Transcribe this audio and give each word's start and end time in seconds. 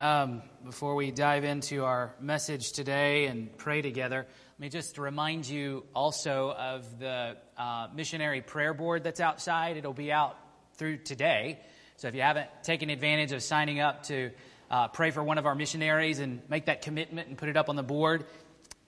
Um, 0.00 0.42
before 0.64 0.94
we 0.94 1.10
dive 1.10 1.42
into 1.42 1.84
our 1.84 2.14
message 2.20 2.70
today 2.70 3.26
and 3.26 3.56
pray 3.58 3.82
together, 3.82 4.18
let 4.28 4.60
me 4.60 4.68
just 4.68 4.96
remind 4.96 5.48
you 5.48 5.86
also 5.92 6.52
of 6.52 7.00
the 7.00 7.36
uh, 7.56 7.88
missionary 7.92 8.40
prayer 8.40 8.72
board 8.72 9.02
that's 9.02 9.18
outside. 9.18 9.76
It'll 9.76 9.92
be 9.92 10.12
out 10.12 10.38
through 10.74 10.98
today. 10.98 11.58
So 11.96 12.06
if 12.06 12.14
you 12.14 12.20
haven't 12.20 12.46
taken 12.62 12.90
advantage 12.90 13.32
of 13.32 13.42
signing 13.42 13.80
up 13.80 14.04
to 14.04 14.30
uh, 14.70 14.86
pray 14.86 15.10
for 15.10 15.20
one 15.24 15.36
of 15.36 15.46
our 15.46 15.56
missionaries 15.56 16.20
and 16.20 16.42
make 16.48 16.66
that 16.66 16.82
commitment 16.82 17.26
and 17.26 17.36
put 17.36 17.48
it 17.48 17.56
up 17.56 17.68
on 17.68 17.74
the 17.74 17.82
board, 17.82 18.24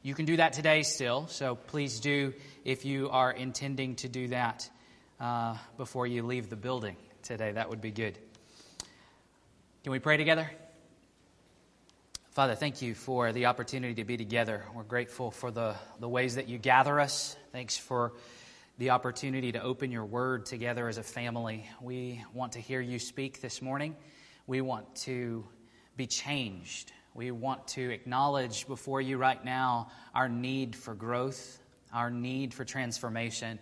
you 0.02 0.14
can 0.14 0.26
do 0.26 0.36
that 0.36 0.52
today 0.52 0.84
still. 0.84 1.26
So 1.26 1.56
please 1.56 1.98
do 1.98 2.34
if 2.64 2.84
you 2.84 3.10
are 3.10 3.32
intending 3.32 3.96
to 3.96 4.08
do 4.08 4.28
that 4.28 4.70
uh, 5.18 5.56
before 5.76 6.06
you 6.06 6.22
leave 6.22 6.48
the 6.50 6.56
building 6.56 6.94
today. 7.24 7.50
That 7.50 7.68
would 7.68 7.80
be 7.80 7.90
good. 7.90 8.16
Can 9.82 9.90
we 9.90 9.98
pray 9.98 10.16
together? 10.16 10.48
Father, 12.32 12.54
thank 12.54 12.80
you 12.80 12.94
for 12.94 13.32
the 13.32 13.46
opportunity 13.46 13.94
to 13.94 14.04
be 14.04 14.16
together. 14.16 14.64
We're 14.72 14.84
grateful 14.84 15.32
for 15.32 15.50
the, 15.50 15.74
the 15.98 16.08
ways 16.08 16.36
that 16.36 16.48
you 16.48 16.58
gather 16.58 17.00
us. 17.00 17.36
Thanks 17.50 17.76
for 17.76 18.12
the 18.78 18.90
opportunity 18.90 19.50
to 19.50 19.60
open 19.60 19.90
your 19.90 20.04
word 20.04 20.46
together 20.46 20.86
as 20.86 20.96
a 20.96 21.02
family. 21.02 21.68
We 21.82 22.24
want 22.32 22.52
to 22.52 22.60
hear 22.60 22.80
you 22.80 23.00
speak 23.00 23.40
this 23.40 23.60
morning. 23.60 23.96
We 24.46 24.60
want 24.60 24.94
to 25.06 25.44
be 25.96 26.06
changed. 26.06 26.92
We 27.14 27.32
want 27.32 27.66
to 27.68 27.90
acknowledge 27.90 28.68
before 28.68 29.00
you 29.00 29.18
right 29.18 29.44
now 29.44 29.90
our 30.14 30.28
need 30.28 30.76
for 30.76 30.94
growth, 30.94 31.58
our 31.92 32.12
need 32.12 32.54
for 32.54 32.64
transformation. 32.64 33.58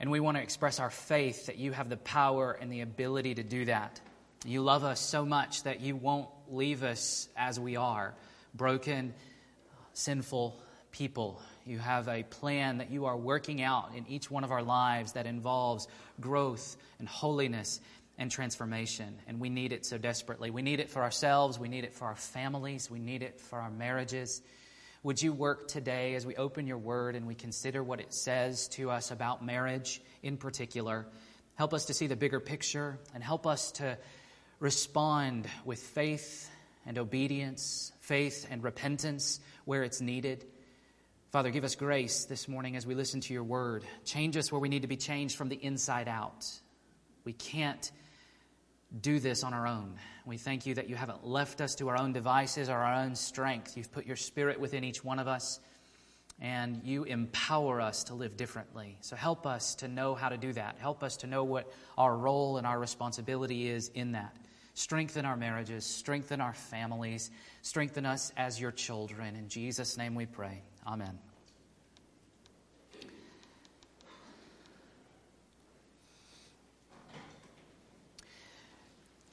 And 0.00 0.10
we 0.10 0.20
want 0.20 0.38
to 0.38 0.42
express 0.42 0.80
our 0.80 0.90
faith 0.90 1.46
that 1.46 1.58
you 1.58 1.72
have 1.72 1.90
the 1.90 1.98
power 1.98 2.52
and 2.52 2.72
the 2.72 2.80
ability 2.80 3.34
to 3.34 3.42
do 3.42 3.66
that. 3.66 4.00
You 4.46 4.62
love 4.62 4.84
us 4.84 5.00
so 5.00 5.26
much 5.26 5.64
that 5.64 5.80
you 5.82 5.96
won't 5.96 6.30
leave 6.50 6.82
us 6.82 7.28
as 7.36 7.58
we 7.58 7.76
are 7.76 8.14
broken, 8.54 9.14
sinful 9.92 10.60
people. 10.90 11.40
You 11.64 11.78
have 11.78 12.08
a 12.08 12.22
plan 12.24 12.78
that 12.78 12.90
you 12.90 13.06
are 13.06 13.16
working 13.16 13.62
out 13.62 13.92
in 13.96 14.06
each 14.08 14.30
one 14.30 14.44
of 14.44 14.50
our 14.50 14.62
lives 14.62 15.12
that 15.12 15.26
involves 15.26 15.86
growth 16.20 16.76
and 16.98 17.08
holiness 17.08 17.80
and 18.18 18.30
transformation. 18.30 19.18
And 19.28 19.40
we 19.40 19.48
need 19.48 19.72
it 19.72 19.86
so 19.86 19.98
desperately. 19.98 20.50
We 20.50 20.62
need 20.62 20.80
it 20.80 20.90
for 20.90 21.02
ourselves, 21.02 21.58
we 21.58 21.68
need 21.68 21.84
it 21.84 21.94
for 21.94 22.06
our 22.06 22.16
families, 22.16 22.90
we 22.90 22.98
need 22.98 23.22
it 23.22 23.40
for 23.40 23.58
our 23.58 23.70
marriages. 23.70 24.42
Would 25.02 25.22
you 25.22 25.32
work 25.32 25.68
today 25.68 26.14
as 26.14 26.26
we 26.26 26.36
open 26.36 26.66
your 26.66 26.76
word 26.76 27.16
and 27.16 27.26
we 27.26 27.34
consider 27.34 27.82
what 27.82 28.00
it 28.00 28.12
says 28.12 28.68
to 28.68 28.90
us 28.90 29.10
about 29.10 29.44
marriage 29.44 30.02
in 30.22 30.36
particular? 30.36 31.06
Help 31.54 31.72
us 31.72 31.86
to 31.86 31.94
see 31.94 32.06
the 32.06 32.16
bigger 32.16 32.40
picture 32.40 32.98
and 33.14 33.22
help 33.22 33.46
us 33.46 33.72
to 33.72 33.96
respond 34.60 35.48
with 35.64 35.80
faith 35.80 36.48
and 36.86 36.98
obedience, 36.98 37.92
faith 38.00 38.46
and 38.50 38.62
repentance 38.62 39.40
where 39.64 39.82
it's 39.82 40.00
needed. 40.00 40.44
Father, 41.32 41.50
give 41.50 41.64
us 41.64 41.74
grace 41.74 42.24
this 42.26 42.46
morning 42.48 42.76
as 42.76 42.86
we 42.86 42.94
listen 42.94 43.20
to 43.20 43.32
your 43.32 43.44
word. 43.44 43.84
Change 44.04 44.36
us 44.36 44.52
where 44.52 44.60
we 44.60 44.68
need 44.68 44.82
to 44.82 44.88
be 44.88 44.96
changed 44.96 45.36
from 45.36 45.48
the 45.48 45.56
inside 45.56 46.08
out. 46.08 46.46
We 47.24 47.32
can't 47.32 47.90
do 49.00 49.20
this 49.20 49.44
on 49.44 49.54
our 49.54 49.66
own. 49.66 49.94
We 50.26 50.36
thank 50.36 50.66
you 50.66 50.74
that 50.74 50.88
you 50.88 50.96
haven't 50.96 51.26
left 51.26 51.60
us 51.60 51.76
to 51.76 51.88
our 51.88 51.98
own 51.98 52.12
devices 52.12 52.68
or 52.68 52.74
our 52.74 53.02
own 53.02 53.14
strength. 53.14 53.76
You've 53.76 53.92
put 53.92 54.06
your 54.06 54.16
spirit 54.16 54.58
within 54.58 54.82
each 54.82 55.04
one 55.04 55.18
of 55.20 55.28
us, 55.28 55.60
and 56.40 56.82
you 56.84 57.04
empower 57.04 57.80
us 57.80 58.04
to 58.04 58.14
live 58.14 58.36
differently. 58.36 58.98
So 59.00 59.14
help 59.14 59.46
us 59.46 59.76
to 59.76 59.88
know 59.88 60.14
how 60.14 60.28
to 60.28 60.36
do 60.36 60.52
that. 60.54 60.76
Help 60.80 61.04
us 61.04 61.18
to 61.18 61.28
know 61.28 61.44
what 61.44 61.72
our 61.96 62.16
role 62.16 62.56
and 62.58 62.66
our 62.66 62.78
responsibility 62.78 63.68
is 63.68 63.88
in 63.94 64.12
that. 64.12 64.36
Strengthen 64.80 65.26
our 65.26 65.36
marriages, 65.36 65.84
strengthen 65.84 66.40
our 66.40 66.54
families, 66.54 67.30
strengthen 67.60 68.06
us 68.06 68.32
as 68.34 68.58
your 68.58 68.70
children. 68.70 69.36
In 69.36 69.50
Jesus' 69.50 69.98
name 69.98 70.14
we 70.14 70.24
pray. 70.24 70.62
Amen. 70.86 71.18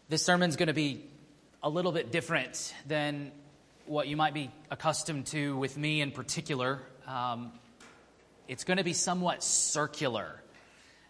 This 0.10 0.22
sermon's 0.22 0.58
going 0.58 0.68
to 0.68 0.74
be 0.74 1.06
a 1.64 1.70
little 1.70 1.94
bit 1.94 2.12
different 2.12 2.74
than 2.86 3.32
what 3.86 4.10
you 4.10 4.18
might 4.18 4.34
be 4.34 4.52
accustomed 4.70 5.28
to 5.28 5.56
with 5.56 5.78
me 5.78 6.02
in 6.02 6.12
particular. 6.12 6.82
Um, 7.08 7.54
it's 8.50 8.66
going 8.66 8.80
to 8.80 8.84
be 8.84 8.92
somewhat 8.92 9.42
circular. 9.42 10.44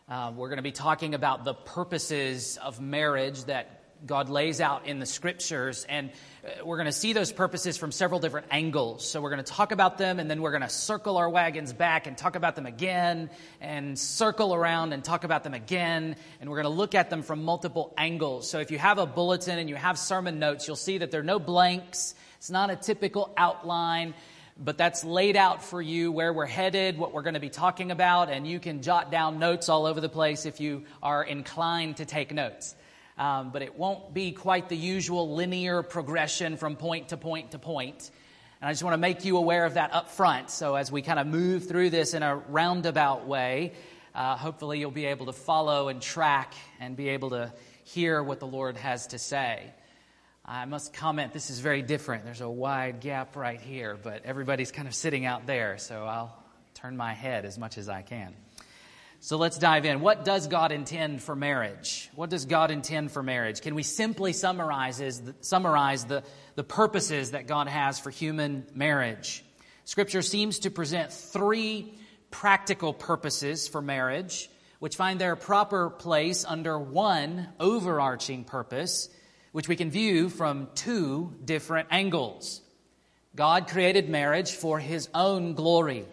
Uh, 0.08 0.32
we're 0.36 0.50
going 0.50 0.58
to 0.58 0.64
be 0.64 0.72
talking 0.72 1.16
about 1.16 1.44
the 1.44 1.56
purposes 1.56 2.58
of 2.58 2.80
marriage 2.80 3.44
that 3.46 3.77
God 4.06 4.30
lays 4.30 4.62
out 4.62 4.86
in 4.86 5.00
the 5.00 5.06
scriptures. 5.06 5.86
And 5.90 6.12
uh, 6.46 6.66
we're 6.66 6.78
going 6.78 6.86
to 6.86 6.92
see 6.92 7.14
those 7.14 7.32
purposes 7.32 7.78
from 7.78 7.92
several 7.92 8.20
different 8.20 8.48
angles. 8.52 9.10
So 9.10 9.22
we're 9.22 9.32
going 9.32 9.44
to 9.44 9.52
talk 9.52 9.72
about 9.72 9.98
them 9.98 10.20
and 10.20 10.30
then 10.30 10.42
we're 10.42 10.52
going 10.52 10.62
to 10.62 10.70
circle 10.70 11.18
our 11.18 11.30
wagons 11.30 11.74
back 11.74 12.08
and 12.08 12.18
talk 12.18 12.36
about 12.36 12.56
them 12.56 12.66
again 12.66 13.30
and 13.60 13.98
circle 13.98 14.54
around 14.54 14.94
and 14.94 15.04
talk 15.04 15.24
about 15.24 15.44
them 15.44 15.54
again. 15.54 16.16
And 16.40 16.50
we're 16.50 16.62
going 16.62 16.72
to 16.72 16.78
look 16.78 16.96
at 16.96 17.10
them 17.10 17.24
from 17.24 17.44
multiple 17.44 17.94
angles. 17.98 18.50
So 18.50 18.60
if 18.60 18.72
you 18.72 18.78
have 18.78 18.98
a 18.98 19.06
bulletin 19.06 19.58
and 19.58 19.70
you 19.70 19.76
have 19.76 19.98
sermon 19.98 20.40
notes, 20.40 20.68
you'll 20.68 20.76
see 20.76 21.00
that 21.00 21.12
there 21.12 21.22
are 21.22 21.26
no 21.26 21.40
blanks. 21.40 22.14
It's 22.38 22.52
not 22.52 22.70
a 22.70 22.76
typical 22.76 23.34
outline 23.38 24.14
but 24.60 24.76
that's 24.76 25.04
laid 25.04 25.36
out 25.36 25.64
for 25.64 25.80
you 25.80 26.12
where 26.12 26.34
we're 26.34 26.48
headed, 26.48 26.98
what 26.98 27.14
we're 27.14 27.22
going 27.22 27.36
to 27.36 27.40
be 27.40 27.48
talking 27.48 27.92
about, 27.92 28.32
and 28.32 28.48
you 28.48 28.60
can 28.60 28.82
jot 28.82 29.12
down 29.12 29.38
notes 29.38 29.70
all 29.70 29.86
over 29.86 30.02
the 30.02 30.10
place 30.10 30.48
if 30.48 30.60
you 30.60 30.84
are 31.04 31.24
inclined 31.24 31.98
to 31.98 32.06
take 32.06 32.34
notes 32.34 32.74
um, 33.18 33.52
but 33.52 33.62
it 33.62 33.78
won't 33.78 34.14
be 34.14 34.32
quite 34.32 34.70
the 34.70 34.78
usual 34.78 35.36
linear 35.36 35.82
progression 35.84 36.58
from 36.58 36.76
point 36.76 37.10
to 37.10 37.18
point 37.18 37.52
to 37.52 37.60
point. 37.60 38.12
And 38.62 38.68
I 38.68 38.72
just 38.72 38.84
want 38.84 38.94
to 38.94 39.00
make 39.00 39.26
you 39.26 39.38
aware 39.38 39.66
of 39.66 39.76
that 39.76 39.94
up 39.94 40.10
front. 40.10 40.50
So 40.50 40.76
as 40.76 40.92
we 40.92 41.02
kind 41.02 41.20
of 41.20 41.28
move 41.28 41.68
through 41.68 41.92
this 41.92 42.14
in 42.14 42.24
a 42.24 42.36
roundabout 42.36 43.28
way, 43.28 43.74
uh, 44.16 44.36
hopefully 44.36 44.80
you'll 44.80 44.92
be 44.92 45.06
able 45.06 45.28
to 45.28 45.34
follow 45.34 45.90
and 45.90 46.02
track 46.02 46.54
and 46.80 46.96
be 46.96 47.10
able 47.10 47.32
to 47.32 47.54
hear 47.84 48.22
what 48.24 48.40
the 48.40 48.48
Lord 48.48 48.78
has 48.78 49.08
to 49.08 49.20
say. 49.20 49.64
I 50.44 50.66
must 50.66 50.94
comment, 50.94 51.34
this 51.34 51.50
is 51.50 51.60
very 51.60 51.82
different. 51.82 52.24
There's 52.24 52.42
a 52.42 52.50
wide 52.50 53.02
gap 53.02 53.36
right 53.36 53.60
here, 53.60 53.98
but 54.02 54.26
everybody's 54.26 54.72
kind 54.72 54.88
of 54.88 54.96
sitting 54.96 55.26
out 55.26 55.46
there, 55.46 55.78
so 55.78 56.06
I'll 56.06 56.36
turn 56.74 56.96
my 56.96 57.14
head 57.14 57.46
as 57.46 57.58
much 57.58 57.78
as 57.78 57.90
I 57.90 58.02
can. 58.02 58.34
So 59.20 59.38
let's 59.38 59.58
dive 59.58 59.86
in. 59.86 60.02
What 60.02 60.24
does 60.24 60.48
God 60.48 60.72
intend 60.72 61.24
for 61.24 61.36
marriage? 61.36 62.10
What 62.16 62.30
does 62.30 62.46
God 62.46 62.70
intend 62.70 63.12
for 63.12 63.24
marriage? 63.24 63.62
Can 63.62 63.74
we 63.74 63.84
simply 63.84 64.32
summarize, 64.32 65.22
summarize 65.42 66.06
the, 66.06 66.24
the 66.56 66.64
purposes 66.64 67.32
that 67.32 67.48
God 67.48 67.68
has 67.68 68.00
for 68.00 68.12
human 68.12 68.66
marriage? 68.76 69.44
Scripture 69.86 70.22
seems 70.22 70.60
to 70.60 70.70
present 70.70 71.12
three 71.12 71.94
practical 72.30 72.94
purposes 72.94 73.68
for 73.68 73.82
marriage, 73.82 74.50
which 74.80 74.96
find 74.96 75.20
their 75.20 75.36
proper 75.36 75.90
place 75.90 76.46
under 76.46 76.78
one 76.78 77.50
overarching 77.60 78.44
purpose, 78.44 79.10
which 79.52 79.68
we 79.68 79.76
can 79.76 79.90
view 79.90 80.30
from 80.30 80.68
two 80.76 81.34
different 81.44 81.88
angles. 81.90 82.62
God 83.36 83.68
created 83.68 84.10
marriage 84.10 84.52
for 84.52 84.80
his 84.80 85.10
own 85.14 85.54
glory. 85.54 86.06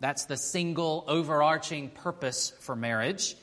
That's 0.00 0.24
the 0.24 0.36
single 0.36 1.04
overarching 1.06 1.90
purpose 1.90 2.52
for 2.60 2.74
marriage. 2.74 3.36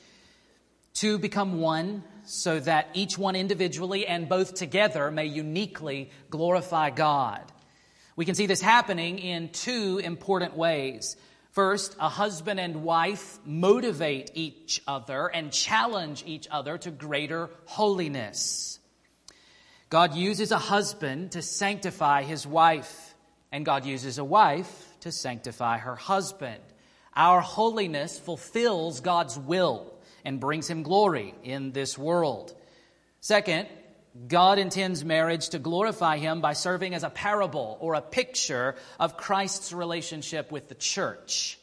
To 0.94 1.18
become 1.18 1.60
one 1.60 2.02
so 2.24 2.58
that 2.60 2.88
each 2.94 3.16
one 3.16 3.36
individually 3.36 4.06
and 4.06 4.28
both 4.28 4.54
together 4.54 5.10
may 5.12 5.26
uniquely 5.26 6.10
glorify 6.28 6.90
God. 6.90 7.40
We 8.16 8.24
can 8.24 8.34
see 8.34 8.46
this 8.46 8.60
happening 8.60 9.20
in 9.20 9.50
two 9.50 10.00
important 10.02 10.56
ways. 10.56 11.16
First, 11.52 11.96
a 12.00 12.08
husband 12.08 12.58
and 12.58 12.82
wife 12.82 13.38
motivate 13.44 14.32
each 14.34 14.82
other 14.88 15.28
and 15.28 15.52
challenge 15.52 16.24
each 16.26 16.48
other 16.50 16.76
to 16.78 16.90
greater 16.90 17.48
holiness. 17.66 18.80
God 19.88 20.14
uses 20.14 20.50
a 20.50 20.58
husband 20.58 21.32
to 21.32 21.42
sanctify 21.42 22.24
his 22.24 22.46
wife, 22.46 23.14
and 23.52 23.64
God 23.64 23.86
uses 23.86 24.18
a 24.18 24.24
wife 24.24 24.87
to 25.08 25.12
sanctify 25.12 25.78
her 25.78 25.96
husband. 25.96 26.60
Our 27.16 27.40
holiness 27.40 28.18
fulfills 28.18 29.00
God's 29.00 29.38
will 29.38 29.94
and 30.22 30.38
brings 30.38 30.68
him 30.68 30.82
glory 30.82 31.34
in 31.42 31.72
this 31.72 31.96
world. 31.96 32.54
Second, 33.20 33.68
God 34.26 34.58
intends 34.58 35.04
marriage 35.04 35.48
to 35.50 35.58
glorify 35.58 36.18
him 36.18 36.42
by 36.42 36.52
serving 36.52 36.92
as 36.92 37.04
a 37.04 37.10
parable 37.10 37.78
or 37.80 37.94
a 37.94 38.02
picture 38.02 38.74
of 39.00 39.16
Christ's 39.16 39.72
relationship 39.72 40.52
with 40.52 40.68
the 40.68 40.74
church. 40.74 41.58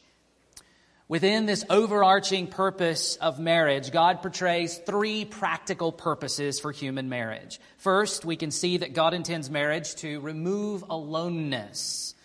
Within 1.08 1.46
this 1.46 1.64
overarching 1.70 2.48
purpose 2.48 3.14
of 3.14 3.38
marriage, 3.38 3.92
God 3.92 4.22
portrays 4.22 4.76
three 4.78 5.24
practical 5.24 5.92
purposes 5.92 6.58
for 6.58 6.72
human 6.72 7.08
marriage. 7.08 7.60
First, 7.78 8.24
we 8.24 8.34
can 8.34 8.50
see 8.50 8.78
that 8.78 8.92
God 8.92 9.14
intends 9.14 9.48
marriage 9.48 9.94
to 9.96 10.18
remove 10.18 10.84
aloneness. 10.90 12.15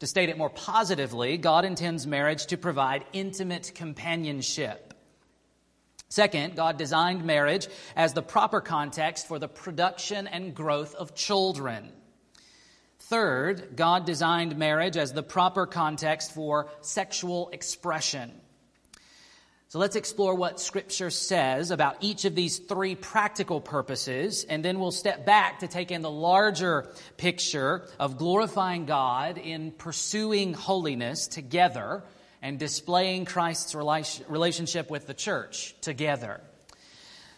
To 0.00 0.06
state 0.06 0.30
it 0.30 0.38
more 0.38 0.50
positively, 0.50 1.36
God 1.36 1.64
intends 1.64 2.06
marriage 2.06 2.46
to 2.46 2.56
provide 2.56 3.04
intimate 3.12 3.72
companionship. 3.74 4.94
Second, 6.08 6.56
God 6.56 6.76
designed 6.76 7.24
marriage 7.24 7.68
as 7.94 8.14
the 8.14 8.22
proper 8.22 8.60
context 8.60 9.28
for 9.28 9.38
the 9.38 9.46
production 9.46 10.26
and 10.26 10.54
growth 10.54 10.94
of 10.94 11.14
children. 11.14 11.92
Third, 12.98 13.76
God 13.76 14.06
designed 14.06 14.56
marriage 14.56 14.96
as 14.96 15.12
the 15.12 15.22
proper 15.22 15.66
context 15.66 16.32
for 16.32 16.68
sexual 16.80 17.50
expression. 17.50 18.32
So 19.70 19.78
let's 19.78 19.94
explore 19.94 20.34
what 20.34 20.58
Scripture 20.58 21.10
says 21.10 21.70
about 21.70 21.98
each 22.00 22.24
of 22.24 22.34
these 22.34 22.58
three 22.58 22.96
practical 22.96 23.60
purposes, 23.60 24.42
and 24.42 24.64
then 24.64 24.80
we'll 24.80 24.90
step 24.90 25.24
back 25.24 25.60
to 25.60 25.68
take 25.68 25.92
in 25.92 26.02
the 26.02 26.10
larger 26.10 26.88
picture 27.16 27.86
of 28.00 28.18
glorifying 28.18 28.84
God 28.84 29.38
in 29.38 29.70
pursuing 29.70 30.54
holiness 30.54 31.28
together 31.28 32.02
and 32.42 32.58
displaying 32.58 33.26
Christ's 33.26 33.76
relationship 33.76 34.90
with 34.90 35.06
the 35.06 35.14
church 35.14 35.76
together. 35.82 36.40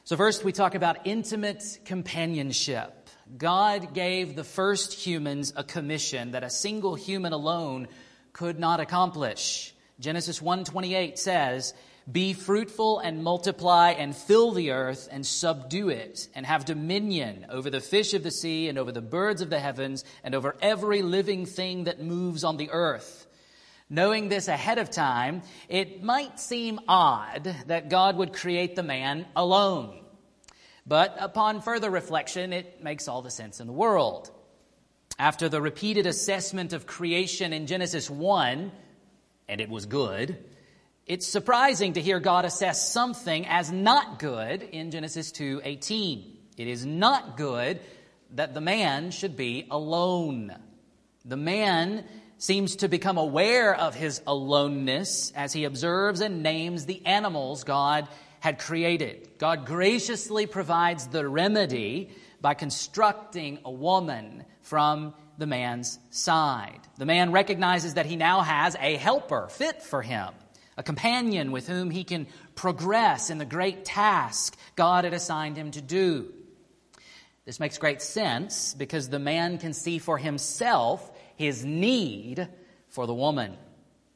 So, 0.04 0.16
first, 0.16 0.42
we 0.42 0.52
talk 0.52 0.74
about 0.74 1.06
intimate 1.06 1.80
companionship. 1.84 3.10
God 3.36 3.92
gave 3.92 4.36
the 4.36 4.44
first 4.44 4.94
humans 4.94 5.52
a 5.54 5.64
commission 5.64 6.30
that 6.30 6.44
a 6.44 6.48
single 6.48 6.94
human 6.94 7.34
alone 7.34 7.88
could 8.32 8.58
not 8.58 8.80
accomplish. 8.80 9.74
Genesis 10.00 10.40
1:28 10.40 11.18
says, 11.18 11.74
"Be 12.10 12.32
fruitful 12.32 12.98
and 12.98 13.22
multiply 13.22 13.90
and 13.90 14.16
fill 14.16 14.50
the 14.50 14.70
earth 14.72 15.08
and 15.10 15.24
subdue 15.24 15.88
it 15.88 16.28
and 16.34 16.44
have 16.44 16.64
dominion 16.64 17.46
over 17.48 17.70
the 17.70 17.80
fish 17.80 18.12
of 18.12 18.22
the 18.22 18.30
sea 18.30 18.68
and 18.68 18.76
over 18.76 18.90
the 18.90 19.00
birds 19.00 19.40
of 19.40 19.50
the 19.50 19.60
heavens 19.60 20.04
and 20.24 20.34
over 20.34 20.56
every 20.60 21.02
living 21.02 21.46
thing 21.46 21.84
that 21.84 22.00
moves 22.00 22.42
on 22.42 22.56
the 22.56 22.70
earth." 22.70 23.26
Knowing 23.88 24.28
this 24.28 24.48
ahead 24.48 24.78
of 24.78 24.90
time, 24.90 25.42
it 25.68 26.02
might 26.02 26.40
seem 26.40 26.80
odd 26.88 27.54
that 27.66 27.90
God 27.90 28.16
would 28.16 28.32
create 28.32 28.74
the 28.74 28.82
man 28.82 29.26
alone. 29.36 30.02
But 30.86 31.14
upon 31.20 31.60
further 31.60 31.90
reflection, 31.90 32.52
it 32.52 32.82
makes 32.82 33.06
all 33.06 33.22
the 33.22 33.30
sense 33.30 33.60
in 33.60 33.66
the 33.66 33.72
world. 33.72 34.30
After 35.18 35.48
the 35.48 35.60
repeated 35.60 36.06
assessment 36.06 36.72
of 36.72 36.86
creation 36.86 37.52
in 37.52 37.66
Genesis 37.66 38.10
1, 38.10 38.72
and 39.46 39.60
it 39.60 39.68
was 39.68 39.86
good, 39.86 40.42
it's 41.06 41.26
surprising 41.26 41.94
to 41.94 42.00
hear 42.00 42.20
God 42.20 42.44
assess 42.44 42.90
something 42.92 43.46
as 43.46 43.72
not 43.72 44.18
good 44.18 44.62
in 44.62 44.90
Genesis 44.90 45.32
2:18. 45.32 46.38
It 46.56 46.68
is 46.68 46.86
not 46.86 47.36
good 47.36 47.80
that 48.30 48.54
the 48.54 48.60
man 48.60 49.10
should 49.10 49.36
be 49.36 49.66
alone. 49.70 50.56
The 51.24 51.36
man 51.36 52.04
seems 52.38 52.76
to 52.76 52.88
become 52.88 53.18
aware 53.18 53.74
of 53.74 53.94
his 53.94 54.20
aloneness 54.26 55.32
as 55.36 55.52
he 55.52 55.64
observes 55.64 56.20
and 56.20 56.42
names 56.42 56.86
the 56.86 57.04
animals 57.06 57.64
God 57.64 58.08
had 58.40 58.58
created. 58.58 59.28
God 59.38 59.66
graciously 59.66 60.46
provides 60.46 61.06
the 61.06 61.28
remedy 61.28 62.10
by 62.40 62.54
constructing 62.54 63.58
a 63.64 63.70
woman 63.70 64.44
from 64.62 65.14
the 65.38 65.46
man's 65.46 65.98
side. 66.10 66.80
The 66.98 67.06
man 67.06 67.30
recognizes 67.30 67.94
that 67.94 68.06
he 68.06 68.16
now 68.16 68.40
has 68.40 68.76
a 68.80 68.96
helper 68.96 69.48
fit 69.48 69.82
for 69.82 70.02
him, 70.02 70.34
a 70.82 70.84
companion 70.84 71.52
with 71.52 71.68
whom 71.68 71.90
he 71.90 72.02
can 72.02 72.26
progress 72.56 73.30
in 73.30 73.38
the 73.38 73.44
great 73.44 73.84
task 73.84 74.56
God 74.74 75.04
had 75.04 75.14
assigned 75.14 75.56
him 75.56 75.70
to 75.70 75.80
do. 75.80 76.32
This 77.44 77.60
makes 77.60 77.78
great 77.78 78.02
sense 78.02 78.74
because 78.74 79.08
the 79.08 79.20
man 79.20 79.58
can 79.58 79.74
see 79.74 79.98
for 79.98 80.18
himself 80.18 81.08
his 81.36 81.64
need 81.64 82.48
for 82.88 83.06
the 83.06 83.14
woman. 83.14 83.56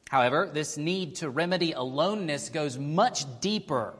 However, 0.09 0.49
this 0.53 0.77
need 0.77 1.15
to 1.15 1.29
remedy 1.29 1.71
aloneness 1.71 2.49
goes 2.49 2.77
much 2.77 3.23
deeper 3.39 3.93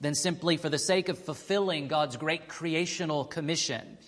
than 0.00 0.14
simply 0.14 0.56
for 0.56 0.70
the 0.70 0.78
sake 0.78 1.10
of 1.10 1.18
fulfilling 1.18 1.88
God's 1.88 2.16
great 2.16 2.48
creational 2.48 3.26
commission. 3.26 3.98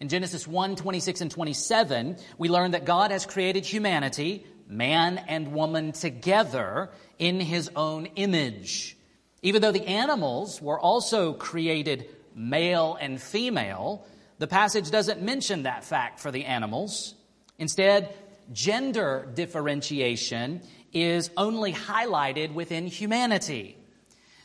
In 0.00 0.08
Genesis 0.08 0.48
1 0.48 0.76
26 0.76 1.20
and 1.20 1.30
27, 1.30 2.16
we 2.38 2.48
learn 2.48 2.70
that 2.70 2.86
God 2.86 3.10
has 3.10 3.26
created 3.26 3.66
humanity, 3.66 4.46
man 4.66 5.18
and 5.18 5.52
woman 5.52 5.92
together, 5.92 6.90
in 7.18 7.40
his 7.40 7.70
own 7.76 8.06
image. 8.16 8.96
Even 9.42 9.62
though 9.62 9.72
the 9.72 9.86
animals 9.86 10.60
were 10.60 10.78
also 10.78 11.32
created 11.32 12.08
male 12.34 12.96
and 13.00 13.20
female, 13.20 14.06
the 14.38 14.46
passage 14.46 14.90
doesn't 14.90 15.22
mention 15.22 15.62
that 15.62 15.84
fact 15.84 16.20
for 16.20 16.30
the 16.30 16.44
animals. 16.44 17.14
Instead, 17.58 18.14
gender 18.52 19.28
differentiation 19.34 20.60
is 20.92 21.30
only 21.36 21.72
highlighted 21.72 22.52
within 22.52 22.86
humanity. 22.86 23.76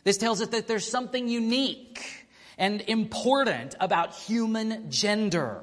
This 0.04 0.18
tells 0.18 0.42
us 0.42 0.50
that 0.50 0.68
there's 0.68 0.90
something 0.90 1.28
unique 1.28 2.28
and 2.58 2.82
important 2.82 3.76
about 3.80 4.16
human 4.16 4.90
gender. 4.92 5.62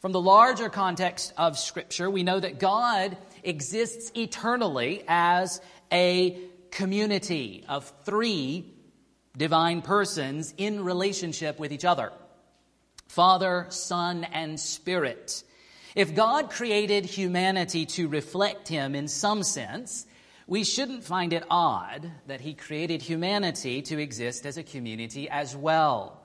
From 0.00 0.12
the 0.12 0.20
larger 0.20 0.68
context 0.68 1.32
of 1.36 1.58
Scripture, 1.58 2.08
we 2.08 2.22
know 2.22 2.40
that 2.40 2.58
God 2.58 3.16
exists 3.42 4.12
eternally 4.16 5.04
as 5.08 5.60
a 5.92 6.38
community 6.70 7.64
of 7.68 7.92
three 8.04 8.72
divine 9.36 9.82
persons 9.82 10.54
in 10.56 10.84
relationship 10.84 11.58
with 11.58 11.72
each 11.72 11.84
other 11.84 12.12
Father, 13.08 13.66
Son, 13.70 14.24
and 14.24 14.58
Spirit. 14.60 15.42
If 15.96 16.14
God 16.14 16.50
created 16.50 17.04
humanity 17.04 17.86
to 17.86 18.06
reflect 18.06 18.68
Him 18.68 18.94
in 18.94 19.08
some 19.08 19.42
sense, 19.42 20.06
we 20.46 20.62
shouldn't 20.62 21.02
find 21.02 21.32
it 21.32 21.44
odd 21.50 22.08
that 22.28 22.40
He 22.40 22.54
created 22.54 23.02
humanity 23.02 23.82
to 23.82 23.98
exist 23.98 24.46
as 24.46 24.56
a 24.56 24.62
community 24.62 25.28
as 25.28 25.56
well. 25.56 26.22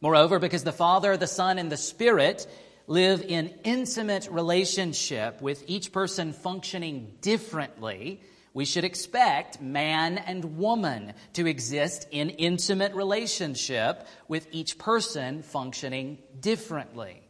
Moreover, 0.00 0.38
because 0.38 0.64
the 0.64 0.72
Father, 0.72 1.18
the 1.18 1.26
Son, 1.26 1.58
and 1.58 1.70
the 1.70 1.76
Spirit 1.76 2.46
live 2.86 3.22
in 3.22 3.54
intimate 3.64 4.28
relationship 4.30 5.40
with 5.40 5.64
each 5.66 5.92
person 5.92 6.32
functioning 6.32 7.14
differently, 7.20 8.20
we 8.54 8.64
should 8.64 8.84
expect 8.84 9.60
man 9.60 10.18
and 10.18 10.58
woman 10.58 11.14
to 11.34 11.46
exist 11.46 12.06
in 12.10 12.30
intimate 12.30 12.94
relationship 12.94 14.06
with 14.28 14.46
each 14.52 14.78
person 14.78 15.42
functioning 15.42 16.18
differently. 16.38 17.22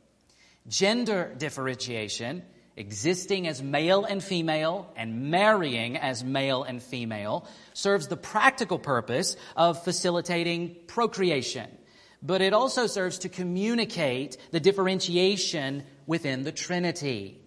Gender 0.66 1.32
differentiation, 1.38 2.42
existing 2.76 3.46
as 3.46 3.62
male 3.62 4.04
and 4.04 4.22
female 4.22 4.90
and 4.96 5.30
marrying 5.30 5.96
as 5.96 6.24
male 6.24 6.64
and 6.64 6.82
female, 6.82 7.46
serves 7.72 8.08
the 8.08 8.16
practical 8.16 8.78
purpose 8.78 9.36
of 9.56 9.84
facilitating 9.84 10.76
procreation. 10.86 11.68
But 12.22 12.40
it 12.40 12.52
also 12.52 12.86
serves 12.86 13.18
to 13.18 13.28
communicate 13.28 14.36
the 14.52 14.60
differentiation 14.60 15.84
within 16.06 16.44
the 16.44 16.52
Trinity. 16.52 17.40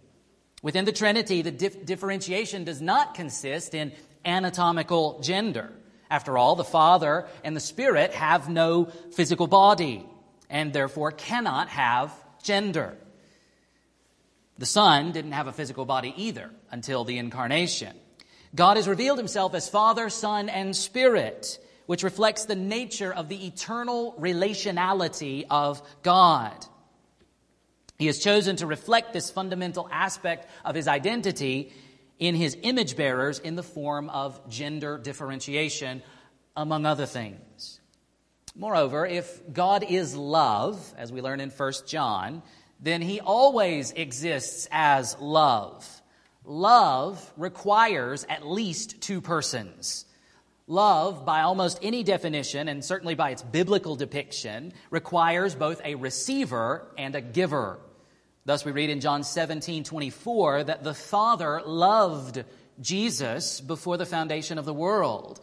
Within 0.62 0.86
the 0.86 0.92
Trinity, 0.92 1.42
the 1.42 1.52
dif- 1.52 1.86
differentiation 1.86 2.64
does 2.64 2.82
not 2.82 3.14
consist 3.14 3.74
in 3.74 3.94
anatomical 4.26 5.22
gender. 5.22 5.72
After 6.10 6.38
all, 6.38 6.56
the 6.56 6.64
Father 6.64 7.28
and 7.44 7.56
the 7.56 7.62
Spirit 7.62 8.14
have 8.14 8.50
no 8.50 8.86
physical 8.86 9.48
body 9.48 10.06
and 10.50 10.74
therefore 10.74 11.12
cannot 11.12 11.70
have 11.70 12.12
gender. 12.44 12.98
The 14.58 14.66
Son 14.66 15.12
didn't 15.12 15.34
have 15.34 15.48
a 15.48 15.54
physical 15.54 15.86
body 15.86 16.14
either 16.18 16.52
until 16.72 17.04
the 17.04 17.18
incarnation. 17.18 17.96
God 18.54 18.78
has 18.78 18.88
revealed 18.88 19.18
himself 19.18 19.54
as 19.54 19.68
Father, 19.68 20.10
Son, 20.10 20.48
and 20.48 20.76
Spirit, 20.76 21.60
which 21.86 22.04
reflects 22.04 22.46
the 22.46 22.56
nature 22.56 23.14
of 23.14 23.30
the 23.30 23.48
eternal 23.48 24.16
relationality 24.20 25.46
of 25.50 25.82
God. 26.02 26.66
He 27.98 28.08
has 28.08 28.20
chosen 28.20 28.58
to 28.58 28.68
reflect 28.68 29.14
this 29.14 29.30
fundamental 29.30 29.88
aspect 29.92 30.50
of 30.66 30.76
his 30.76 30.88
identity 30.88 31.72
in 32.20 32.36
his 32.36 32.58
image 32.62 32.96
bearers 32.96 33.40
in 33.40 33.56
the 33.56 33.64
form 33.64 34.10
of 34.10 34.50
gender 34.50 34.98
differentiation, 34.98 36.02
among 36.56 36.86
other 36.86 37.06
things. 37.06 37.80
Moreover, 38.56 39.06
if 39.06 39.42
God 39.52 39.84
is 39.84 40.16
love, 40.16 40.94
as 40.98 41.12
we 41.12 41.22
learn 41.22 41.42
in 41.42 41.50
1 41.50 41.74
John, 41.88 42.42
then 42.80 43.02
he 43.02 43.20
always 43.20 43.92
exists 43.92 44.68
as 44.72 45.18
love. 45.20 45.86
Love 46.46 47.34
requires 47.36 48.26
at 48.30 48.46
least 48.46 49.02
two 49.02 49.20
persons. 49.20 50.05
Love, 50.68 51.26
by 51.26 51.42
almost 51.42 51.78
any 51.84 52.04
definition, 52.04 52.68
and 52.68 52.84
certainly 52.84 53.14
by 53.14 53.30
its 53.30 53.44
biblical 53.44 53.96
depiction, 53.96 54.74
requires 54.90 55.54
both 55.54 55.80
a 55.86 55.94
receiver 55.94 56.88
and 56.98 57.14
a 57.14 57.22
giver. 57.22 57.80
Thus, 58.46 58.66
we 58.66 58.72
read 58.72 58.90
in 58.90 59.00
John 59.00 59.24
17 59.24 59.84
24 59.84 60.64
that 60.66 60.84
the 60.84 60.94
Father 60.94 61.62
loved 61.64 62.44
Jesus 62.82 63.62
before 63.62 63.98
the 63.98 64.06
foundation 64.08 64.58
of 64.58 64.66
the 64.66 64.74
world. 64.74 65.40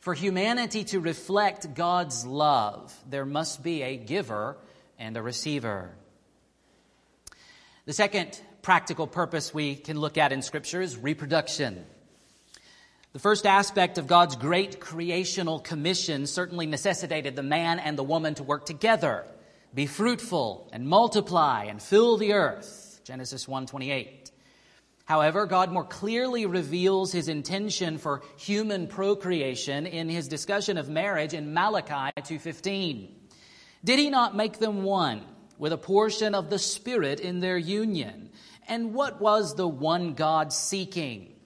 For 0.00 0.14
humanity 0.14 0.84
to 0.84 1.00
reflect 1.00 1.74
God's 1.74 2.24
love, 2.24 2.96
there 3.08 3.26
must 3.26 3.62
be 3.64 3.82
a 3.82 3.96
giver 3.96 4.56
and 4.98 5.16
a 5.16 5.22
receiver. 5.22 5.90
The 7.86 7.92
second 7.92 8.40
practical 8.62 9.06
purpose 9.06 9.52
we 9.52 9.74
can 9.74 9.98
look 9.98 10.16
at 10.16 10.30
in 10.30 10.42
Scripture 10.42 10.80
is 10.80 10.96
reproduction. 10.96 11.84
The 13.14 13.18
first 13.18 13.46
aspect 13.46 13.96
of 13.96 14.06
God's 14.06 14.36
great 14.36 14.80
creational 14.80 15.60
commission 15.60 16.26
certainly 16.26 16.66
necessitated 16.66 17.36
the 17.36 17.42
man 17.42 17.78
and 17.78 17.96
the 17.96 18.02
woman 18.02 18.34
to 18.34 18.42
work 18.42 18.66
together, 18.66 19.24
be 19.72 19.86
fruitful 19.86 20.68
and 20.74 20.86
multiply 20.86 21.64
and 21.64 21.80
fill 21.80 22.18
the 22.18 22.34
earth. 22.34 23.00
Genesis 23.04 23.46
1:28. 23.46 24.30
However, 25.06 25.46
God 25.46 25.72
more 25.72 25.84
clearly 25.84 26.44
reveals 26.44 27.10
his 27.10 27.28
intention 27.28 27.96
for 27.96 28.20
human 28.36 28.86
procreation 28.86 29.86
in 29.86 30.10
his 30.10 30.28
discussion 30.28 30.76
of 30.76 30.90
marriage 30.90 31.32
in 31.32 31.54
Malachi 31.54 32.12
2:15. 32.22 33.08
Did 33.82 33.98
he 33.98 34.10
not 34.10 34.36
make 34.36 34.58
them 34.58 34.82
one 34.82 35.22
with 35.56 35.72
a 35.72 35.78
portion 35.78 36.34
of 36.34 36.50
the 36.50 36.58
spirit 36.58 37.20
in 37.20 37.40
their 37.40 37.56
union? 37.56 38.28
And 38.68 38.92
what 38.92 39.18
was 39.18 39.54
the 39.54 39.66
one 39.66 40.12
God 40.12 40.52
seeking? 40.52 41.37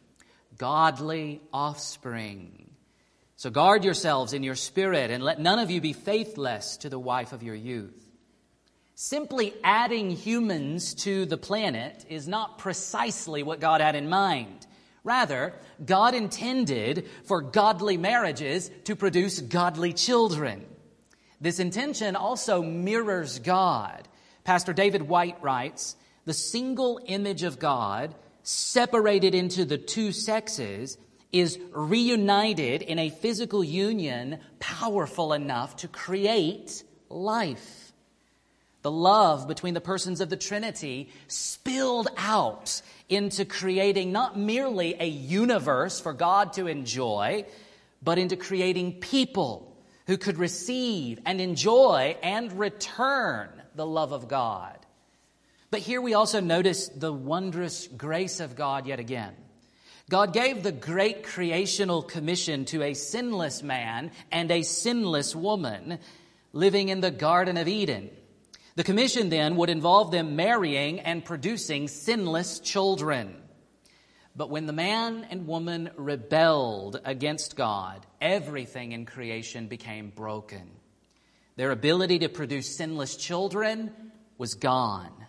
Godly 0.62 1.40
offspring. 1.52 2.70
So 3.34 3.50
guard 3.50 3.82
yourselves 3.82 4.32
in 4.32 4.44
your 4.44 4.54
spirit 4.54 5.10
and 5.10 5.20
let 5.20 5.40
none 5.40 5.58
of 5.58 5.72
you 5.72 5.80
be 5.80 5.92
faithless 5.92 6.76
to 6.76 6.88
the 6.88 7.00
wife 7.00 7.32
of 7.32 7.42
your 7.42 7.56
youth. 7.56 8.00
Simply 8.94 9.54
adding 9.64 10.12
humans 10.12 10.94
to 11.02 11.26
the 11.26 11.36
planet 11.36 12.06
is 12.08 12.28
not 12.28 12.58
precisely 12.58 13.42
what 13.42 13.58
God 13.58 13.80
had 13.80 13.96
in 13.96 14.08
mind. 14.08 14.68
Rather, 15.02 15.52
God 15.84 16.14
intended 16.14 17.08
for 17.24 17.42
godly 17.42 17.96
marriages 17.96 18.70
to 18.84 18.94
produce 18.94 19.40
godly 19.40 19.92
children. 19.92 20.64
This 21.40 21.58
intention 21.58 22.14
also 22.14 22.62
mirrors 22.62 23.40
God. 23.40 24.06
Pastor 24.44 24.72
David 24.72 25.02
White 25.02 25.42
writes 25.42 25.96
The 26.24 26.32
single 26.32 27.00
image 27.04 27.42
of 27.42 27.58
God, 27.58 28.14
separated 28.42 29.34
into 29.34 29.64
the 29.64 29.78
two 29.78 30.12
sexes, 30.12 30.98
is 31.32 31.58
reunited 31.72 32.82
in 32.82 32.98
a 32.98 33.10
physical 33.10 33.64
union 33.64 34.38
powerful 34.58 35.32
enough 35.32 35.76
to 35.76 35.88
create 35.88 36.84
life. 37.08 37.92
The 38.82 38.90
love 38.90 39.46
between 39.46 39.74
the 39.74 39.80
persons 39.80 40.20
of 40.20 40.28
the 40.28 40.36
Trinity 40.36 41.10
spilled 41.28 42.08
out 42.16 42.82
into 43.08 43.44
creating 43.44 44.12
not 44.12 44.36
merely 44.36 44.96
a 44.98 45.06
universe 45.06 46.00
for 46.00 46.12
God 46.12 46.52
to 46.54 46.66
enjoy, 46.66 47.46
but 48.02 48.18
into 48.18 48.36
creating 48.36 49.00
people 49.00 49.76
who 50.08 50.18
could 50.18 50.36
receive 50.36 51.20
and 51.24 51.40
enjoy 51.40 52.16
and 52.22 52.52
return 52.58 53.48
the 53.74 53.86
love 53.86 54.12
of 54.12 54.28
God. 54.28 54.76
But 55.72 55.80
here 55.80 56.02
we 56.02 56.12
also 56.12 56.40
notice 56.40 56.88
the 56.88 57.14
wondrous 57.14 57.86
grace 57.86 58.40
of 58.40 58.56
God 58.56 58.86
yet 58.86 59.00
again. 59.00 59.32
God 60.10 60.34
gave 60.34 60.62
the 60.62 60.70
great 60.70 61.22
creational 61.22 62.02
commission 62.02 62.66
to 62.66 62.82
a 62.82 62.92
sinless 62.92 63.62
man 63.62 64.10
and 64.30 64.50
a 64.50 64.64
sinless 64.64 65.34
woman 65.34 65.98
living 66.52 66.90
in 66.90 67.00
the 67.00 67.10
Garden 67.10 67.56
of 67.56 67.68
Eden. 67.68 68.10
The 68.74 68.84
commission 68.84 69.30
then 69.30 69.56
would 69.56 69.70
involve 69.70 70.10
them 70.10 70.36
marrying 70.36 71.00
and 71.00 71.24
producing 71.24 71.88
sinless 71.88 72.60
children. 72.60 73.34
But 74.36 74.50
when 74.50 74.66
the 74.66 74.74
man 74.74 75.26
and 75.30 75.46
woman 75.46 75.88
rebelled 75.96 77.00
against 77.02 77.56
God, 77.56 78.04
everything 78.20 78.92
in 78.92 79.06
creation 79.06 79.68
became 79.68 80.10
broken. 80.10 80.70
Their 81.56 81.70
ability 81.70 82.18
to 82.18 82.28
produce 82.28 82.76
sinless 82.76 83.16
children 83.16 83.94
was 84.36 84.52
gone. 84.52 85.21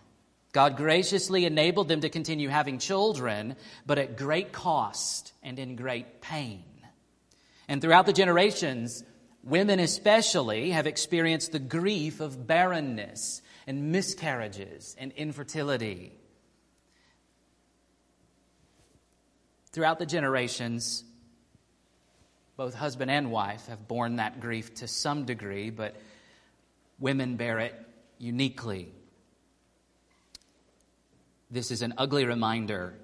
God 0.54 0.78
graciously 0.78 1.44
enabled 1.44 1.88
them 1.88 2.00
to 2.00 2.08
continue 2.08 2.48
having 2.48 2.78
children, 2.78 3.56
but 3.84 3.98
at 3.98 4.16
great 4.16 4.52
cost 4.52 5.34
and 5.42 5.58
in 5.58 5.76
great 5.76 6.22
pain. 6.22 6.64
And 7.68 7.82
throughout 7.82 8.06
the 8.06 8.14
generations, 8.14 9.04
Women, 9.44 9.78
especially, 9.78 10.70
have 10.70 10.86
experienced 10.86 11.52
the 11.52 11.58
grief 11.58 12.20
of 12.20 12.46
barrenness 12.46 13.42
and 13.66 13.92
miscarriages 13.92 14.96
and 14.98 15.12
infertility. 15.12 16.12
Throughout 19.72 19.98
the 19.98 20.06
generations, 20.06 21.04
both 22.56 22.74
husband 22.74 23.10
and 23.10 23.30
wife 23.30 23.66
have 23.66 23.86
borne 23.86 24.16
that 24.16 24.40
grief 24.40 24.76
to 24.76 24.88
some 24.88 25.26
degree, 25.26 25.68
but 25.68 25.94
women 26.98 27.36
bear 27.36 27.58
it 27.58 27.74
uniquely. 28.16 28.92
This 31.54 31.70
is 31.70 31.82
an 31.82 31.94
ugly 31.98 32.24
reminder 32.24 32.94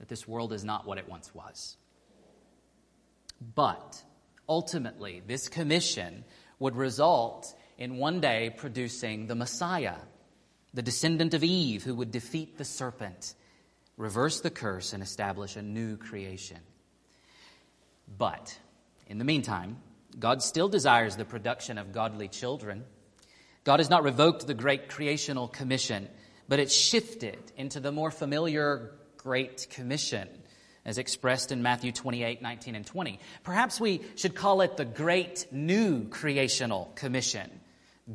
that 0.00 0.08
this 0.08 0.26
world 0.26 0.52
is 0.52 0.64
not 0.64 0.88
what 0.88 0.98
it 0.98 1.08
once 1.08 1.32
was. 1.32 1.76
But 3.54 4.02
ultimately, 4.48 5.22
this 5.24 5.48
commission 5.48 6.24
would 6.58 6.74
result 6.74 7.54
in 7.78 7.98
one 7.98 8.20
day 8.20 8.52
producing 8.56 9.28
the 9.28 9.36
Messiah, 9.36 9.94
the 10.74 10.82
descendant 10.82 11.32
of 11.32 11.44
Eve 11.44 11.84
who 11.84 11.94
would 11.94 12.10
defeat 12.10 12.58
the 12.58 12.64
serpent, 12.64 13.34
reverse 13.96 14.40
the 14.40 14.50
curse, 14.50 14.92
and 14.92 15.00
establish 15.00 15.54
a 15.54 15.62
new 15.62 15.96
creation. 15.96 16.58
But 18.18 18.58
in 19.06 19.18
the 19.18 19.24
meantime, 19.24 19.76
God 20.18 20.42
still 20.42 20.68
desires 20.68 21.14
the 21.14 21.24
production 21.24 21.78
of 21.78 21.92
godly 21.92 22.26
children. 22.26 22.82
God 23.62 23.78
has 23.78 23.90
not 23.90 24.02
revoked 24.02 24.48
the 24.48 24.54
great 24.54 24.88
creational 24.88 25.46
commission, 25.46 26.08
but 26.52 26.60
it 26.60 26.70
shifted 26.70 27.38
into 27.56 27.80
the 27.80 27.90
more 27.90 28.10
familiar 28.10 28.90
Great 29.16 29.68
Commission 29.70 30.28
as 30.84 30.98
expressed 30.98 31.50
in 31.50 31.62
Matthew 31.62 31.92
28 31.92 32.42
19 32.42 32.74
and 32.74 32.84
20. 32.84 33.18
Perhaps 33.42 33.80
we 33.80 34.02
should 34.16 34.34
call 34.34 34.60
it 34.60 34.76
the 34.76 34.84
Great 34.84 35.46
New 35.50 36.06
Creational 36.08 36.92
Commission. 36.94 37.50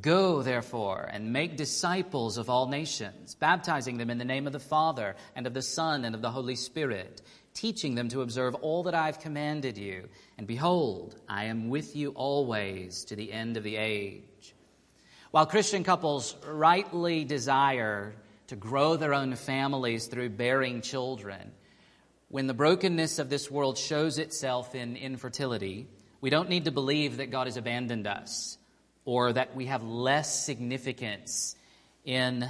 Go, 0.01 0.43
therefore, 0.43 1.09
and 1.11 1.33
make 1.33 1.57
disciples 1.57 2.37
of 2.37 2.47
all 2.47 2.67
nations, 2.67 3.33
baptizing 3.33 3.97
them 3.97 4.11
in 4.11 4.19
the 4.19 4.23
name 4.23 4.45
of 4.45 4.53
the 4.53 4.59
Father, 4.59 5.15
and 5.35 5.47
of 5.47 5.55
the 5.55 5.63
Son, 5.63 6.05
and 6.05 6.13
of 6.13 6.21
the 6.21 6.29
Holy 6.29 6.55
Spirit, 6.55 7.23
teaching 7.55 7.95
them 7.95 8.07
to 8.09 8.21
observe 8.21 8.53
all 8.53 8.83
that 8.83 8.93
I 8.93 9.07
have 9.07 9.19
commanded 9.19 9.79
you. 9.79 10.09
And 10.37 10.45
behold, 10.45 11.15
I 11.27 11.45
am 11.45 11.69
with 11.69 11.95
you 11.95 12.11
always 12.11 13.03
to 13.05 13.15
the 13.15 13.33
end 13.33 13.57
of 13.57 13.63
the 13.63 13.77
age. 13.77 14.53
While 15.31 15.47
Christian 15.47 15.83
couples 15.83 16.35
rightly 16.45 17.25
desire 17.25 18.13
to 18.47 18.55
grow 18.55 18.95
their 18.95 19.13
own 19.13 19.35
families 19.35 20.07
through 20.07 20.29
bearing 20.29 20.81
children, 20.81 21.51
when 22.29 22.47
the 22.47 22.53
brokenness 22.53 23.19
of 23.19 23.29
this 23.29 23.49
world 23.49 23.77
shows 23.77 24.17
itself 24.17 24.75
in 24.75 24.97
infertility, 24.97 25.87
we 26.19 26.29
don't 26.29 26.49
need 26.49 26.65
to 26.65 26.71
believe 26.71 27.17
that 27.17 27.31
God 27.31 27.47
has 27.47 27.57
abandoned 27.57 28.07
us 28.07 28.57
or 29.05 29.31
that 29.31 29.55
we 29.55 29.67
have 29.67 29.83
less 29.83 30.45
significance 30.45 31.55
in 32.03 32.49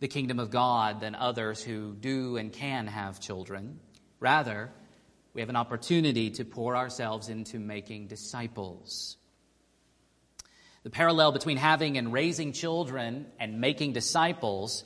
the 0.00 0.08
kingdom 0.08 0.40
of 0.40 0.50
God 0.50 1.00
than 1.00 1.14
others 1.14 1.62
who 1.62 1.94
do 1.94 2.36
and 2.36 2.52
can 2.52 2.88
have 2.88 3.20
children. 3.20 3.78
Rather, 4.18 4.70
we 5.34 5.40
have 5.40 5.50
an 5.50 5.56
opportunity 5.56 6.30
to 6.30 6.44
pour 6.44 6.76
ourselves 6.76 7.28
into 7.28 7.58
making 7.58 8.08
disciples. 8.08 9.16
The 10.82 10.90
parallel 10.90 11.30
between 11.30 11.56
having 11.56 11.96
and 11.96 12.12
raising 12.12 12.52
children 12.52 13.26
and 13.38 13.60
making 13.60 13.92
disciples 13.92 14.84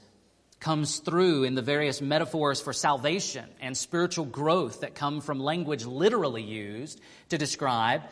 comes 0.67 0.99
through 0.99 1.45
in 1.45 1.55
the 1.55 1.63
various 1.63 2.01
metaphors 2.01 2.61
for 2.61 2.73
salvation 2.73 3.45
and 3.61 3.77
spiritual 3.77 4.25
growth 4.25 4.81
that 4.81 4.97
come 4.97 5.21
from 5.21 5.39
language 5.39 5.85
literally 5.85 6.43
used 6.43 7.01
to 7.29 7.39
describe 7.39 8.03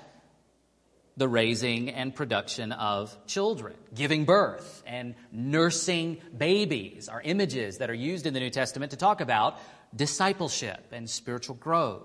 the 1.17 1.27
raising 1.27 1.91
and 1.91 2.15
production 2.15 2.71
of 2.71 3.13
children. 3.27 3.75
Giving 3.93 4.25
birth 4.25 4.85
and 4.87 5.17
nursing 5.33 6.19
babies 6.39 7.09
are 7.09 7.21
images 7.21 7.79
that 7.79 7.91
are 7.91 8.01
used 8.11 8.25
in 8.25 8.35
the 8.35 8.39
New 8.39 8.51
Testament 8.51 8.93
to 8.93 8.97
talk 8.97 9.21
about 9.21 9.59
discipleship 9.93 10.93
and 10.93 11.11
spiritual 11.11 11.57
growth. 11.57 12.03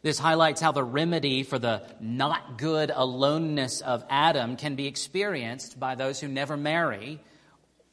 This 0.00 0.18
highlights 0.18 0.62
how 0.62 0.72
the 0.72 0.82
remedy 0.82 1.42
for 1.42 1.58
the 1.58 1.82
not 2.00 2.56
good 2.56 2.90
aloneness 2.94 3.82
of 3.82 4.06
Adam 4.08 4.56
can 4.56 4.74
be 4.74 4.86
experienced 4.86 5.78
by 5.78 5.96
those 5.96 6.18
who 6.18 6.28
never 6.28 6.56
marry 6.56 7.20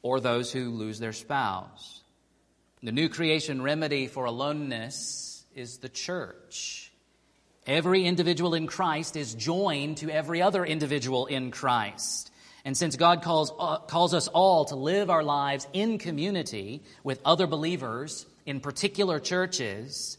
or 0.01 0.19
those 0.19 0.51
who 0.51 0.69
lose 0.69 0.99
their 0.99 1.13
spouse. 1.13 2.01
The 2.83 2.91
new 2.91 3.09
creation 3.09 3.61
remedy 3.61 4.07
for 4.07 4.25
aloneness 4.25 5.45
is 5.53 5.77
the 5.77 5.89
church. 5.89 6.91
Every 7.67 8.05
individual 8.05 8.55
in 8.55 8.65
Christ 8.65 9.15
is 9.15 9.35
joined 9.35 9.97
to 9.97 10.09
every 10.09 10.41
other 10.41 10.65
individual 10.65 11.27
in 11.27 11.51
Christ. 11.51 12.31
And 12.65 12.75
since 12.75 12.95
God 12.95 13.21
calls, 13.21 13.51
uh, 13.59 13.77
calls 13.77 14.13
us 14.13 14.27
all 14.27 14.65
to 14.65 14.75
live 14.75 15.09
our 15.09 15.23
lives 15.23 15.67
in 15.73 15.97
community 15.97 16.81
with 17.03 17.21
other 17.23 17.47
believers 17.47 18.25
in 18.45 18.59
particular 18.59 19.19
churches, 19.19 20.17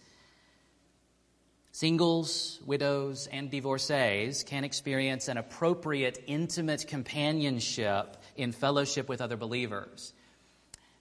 singles, 1.73 2.61
widows, 2.65 3.29
and 3.31 3.51
divorcees 3.51 4.45
can 4.45 4.63
experience 4.65 5.29
an 5.29 5.37
appropriate, 5.37 6.23
intimate 6.27 6.87
companionship 6.87 8.17
in 8.37 8.53
fellowship 8.53 9.09
with 9.09 9.21
other 9.21 9.37
believers. 9.37 10.13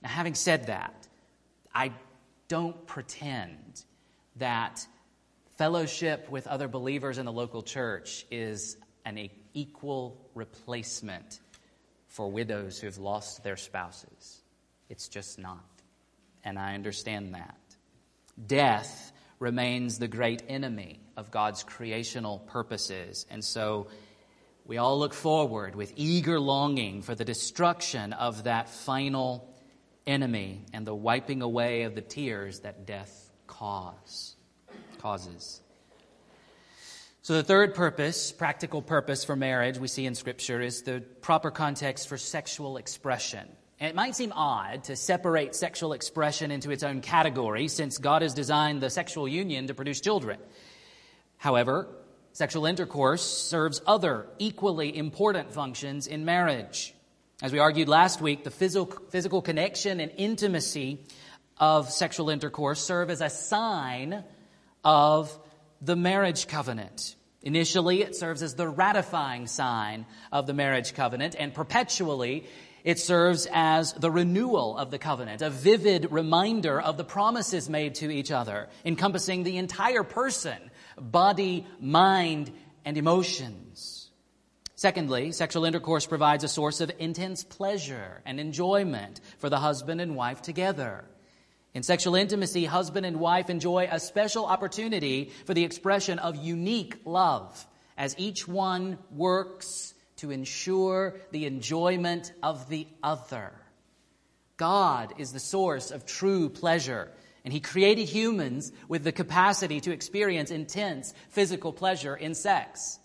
Now, 0.02 0.10
having 0.10 0.36
said 0.36 0.68
that, 0.68 1.08
I 1.74 1.92
don't 2.48 2.86
pretend 2.88 3.84
that 4.38 4.86
Fellowship 5.62 6.28
with 6.32 6.48
other 6.48 6.68
believers 6.68 7.20
in 7.20 7.26
the 7.28 7.32
local 7.32 7.62
church 7.62 8.26
is 8.32 8.78
an 9.06 9.30
equal 9.54 10.18
replacement 10.34 11.40
for 12.08 12.32
widows 12.32 12.80
who 12.80 12.88
have 12.88 12.98
lost 12.98 13.44
their 13.44 13.58
spouses. 13.58 14.42
It's 14.90 15.08
just 15.08 15.38
not. 15.38 15.64
And 16.44 16.58
I 16.58 16.74
understand 16.74 17.36
that. 17.36 17.60
Death 18.48 19.12
remains 19.38 20.00
the 20.00 20.08
great 20.08 20.42
enemy 20.50 21.00
of 21.16 21.30
God's 21.30 21.62
creational 21.62 22.40
purposes. 22.40 23.28
And 23.30 23.46
so 23.46 23.86
we 24.66 24.78
all 24.78 25.00
look 25.00 25.14
forward 25.14 25.76
with 25.76 25.94
eager 25.96 26.40
longing 26.40 27.02
for 27.02 27.16
the 27.16 27.26
destruction 27.26 28.14
of 28.14 28.44
that 28.44 28.70
final 28.70 29.54
enemy 30.08 30.66
and 30.74 30.86
the 30.86 30.96
wiping 30.96 31.42
away 31.42 31.84
of 31.84 31.96
the 31.96 32.02
tears 32.02 32.62
that 32.62 32.86
death 32.86 33.32
cause, 33.48 34.36
causes. 35.00 35.62
So, 37.24 37.34
the 37.36 37.44
third 37.44 37.76
purpose, 37.76 38.32
practical 38.32 38.82
purpose 38.82 39.24
for 39.24 39.36
marriage, 39.36 39.78
we 39.78 39.88
see 39.88 40.06
in 40.08 40.16
Scripture 40.16 40.60
is 40.60 40.82
the 40.82 41.02
proper 41.22 41.52
context 41.52 42.08
for 42.08 42.18
sexual 42.18 42.78
expression. 42.78 43.48
And 43.80 43.90
it 43.90 43.96
might 43.96 44.16
seem 44.16 44.32
odd 44.32 44.86
to 44.86 44.96
separate 44.96 45.56
sexual 45.56 45.94
expression 45.94 46.50
into 46.50 46.72
its 46.72 46.84
own 46.84 47.02
category 47.02 47.68
since 47.68 47.98
God 47.98 48.22
has 48.22 48.34
designed 48.34 48.82
the 48.82 48.90
sexual 48.90 49.28
union 49.28 49.68
to 49.68 49.74
produce 49.74 50.02
children. 50.02 50.40
However, 51.38 51.88
sexual 52.34 52.66
intercourse 52.66 53.22
serves 53.22 53.82
other 53.86 54.28
equally 54.40 54.96
important 54.98 55.54
functions 55.54 56.08
in 56.08 56.26
marriage. 56.26 56.94
As 57.42 57.52
we 57.52 57.60
argued 57.60 57.90
last 57.90 58.22
week, 58.22 58.44
the 58.44 58.52
physical, 58.52 59.42
connection 59.42 60.00
and 60.00 60.12
intimacy 60.18 61.00
of 61.58 61.92
sexual 61.92 62.30
intercourse 62.30 62.80
serve 62.80 63.10
as 63.10 63.22
a 63.22 63.30
sign 63.30 64.24
of 64.84 65.38
the 65.82 65.96
marriage 65.96 66.48
covenant. 66.48 67.16
Initially, 67.44 68.02
it 68.02 68.16
serves 68.16 68.44
as 68.44 68.56
the 68.56 68.68
ratifying 68.68 69.48
sign 69.48 70.06
of 70.32 70.46
the 70.46 70.54
marriage 70.54 70.94
covenant, 70.94 71.36
and 71.38 71.54
perpetually, 71.54 72.46
it 72.84 73.00
serves 73.00 73.48
as 73.52 73.94
the 73.94 74.10
renewal 74.10 74.78
of 74.78 74.90
the 74.90 74.98
covenant, 74.98 75.42
a 75.42 75.50
vivid 75.50 76.12
reminder 76.12 76.80
of 76.82 76.98
the 76.98 77.04
promises 77.04 77.70
made 77.70 77.96
to 77.96 78.12
each 78.12 78.32
other, 78.32 78.70
encompassing 78.86 79.44
the 79.44 79.58
entire 79.58 80.04
person, 80.04 80.71
body, 81.02 81.66
mind, 81.80 82.52
and 82.86 82.98
emotions. 82.98 84.10
Secondly, 84.76 85.32
sexual 85.32 85.66
intercourse 85.66 86.08
provides 86.08 86.44
a 86.44 86.48
source 86.48 86.82
of 86.82 86.92
intense 86.98 87.44
pleasure 87.44 88.22
and 88.26 88.40
enjoyment 88.40 89.22
for 89.38 89.50
the 89.50 89.60
husband 89.60 90.02
and 90.02 90.16
wife 90.16 90.42
together. 90.42 91.06
In 91.74 91.84
sexual 91.84 92.16
intimacy, 92.16 92.66
husband 92.66 93.06
and 93.06 93.20
wife 93.20 93.50
enjoy 93.50 93.88
a 93.92 94.00
special 94.00 94.46
opportunity 94.46 95.32
for 95.46 95.54
the 95.54 95.64
expression 95.64 96.20
of 96.20 96.36
unique 96.36 96.98
love 97.06 97.66
as 97.98 98.16
each 98.18 98.48
one 98.48 98.98
works 99.12 99.94
to 100.18 100.32
ensure 100.32 101.16
the 101.32 101.46
enjoyment 101.46 102.34
of 102.44 102.68
the 102.68 102.88
other. 103.04 103.54
God 104.58 105.14
is 105.18 105.32
the 105.32 105.40
source 105.40 105.92
of 105.92 106.06
true 106.06 106.50
pleasure, 106.50 107.12
and 107.44 107.54
He 107.54 107.60
created 107.60 108.08
humans 108.08 108.72
with 108.88 109.04
the 109.04 109.12
capacity 109.12 109.80
to 109.82 109.92
experience 109.92 110.52
intense 110.52 111.14
physical 111.30 111.74
pleasure 111.74 112.16
in 112.16 112.36
sex. 112.36 113.00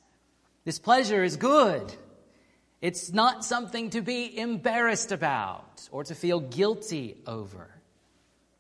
This 0.65 0.79
pleasure 0.79 1.23
is 1.23 1.37
good. 1.37 1.95
It's 2.83 3.13
not 3.13 3.45
something 3.45 3.91
to 3.91 4.03
be 4.03 4.39
embarrassed 4.39 5.13
about 5.13 5.89
or 5.91 6.05
to 6.05 6.15
feel 6.15 6.41
guilty 6.41 7.17
over. 7.27 7.71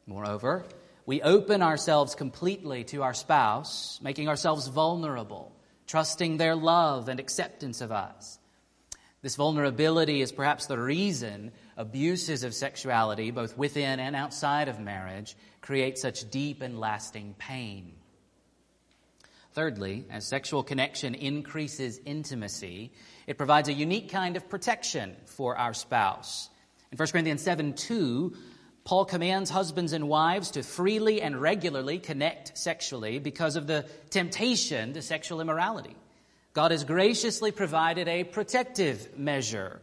Moreover, 0.06 0.64
we 1.04 1.21
open 1.23 1.62
ourselves 1.62 2.14
completely 2.14 2.85
to 2.85 3.02
our 3.02 3.14
spouse, 3.14 4.00
making 4.02 4.28
ourselves 4.28 4.68
vulnerable, 4.68 5.52
trusting 5.87 6.37
their 6.37 6.54
love 6.54 7.09
and 7.09 7.21
acceptance 7.21 7.80
of 7.80 7.92
us. 7.92 8.38
This 9.23 9.37
vulnerability 9.37 10.21
is 10.21 10.33
perhaps 10.33 10.66
the 10.66 10.78
reason 10.78 11.52
abuses 11.76 12.45
of 12.45 12.54
sexuality, 12.54 13.30
both 13.30 13.59
within 13.59 14.00
and 14.00 14.14
outside 14.14 14.68
of 14.68 14.80
marriage, 14.80 15.37
create 15.66 15.99
such 15.99 16.30
deep 16.30 16.62
and 16.62 16.78
lasting 16.78 17.35
pain. 17.38 17.93
Thirdly, 19.52 20.04
as 20.10 20.25
sexual 20.25 20.62
connection 20.62 21.14
increases 21.14 21.99
intimacy, 22.04 22.93
it 23.26 23.36
provides 23.36 23.69
a 23.69 23.73
unique 23.73 24.08
kind 24.08 24.36
of 24.36 24.49
protection 24.49 25.17
for 25.25 25.56
our 25.56 25.75
spouse. 25.75 26.50
In 26.93 26.99
1 26.99 27.08
Corinthians 27.08 27.43
7 27.43 27.73
2, 27.73 28.36
Paul 28.84 29.06
commands 29.06 29.50
husbands 29.50 29.93
and 29.93 30.08
wives 30.08 30.52
to 30.52 30.62
freely 30.62 31.21
and 31.21 31.40
regularly 31.40 31.99
connect 31.99 32.56
sexually 32.56 33.19
because 33.19 33.56
of 33.56 33.67
the 33.67 33.86
temptation 34.10 34.93
to 34.93 35.02
sexual 35.02 35.40
immorality. 35.40 35.97
God 36.52 36.71
has 36.71 36.84
graciously 36.84 37.50
provided 37.50 38.06
a 38.06 38.23
protective 38.23 39.19
measure 39.19 39.80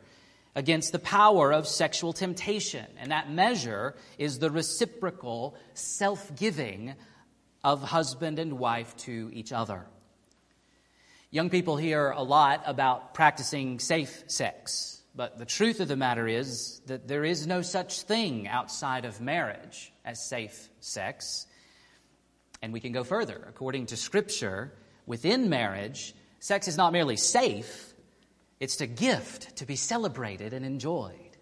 against 0.55 0.91
the 0.91 0.99
power 0.99 1.51
of 1.51 1.67
sexual 1.67 2.13
temptation, 2.13 2.85
and 2.97 3.11
that 3.11 3.31
measure 3.31 3.95
is 4.17 4.39
the 4.39 4.51
reciprocal 4.51 5.55
self 5.73 6.35
giving 6.35 6.95
of 7.63 7.81
husband 7.81 8.39
and 8.39 8.59
wife 8.59 8.95
to 8.97 9.29
each 9.33 9.51
other. 9.51 9.85
Young 11.31 11.49
people 11.49 11.77
hear 11.77 12.11
a 12.11 12.21
lot 12.21 12.61
about 12.65 13.13
practicing 13.13 13.79
safe 13.79 14.23
sex. 14.27 15.01
But 15.15 15.37
the 15.37 15.45
truth 15.45 15.79
of 15.79 15.87
the 15.87 15.95
matter 15.95 16.27
is 16.27 16.81
that 16.87 17.07
there 17.07 17.23
is 17.23 17.45
no 17.45 17.61
such 17.61 18.01
thing 18.01 18.47
outside 18.47 19.05
of 19.05 19.21
marriage 19.21 19.93
as 20.03 20.23
safe 20.23 20.69
sex. 20.79 21.45
And 22.61 22.73
we 22.73 22.79
can 22.79 22.91
go 22.91 23.03
further. 23.03 23.45
According 23.47 23.87
to 23.87 23.97
Scripture, 23.97 24.73
within 25.05 25.49
marriage, 25.49 26.15
sex 26.39 26.67
is 26.67 26.77
not 26.77 26.93
merely 26.93 27.15
safe, 27.15 27.92
it's 28.59 28.79
a 28.81 28.87
gift 28.87 29.57
to 29.57 29.65
be 29.65 29.75
celebrated 29.75 30.53
and 30.53 30.65
enjoyed. 30.65 31.37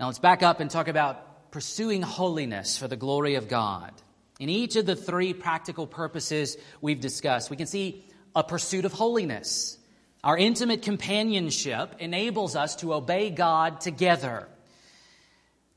Now 0.00 0.06
let's 0.06 0.18
back 0.18 0.42
up 0.42 0.60
and 0.60 0.70
talk 0.70 0.88
about 0.88 1.50
pursuing 1.52 2.02
holiness 2.02 2.76
for 2.76 2.88
the 2.88 2.96
glory 2.96 3.36
of 3.36 3.48
God. 3.48 3.92
In 4.40 4.48
each 4.48 4.74
of 4.76 4.86
the 4.86 4.96
three 4.96 5.34
practical 5.34 5.86
purposes 5.86 6.56
we've 6.80 7.00
discussed, 7.00 7.50
we 7.50 7.56
can 7.56 7.66
see 7.66 8.04
a 8.34 8.42
pursuit 8.42 8.84
of 8.84 8.92
holiness. 8.92 9.78
Our 10.24 10.36
intimate 10.36 10.82
companionship 10.82 11.96
enables 11.98 12.56
us 12.56 12.76
to 12.76 12.94
obey 12.94 13.30
God 13.30 13.80
together. 13.80 14.48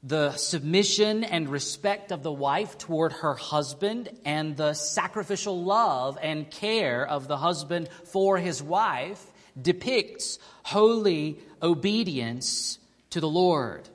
The 0.08 0.34
submission 0.34 1.24
and 1.24 1.50
respect 1.50 2.12
of 2.12 2.22
the 2.22 2.32
wife 2.32 2.78
toward 2.78 3.12
her 3.12 3.34
husband 3.34 4.08
and 4.24 4.56
the 4.56 4.76
sacrificial 4.76 5.64
love 5.64 6.20
and 6.22 6.52
care 6.52 7.04
of 7.08 7.28
the 7.28 7.38
husband 7.38 7.90
for 8.04 8.38
his 8.38 8.62
wife 8.62 9.20
depicts 9.60 10.38
holy 10.62 11.40
obedience 11.60 12.78
to 13.10 13.20
the 13.20 13.28
Lord. 13.28 13.90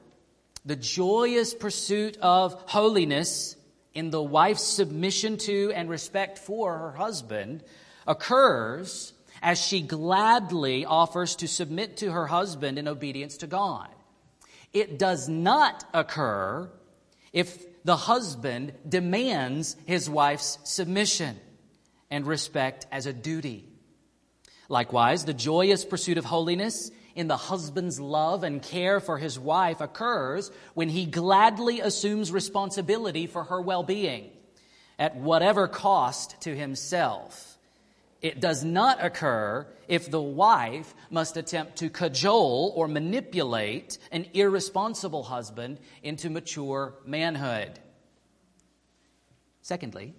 The 0.65 0.75
joyous 0.75 1.55
pursuit 1.55 2.17
of 2.21 2.55
holiness 2.67 3.55
in 3.95 4.11
the 4.11 4.23
wife's 4.23 4.65
submission 4.65 5.37
to 5.39 5.73
and 5.77 5.89
respect 5.89 6.39
for 6.39 6.77
her 6.77 6.93
husband 6.93 7.63
occurs 8.05 9.13
as 9.43 9.65
she 9.65 9.81
gladly 9.81 10.85
offers 10.85 11.37
to 11.37 11.47
submit 11.47 11.99
to 11.99 12.11
her 12.11 12.27
husband 12.27 12.81
in 12.81 12.89
obedience 12.89 13.37
to 13.37 13.47
God. 13.47 13.89
It 14.73 14.99
does 14.99 15.29
not 15.29 15.85
occur 15.93 16.71
if 17.33 17.67
the 17.85 17.97
husband 17.97 18.73
demands 18.89 19.77
his 19.87 20.09
wife's 20.09 20.59
submission 20.65 21.39
and 22.11 22.27
respect 22.27 22.87
as 22.93 23.07
a 23.07 23.13
duty. 23.13 23.69
Likewise, 24.69 25.25
the 25.25 25.35
joyous 25.35 25.85
pursuit 25.85 26.19
of 26.19 26.25
holiness 26.25 26.91
in 27.15 27.27
the 27.27 27.37
husband's 27.37 27.99
love 27.99 28.45
and 28.45 28.63
care 28.63 29.01
for 29.01 29.19
his 29.19 29.39
wife 29.39 29.81
occurs 29.81 30.51
when 30.75 30.89
he 30.89 31.07
gladly 31.07 31.81
assumes 31.81 32.31
responsibility 32.31 33.27
for 33.27 33.45
her 33.45 33.61
well 33.61 33.83
being 33.83 34.31
at 34.99 35.17
whatever 35.17 35.67
cost 35.67 36.41
to 36.43 36.55
himself 36.55 37.59
it 38.23 38.41
does 38.41 38.65
not 38.65 39.03
occur 39.03 39.67
if 39.89 40.11
the 40.11 40.21
wife 40.21 40.95
must 41.11 41.37
attempt 41.37 41.77
to 41.77 41.91
cajole 41.91 42.73
or 42.77 42.87
manipulate 42.87 43.99
an 44.13 44.27
irresponsible 44.35 45.23
husband 45.23 45.79
into 46.03 46.31
mature 46.31 46.95
manhood. 47.07 47.79
Secondly, 49.63 50.15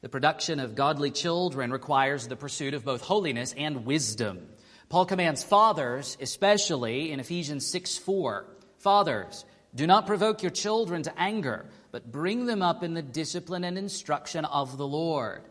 the 0.00 0.08
production 0.08 0.60
of 0.60 0.74
godly 0.74 1.10
children 1.10 1.70
requires 1.70 2.26
the 2.26 2.36
pursuit 2.36 2.74
of 2.74 2.84
both 2.84 3.02
holiness 3.02 3.54
and 3.56 3.86
wisdom. 3.86 4.48
Paul 4.88 5.06
commands 5.06 5.44
fathers, 5.44 6.16
especially 6.20 7.12
in 7.12 7.20
Ephesians 7.20 7.66
6 7.66 7.98
4, 7.98 8.46
Fathers, 8.78 9.44
do 9.74 9.86
not 9.86 10.08
provoke 10.08 10.42
your 10.42 10.50
children 10.50 11.04
to 11.04 11.18
anger, 11.18 11.66
but 11.92 12.10
bring 12.10 12.46
them 12.46 12.62
up 12.62 12.82
in 12.82 12.94
the 12.94 13.02
discipline 13.02 13.64
and 13.64 13.78
instruction 13.78 14.44
of 14.44 14.76
the 14.76 14.86
Lord. 14.86 15.42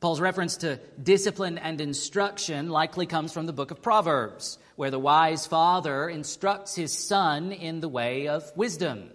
Paul's 0.00 0.20
reference 0.20 0.56
to 0.58 0.80
discipline 1.02 1.58
and 1.58 1.78
instruction 1.78 2.70
likely 2.70 3.04
comes 3.04 3.34
from 3.34 3.44
the 3.44 3.52
book 3.52 3.70
of 3.70 3.82
Proverbs, 3.82 4.58
where 4.76 4.90
the 4.90 4.98
wise 4.98 5.46
father 5.46 6.08
instructs 6.08 6.74
his 6.74 6.90
son 6.90 7.52
in 7.52 7.80
the 7.80 7.88
way 7.88 8.26
of 8.26 8.50
wisdom. 8.56 9.10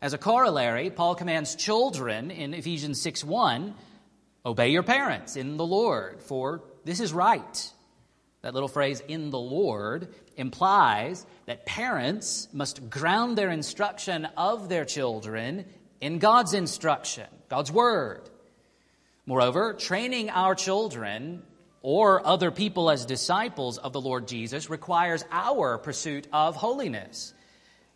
As 0.00 0.14
a 0.14 0.18
corollary, 0.18 0.88
Paul 0.88 1.14
commands 1.14 1.56
children 1.56 2.30
in 2.30 2.54
Ephesians 2.54 2.98
6 3.02 3.22
1 3.22 3.74
obey 4.46 4.70
your 4.70 4.82
parents 4.82 5.36
in 5.36 5.58
the 5.58 5.66
Lord, 5.66 6.22
for 6.22 6.62
this 6.86 7.00
is 7.00 7.12
right. 7.12 7.72
That 8.40 8.54
little 8.54 8.68
phrase, 8.68 9.02
in 9.08 9.28
the 9.28 9.38
Lord, 9.38 10.14
implies 10.38 11.26
that 11.44 11.66
parents 11.66 12.48
must 12.54 12.88
ground 12.88 13.36
their 13.36 13.50
instruction 13.50 14.26
of 14.38 14.70
their 14.70 14.86
children 14.86 15.66
in 16.00 16.18
God's 16.18 16.54
instruction, 16.54 17.26
God's 17.50 17.70
Word. 17.70 18.30
Moreover, 19.28 19.74
training 19.74 20.30
our 20.30 20.54
children 20.54 21.42
or 21.82 22.26
other 22.26 22.50
people 22.50 22.88
as 22.88 23.04
disciples 23.04 23.76
of 23.76 23.92
the 23.92 24.00
Lord 24.00 24.26
Jesus 24.26 24.70
requires 24.70 25.22
our 25.30 25.76
pursuit 25.76 26.26
of 26.32 26.56
holiness. 26.56 27.34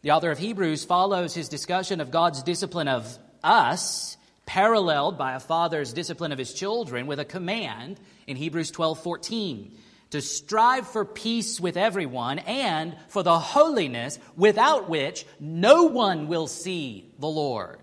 The 0.02 0.10
author 0.10 0.30
of 0.30 0.38
Hebrews 0.38 0.84
follows 0.84 1.32
his 1.32 1.48
discussion 1.48 2.02
of 2.02 2.10
God's 2.10 2.42
discipline 2.42 2.86
of 2.86 3.18
us, 3.42 4.18
paralleled 4.44 5.16
by 5.16 5.32
a 5.32 5.40
father's 5.40 5.94
discipline 5.94 6.32
of 6.32 6.38
his 6.38 6.52
children, 6.52 7.06
with 7.06 7.18
a 7.18 7.24
command 7.24 7.98
in 8.26 8.36
Hebrews 8.36 8.70
12 8.70 9.02
14 9.02 9.72
to 10.10 10.20
strive 10.20 10.86
for 10.86 11.06
peace 11.06 11.58
with 11.58 11.78
everyone 11.78 12.40
and 12.40 12.94
for 13.08 13.22
the 13.22 13.38
holiness 13.38 14.18
without 14.36 14.90
which 14.90 15.24
no 15.40 15.84
one 15.84 16.28
will 16.28 16.46
see 16.46 17.10
the 17.18 17.26
Lord. 17.26 17.81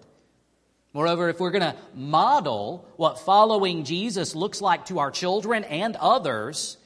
Moreover, 0.93 1.29
if 1.29 1.39
we're 1.39 1.51
going 1.51 1.61
to 1.61 1.75
model 1.93 2.87
what 2.95 3.19
following 3.19 3.83
Jesus 3.83 4.33
looks 4.33 4.59
like 4.59 4.85
to 4.87 4.99
our 4.99 5.11
children 5.11 5.63
and 5.63 5.95
others, 5.95 6.77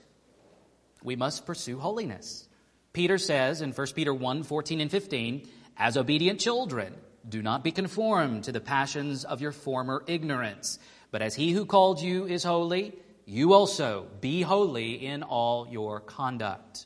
we 1.02 1.16
must 1.16 1.46
pursue 1.46 1.80
holiness. 1.80 2.48
Peter 2.92 3.18
says 3.18 3.62
in 3.62 3.72
1 3.72 3.88
Peter 3.96 4.14
1 4.14 4.44
14 4.44 4.82
and 4.82 4.92
15, 4.92 5.48
as 5.78 5.98
obedient 5.98 6.40
children, 6.40 6.94
do 7.28 7.42
not 7.42 7.64
be 7.64 7.72
conformed 7.72 8.44
to 8.44 8.52
the 8.52 8.60
passions 8.60 9.24
of 9.24 9.42
your 9.42 9.54
former 9.54 10.04
ignorance, 10.06 10.80
but 11.10 11.22
as 11.22 11.34
he 11.34 11.52
who 11.52 11.66
called 11.66 12.02
you 12.02 12.26
is 12.26 12.44
holy, 12.44 12.94
you 13.26 13.54
also 13.54 14.08
be 14.20 14.42
holy 14.42 15.06
in 15.06 15.24
all 15.24 15.68
your 15.70 16.02
conduct. 16.02 16.86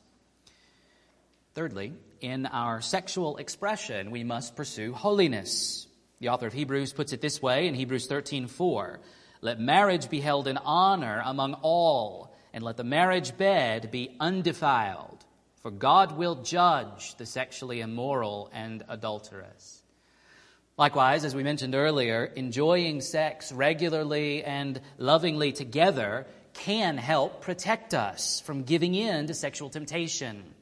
Thirdly, 1.54 1.92
in 2.20 2.46
our 2.46 2.80
sexual 2.80 3.38
expression, 3.38 4.12
we 4.12 4.22
must 4.22 4.54
pursue 4.54 4.92
holiness. 4.92 5.87
The 6.20 6.30
author 6.30 6.48
of 6.48 6.52
Hebrews 6.52 6.92
puts 6.92 7.12
it 7.12 7.20
this 7.20 7.40
way 7.40 7.68
in 7.68 7.74
Hebrews 7.74 8.08
13:4, 8.08 8.98
"Let 9.40 9.60
marriage 9.60 10.10
be 10.10 10.20
held 10.20 10.48
in 10.48 10.56
honor 10.56 11.22
among 11.24 11.54
all, 11.62 12.34
and 12.52 12.64
let 12.64 12.76
the 12.76 12.84
marriage 12.84 13.36
bed 13.36 13.90
be 13.92 14.16
undefiled, 14.18 15.24
for 15.62 15.70
God 15.70 16.16
will 16.16 16.42
judge 16.42 17.14
the 17.16 17.26
sexually 17.26 17.80
immoral 17.80 18.50
and 18.52 18.82
adulterous." 18.88 19.82
Likewise, 20.76 21.24
as 21.24 21.34
we 21.34 21.42
mentioned 21.42 21.74
earlier, 21.74 22.24
enjoying 22.24 23.00
sex 23.00 23.52
regularly 23.52 24.44
and 24.44 24.80
lovingly 24.96 25.52
together 25.52 26.26
can 26.52 26.96
help 26.96 27.40
protect 27.40 27.94
us 27.94 28.40
from 28.40 28.64
giving 28.64 28.94
in 28.94 29.26
to 29.28 29.34
sexual 29.34 29.70
temptation. 29.70 30.54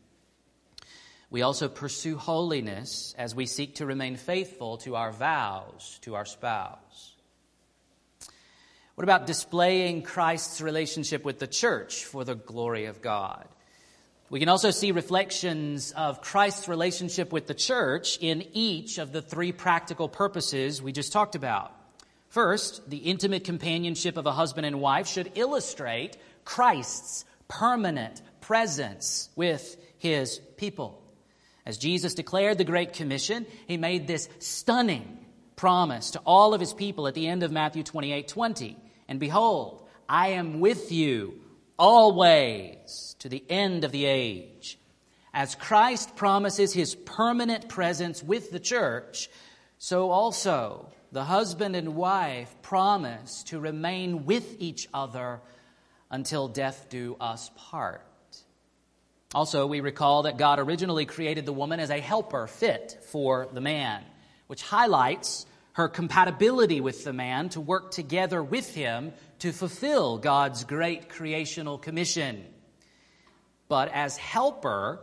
We 1.30 1.42
also 1.42 1.68
pursue 1.68 2.16
holiness 2.16 3.14
as 3.18 3.34
we 3.34 3.46
seek 3.46 3.76
to 3.76 3.86
remain 3.86 4.16
faithful 4.16 4.78
to 4.78 4.96
our 4.96 5.10
vows 5.10 5.98
to 6.02 6.14
our 6.14 6.24
spouse. 6.24 7.14
What 8.94 9.04
about 9.04 9.26
displaying 9.26 10.02
Christ's 10.02 10.60
relationship 10.60 11.24
with 11.24 11.38
the 11.38 11.46
church 11.46 12.04
for 12.04 12.24
the 12.24 12.34
glory 12.34 12.86
of 12.86 13.02
God? 13.02 13.46
We 14.30 14.40
can 14.40 14.48
also 14.48 14.70
see 14.70 14.90
reflections 14.90 15.92
of 15.92 16.22
Christ's 16.22 16.66
relationship 16.66 17.30
with 17.30 17.46
the 17.46 17.54
church 17.54 18.18
in 18.20 18.44
each 18.54 18.98
of 18.98 19.12
the 19.12 19.22
three 19.22 19.52
practical 19.52 20.08
purposes 20.08 20.80
we 20.80 20.92
just 20.92 21.12
talked 21.12 21.34
about. 21.34 21.72
First, 22.28 22.88
the 22.88 22.96
intimate 22.96 23.44
companionship 23.44 24.16
of 24.16 24.26
a 24.26 24.32
husband 24.32 24.66
and 24.66 24.80
wife 24.80 25.06
should 25.06 25.32
illustrate 25.34 26.16
Christ's 26.44 27.24
permanent 27.48 28.22
presence 28.40 29.28
with 29.36 29.76
his 29.98 30.40
people. 30.56 31.02
As 31.66 31.78
Jesus 31.78 32.14
declared 32.14 32.58
the 32.58 32.64
Great 32.64 32.92
Commission, 32.92 33.44
he 33.66 33.76
made 33.76 34.06
this 34.06 34.28
stunning 34.38 35.18
promise 35.56 36.12
to 36.12 36.20
all 36.20 36.54
of 36.54 36.60
his 36.60 36.72
people 36.72 37.08
at 37.08 37.14
the 37.14 37.26
end 37.26 37.42
of 37.42 37.50
Matthew 37.50 37.82
28 37.82 38.28
20. 38.28 38.76
And 39.08 39.18
behold, 39.18 39.86
I 40.08 40.28
am 40.28 40.60
with 40.60 40.92
you 40.92 41.40
always 41.76 43.16
to 43.18 43.28
the 43.28 43.44
end 43.50 43.84
of 43.84 43.90
the 43.90 44.04
age. 44.04 44.78
As 45.34 45.56
Christ 45.56 46.14
promises 46.14 46.72
his 46.72 46.94
permanent 46.94 47.68
presence 47.68 48.22
with 48.22 48.52
the 48.52 48.60
church, 48.60 49.28
so 49.78 50.10
also 50.10 50.88
the 51.12 51.24
husband 51.24 51.74
and 51.74 51.96
wife 51.96 52.54
promise 52.62 53.42
to 53.44 53.58
remain 53.58 54.24
with 54.24 54.56
each 54.60 54.88
other 54.94 55.40
until 56.10 56.48
death 56.48 56.86
do 56.88 57.16
us 57.20 57.50
part. 57.56 58.06
Also, 59.34 59.66
we 59.66 59.80
recall 59.80 60.22
that 60.22 60.38
God 60.38 60.58
originally 60.58 61.04
created 61.04 61.46
the 61.46 61.52
woman 61.52 61.80
as 61.80 61.90
a 61.90 62.00
helper 62.00 62.46
fit 62.46 62.98
for 63.10 63.48
the 63.52 63.60
man, 63.60 64.02
which 64.46 64.62
highlights 64.62 65.46
her 65.72 65.88
compatibility 65.88 66.80
with 66.80 67.04
the 67.04 67.12
man 67.12 67.48
to 67.50 67.60
work 67.60 67.90
together 67.90 68.42
with 68.42 68.74
him 68.74 69.12
to 69.40 69.52
fulfill 69.52 70.16
God's 70.16 70.64
great 70.64 71.08
creational 71.08 71.76
commission. 71.76 72.44
But 73.68 73.90
as 73.92 74.16
helper, 74.16 75.00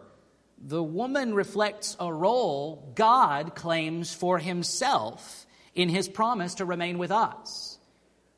the 0.57 0.81
woman 0.81 1.33
reflects 1.33 1.97
a 1.99 2.11
role 2.11 2.91
God 2.95 3.53
claims 3.55 4.13
for 4.13 4.39
himself 4.39 5.45
in 5.75 5.89
his 5.89 6.07
promise 6.07 6.55
to 6.55 6.65
remain 6.65 6.97
with 6.97 7.11
us. 7.11 7.77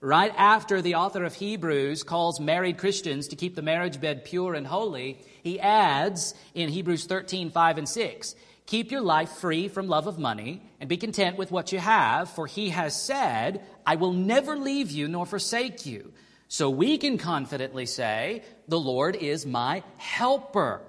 Right 0.01 0.33
after 0.35 0.81
the 0.81 0.95
author 0.95 1.23
of 1.23 1.35
Hebrews 1.35 2.03
calls 2.03 2.39
married 2.39 2.77
Christians 2.77 3.29
to 3.29 3.35
keep 3.35 3.55
the 3.55 3.61
marriage 3.61 4.01
bed 4.01 4.25
pure 4.25 4.53
and 4.55 4.67
holy, 4.67 5.19
he 5.45 5.59
adds 5.59 6.33
in 6.55 6.69
Hebrews 6.69 7.05
13, 7.05 7.51
5 7.51 7.77
and 7.77 7.87
6, 7.87 8.35
Keep 8.65 8.91
your 8.91 9.01
life 9.01 9.29
free 9.29 9.67
from 9.67 9.87
love 9.87 10.07
of 10.07 10.17
money 10.17 10.63
and 10.79 10.89
be 10.89 10.97
content 10.97 11.37
with 11.37 11.51
what 11.51 11.71
you 11.71 11.77
have, 11.77 12.31
for 12.31 12.47
he 12.47 12.69
has 12.69 12.99
said, 12.99 13.63
I 13.85 13.95
will 13.97 14.11
never 14.11 14.57
leave 14.57 14.89
you 14.89 15.07
nor 15.07 15.27
forsake 15.27 15.85
you. 15.85 16.13
So 16.47 16.71
we 16.71 16.97
can 16.97 17.19
confidently 17.19 17.85
say, 17.85 18.41
The 18.67 18.79
Lord 18.79 19.15
is 19.15 19.45
my 19.45 19.83
helper. 19.97 20.81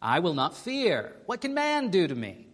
I 0.00 0.20
will 0.20 0.32
not 0.32 0.56
fear. 0.56 1.14
What 1.26 1.42
can 1.42 1.52
man 1.52 1.90
do 1.90 2.08
to 2.08 2.14
me? 2.14 2.46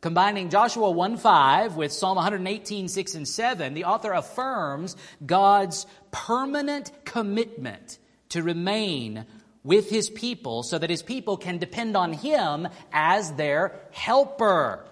Combining 0.00 0.48
Joshua 0.48 0.92
1 0.92 1.16
5 1.16 1.74
with 1.74 1.92
Psalm 1.92 2.14
118 2.14 2.86
6 2.86 3.14
and 3.16 3.26
7, 3.26 3.74
the 3.74 3.82
author 3.82 4.12
affirms 4.12 4.94
God's 5.26 5.86
permanent 6.12 6.92
commitment 7.04 7.98
to 8.28 8.44
remain 8.44 9.26
with 9.64 9.90
his 9.90 10.10
people 10.10 10.62
so 10.62 10.78
that 10.78 10.90
his 10.90 11.02
people 11.02 11.36
can 11.36 11.58
depend 11.58 11.96
on 11.96 12.12
him 12.12 12.68
as 12.92 13.32
their 13.32 13.80
helper. 13.90 14.86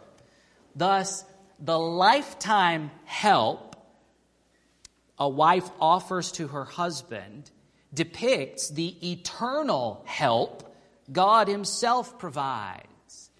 Thus, 0.75 1.25
the 1.59 1.79
lifetime 1.79 2.91
help 3.05 3.77
a 5.19 5.29
wife 5.29 5.69
offers 5.81 6.33
to 6.33 6.49
her 6.49 6.65
husband 6.65 7.51
depicts 7.95 8.69
the 8.69 9.13
eternal 9.13 10.03
help 10.05 10.75
God 11.11 11.49
himself 11.49 12.19
provides. 12.19 13.31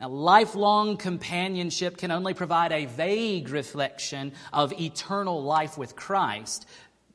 Now, 0.00 0.10
lifelong 0.10 0.98
companionship 0.98 1.96
can 1.96 2.10
only 2.10 2.34
provide 2.34 2.70
a 2.70 2.84
vague 2.84 3.48
reflection 3.48 4.32
of 4.52 4.72
eternal 4.78 5.42
life 5.42 5.78
with 5.78 5.96
Christ, 5.96 6.66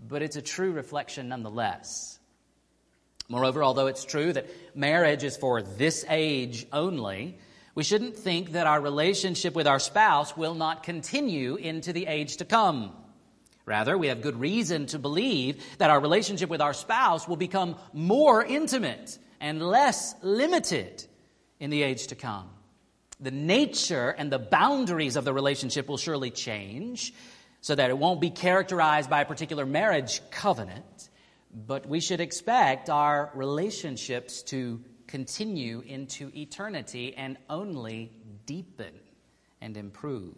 but 0.05 0.23
it's 0.23 0.35
a 0.35 0.41
true 0.41 0.71
reflection 0.71 1.29
nonetheless. 1.29 2.10
Moreover, 3.31 3.63
although 3.63 3.87
it's 3.87 4.05
true 4.05 4.31
that 4.33 4.47
marriage 4.75 5.23
is 5.23 5.37
for 5.37 5.61
this 5.61 6.05
age 6.09 6.67
only, 6.71 7.37
we 7.73 7.83
shouldn't 7.83 8.15
think 8.15 8.51
that 8.51 8.67
our 8.67 8.79
relationship 8.79 9.55
with 9.55 9.65
our 9.65 9.79
spouse 9.79 10.37
will 10.37 10.53
not 10.53 10.83
continue 10.83 11.55
into 11.55 11.93
the 11.93 12.05
age 12.05 12.37
to 12.37 12.45
come. 12.45 12.91
Rather, 13.65 13.97
we 13.97 14.07
have 14.07 14.21
good 14.21 14.39
reason 14.39 14.85
to 14.87 14.99
believe 14.99 15.63
that 15.77 15.89
our 15.89 15.99
relationship 15.99 16.49
with 16.49 16.61
our 16.61 16.73
spouse 16.73 17.27
will 17.27 17.37
become 17.37 17.75
more 17.93 18.43
intimate 18.43 19.17
and 19.39 19.65
less 19.65 20.13
limited 20.21 21.03
in 21.59 21.69
the 21.69 21.81
age 21.81 22.07
to 22.07 22.15
come 22.15 22.49
the 23.21 23.31
nature 23.31 24.09
and 24.09 24.31
the 24.31 24.39
boundaries 24.39 25.15
of 25.15 25.23
the 25.23 25.33
relationship 25.33 25.87
will 25.87 25.97
surely 25.97 26.31
change 26.31 27.13
so 27.61 27.75
that 27.75 27.91
it 27.91 27.97
won't 27.97 28.19
be 28.19 28.31
characterized 28.31 29.09
by 29.09 29.21
a 29.21 29.25
particular 29.25 29.65
marriage 29.65 30.21
covenant, 30.31 31.09
but 31.53 31.87
we 31.87 31.99
should 31.99 32.21
expect 32.21 32.89
our 32.89 33.31
relationships 33.33 34.41
to 34.43 34.81
continue 35.07 35.81
into 35.81 36.31
eternity 36.35 37.13
and 37.15 37.37
only 37.49 38.11
deepen 38.45 38.93
and 39.59 39.77
improve. 39.77 40.35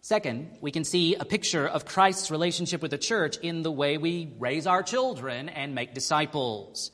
Second, 0.00 0.56
we 0.60 0.70
can 0.70 0.84
see 0.84 1.16
a 1.16 1.24
picture 1.24 1.66
of 1.66 1.84
Christ's 1.84 2.30
relationship 2.30 2.80
with 2.80 2.92
the 2.92 2.98
church 2.98 3.36
in 3.38 3.62
the 3.62 3.72
way 3.72 3.98
we 3.98 4.32
raise 4.38 4.66
our 4.66 4.82
children 4.82 5.48
and 5.48 5.74
make 5.74 5.92
disciples. 5.92 6.92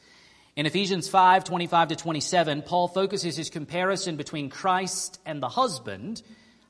In 0.56 0.66
Ephesians 0.66 1.08
5 1.08 1.44
25 1.44 1.88
to 1.88 1.96
27, 1.96 2.62
Paul 2.62 2.88
focuses 2.88 3.36
his 3.36 3.50
comparison 3.50 4.16
between 4.16 4.48
Christ 4.48 5.20
and 5.26 5.42
the 5.42 5.48
husband, 5.48 6.22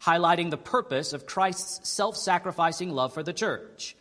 highlighting 0.02 0.50
the 0.50 0.56
purpose 0.56 1.12
of 1.12 1.26
Christ's 1.26 1.88
self 1.88 2.16
sacrificing 2.16 2.90
love 2.90 3.14
for 3.14 3.22
the 3.22 3.32
church. 3.32 3.96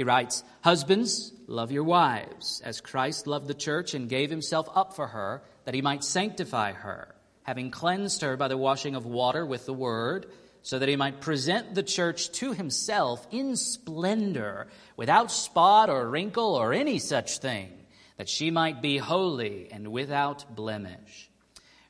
He 0.00 0.04
writes, 0.04 0.42
Husbands, 0.62 1.30
love 1.46 1.70
your 1.70 1.84
wives, 1.84 2.62
as 2.64 2.80
Christ 2.80 3.26
loved 3.26 3.48
the 3.48 3.52
church 3.52 3.92
and 3.92 4.08
gave 4.08 4.30
himself 4.30 4.66
up 4.74 4.94
for 4.94 5.08
her, 5.08 5.42
that 5.66 5.74
he 5.74 5.82
might 5.82 6.02
sanctify 6.02 6.72
her, 6.72 7.14
having 7.42 7.70
cleansed 7.70 8.22
her 8.22 8.38
by 8.38 8.48
the 8.48 8.56
washing 8.56 8.94
of 8.94 9.04
water 9.04 9.44
with 9.44 9.66
the 9.66 9.74
word, 9.74 10.24
so 10.62 10.78
that 10.78 10.88
he 10.88 10.96
might 10.96 11.20
present 11.20 11.74
the 11.74 11.82
church 11.82 12.32
to 12.32 12.54
himself 12.54 13.26
in 13.30 13.56
splendor, 13.56 14.68
without 14.96 15.30
spot 15.30 15.90
or 15.90 16.08
wrinkle 16.08 16.54
or 16.54 16.72
any 16.72 16.98
such 16.98 17.36
thing, 17.36 17.70
that 18.16 18.30
she 18.30 18.50
might 18.50 18.80
be 18.80 18.96
holy 18.96 19.68
and 19.70 19.92
without 19.92 20.56
blemish. 20.56 21.30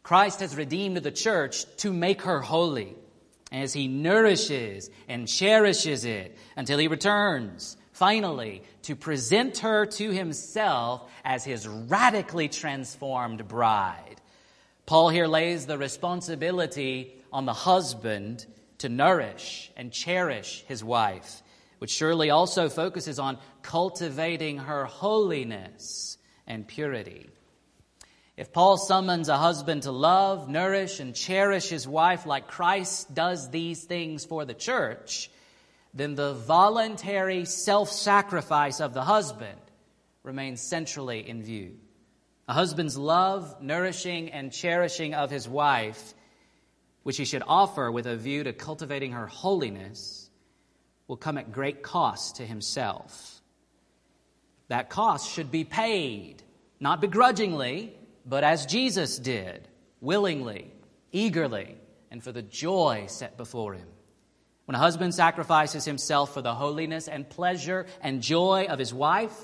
Christ 0.02 0.40
has 0.40 0.56
redeemed 0.56 0.96
the 0.96 1.12
church 1.12 1.64
to 1.76 1.92
make 1.92 2.22
her 2.22 2.40
holy 2.40 2.96
as 3.52 3.72
he 3.72 3.86
nourishes 3.86 4.90
and 5.06 5.28
cherishes 5.28 6.04
it 6.04 6.36
until 6.56 6.80
he 6.80 6.88
returns 6.88 7.76
finally, 8.00 8.62
to 8.80 8.96
present 8.96 9.58
her 9.58 9.84
to 9.84 10.10
himself 10.10 11.06
as 11.22 11.44
his 11.44 11.68
radically 11.68 12.48
transformed 12.48 13.46
bride. 13.46 14.16
Paul 14.86 15.10
here 15.10 15.26
lays 15.26 15.66
the 15.66 15.76
responsibility 15.76 17.14
on 17.30 17.44
the 17.44 17.52
husband 17.52 18.46
to 18.78 18.88
nourish 18.88 19.70
and 19.76 19.92
cherish 19.92 20.64
his 20.66 20.82
wife, 20.82 21.42
which 21.78 21.90
surely 21.90 22.30
also 22.30 22.70
focuses 22.70 23.18
on 23.18 23.36
cultivating 23.60 24.56
her 24.56 24.86
holiness 24.86 26.16
and 26.46 26.66
purity. 26.66 27.28
If 28.34 28.50
Paul 28.50 28.78
summons 28.78 29.28
a 29.28 29.36
husband 29.36 29.82
to 29.82 29.92
love, 29.92 30.48
nourish, 30.48 31.00
and 31.00 31.14
cherish 31.14 31.68
his 31.68 31.86
wife 31.86 32.24
like 32.24 32.48
Christ 32.48 33.14
does 33.14 33.50
these 33.50 33.84
things 33.84 34.24
for 34.24 34.46
the 34.46 34.54
church, 34.54 35.30
then 35.92 36.14
the 36.14 36.34
voluntary 36.34 37.44
self 37.44 37.90
sacrifice 37.90 38.80
of 38.80 38.94
the 38.94 39.02
husband 39.02 39.58
remains 40.22 40.60
centrally 40.60 41.28
in 41.28 41.42
view. 41.42 41.76
A 42.48 42.52
husband's 42.52 42.96
love, 42.96 43.62
nourishing, 43.62 44.30
and 44.30 44.52
cherishing 44.52 45.14
of 45.14 45.30
his 45.30 45.48
wife, 45.48 46.14
which 47.02 47.16
he 47.16 47.24
should 47.24 47.42
offer 47.46 47.90
with 47.90 48.06
a 48.06 48.16
view 48.16 48.44
to 48.44 48.52
cultivating 48.52 49.12
her 49.12 49.26
holiness, 49.26 50.30
will 51.08 51.16
come 51.16 51.38
at 51.38 51.52
great 51.52 51.82
cost 51.82 52.36
to 52.36 52.46
himself. 52.46 53.40
That 54.68 54.90
cost 54.90 55.32
should 55.32 55.50
be 55.50 55.64
paid, 55.64 56.42
not 56.78 57.00
begrudgingly, 57.00 57.94
but 58.24 58.44
as 58.44 58.66
Jesus 58.66 59.18
did, 59.18 59.66
willingly, 60.00 60.72
eagerly, 61.10 61.76
and 62.10 62.22
for 62.22 62.30
the 62.30 62.42
joy 62.42 63.06
set 63.08 63.36
before 63.36 63.74
him. 63.74 63.88
When 64.70 64.76
a 64.76 64.78
husband 64.78 65.12
sacrifices 65.12 65.84
himself 65.84 66.32
for 66.32 66.42
the 66.42 66.54
holiness 66.54 67.08
and 67.08 67.28
pleasure 67.28 67.86
and 68.02 68.22
joy 68.22 68.66
of 68.68 68.78
his 68.78 68.94
wife, 68.94 69.34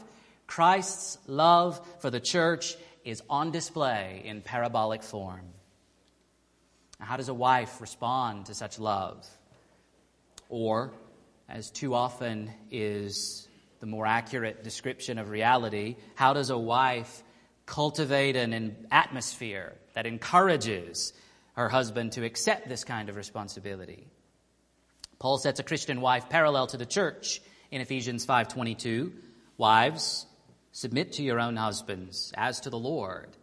Christ's 0.46 1.18
love 1.26 1.80
for 1.98 2.10
the 2.10 2.20
church 2.20 2.76
is 3.04 3.24
on 3.28 3.50
display 3.50 4.22
in 4.24 4.40
parabolic 4.40 5.02
form. 5.02 5.40
how 7.00 7.16
does 7.16 7.28
a 7.28 7.34
wife 7.34 7.80
respond 7.80 8.46
to 8.46 8.54
such 8.54 8.78
love? 8.78 9.26
Or, 10.48 10.92
as 11.48 11.72
too 11.72 11.92
often 11.92 12.52
is 12.70 13.48
the 13.80 13.86
more 13.86 14.06
accurate 14.06 14.62
description 14.62 15.18
of 15.18 15.30
reality, 15.30 15.96
how 16.14 16.34
does 16.34 16.50
a 16.50 16.58
wife 16.58 17.24
cultivate 17.66 18.36
an 18.36 18.86
atmosphere 18.92 19.74
that 19.94 20.06
encourages 20.06 21.12
her 21.54 21.68
husband 21.68 22.12
to 22.12 22.24
accept 22.24 22.68
this 22.68 22.84
kind 22.84 23.08
of 23.08 23.16
responsibility? 23.16 24.06
Paul 25.18 25.38
sets 25.38 25.60
a 25.60 25.62
Christian 25.62 26.00
wife 26.00 26.28
parallel 26.28 26.66
to 26.68 26.76
the 26.76 26.86
church 26.86 27.40
in 27.70 27.80
Ephesians 27.80 28.26
5:22. 28.26 29.12
Wives, 29.56 30.26
submit 30.72 31.12
to 31.12 31.22
your 31.22 31.40
own 31.40 31.56
husbands 31.56 32.32
as 32.36 32.60
to 32.60 32.70
the 32.70 32.78
Lord. 32.78 33.36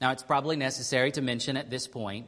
Now, 0.00 0.10
it's 0.10 0.22
probably 0.22 0.56
necessary 0.56 1.10
to 1.12 1.22
mention 1.22 1.56
at 1.56 1.70
this 1.70 1.86
point 1.86 2.26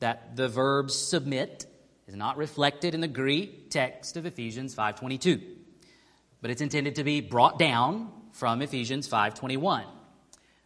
that 0.00 0.34
the 0.34 0.48
verb 0.48 0.90
submit 0.90 1.66
is 2.08 2.16
not 2.16 2.36
reflected 2.36 2.94
in 2.94 3.00
the 3.00 3.08
Greek 3.08 3.70
text 3.70 4.16
of 4.16 4.26
Ephesians 4.26 4.74
5:22, 4.74 5.40
but 6.40 6.50
it's 6.50 6.60
intended 6.60 6.96
to 6.96 7.04
be 7.04 7.20
brought 7.20 7.58
down 7.58 8.10
from 8.32 8.60
Ephesians 8.60 9.06
5:21. 9.06 9.86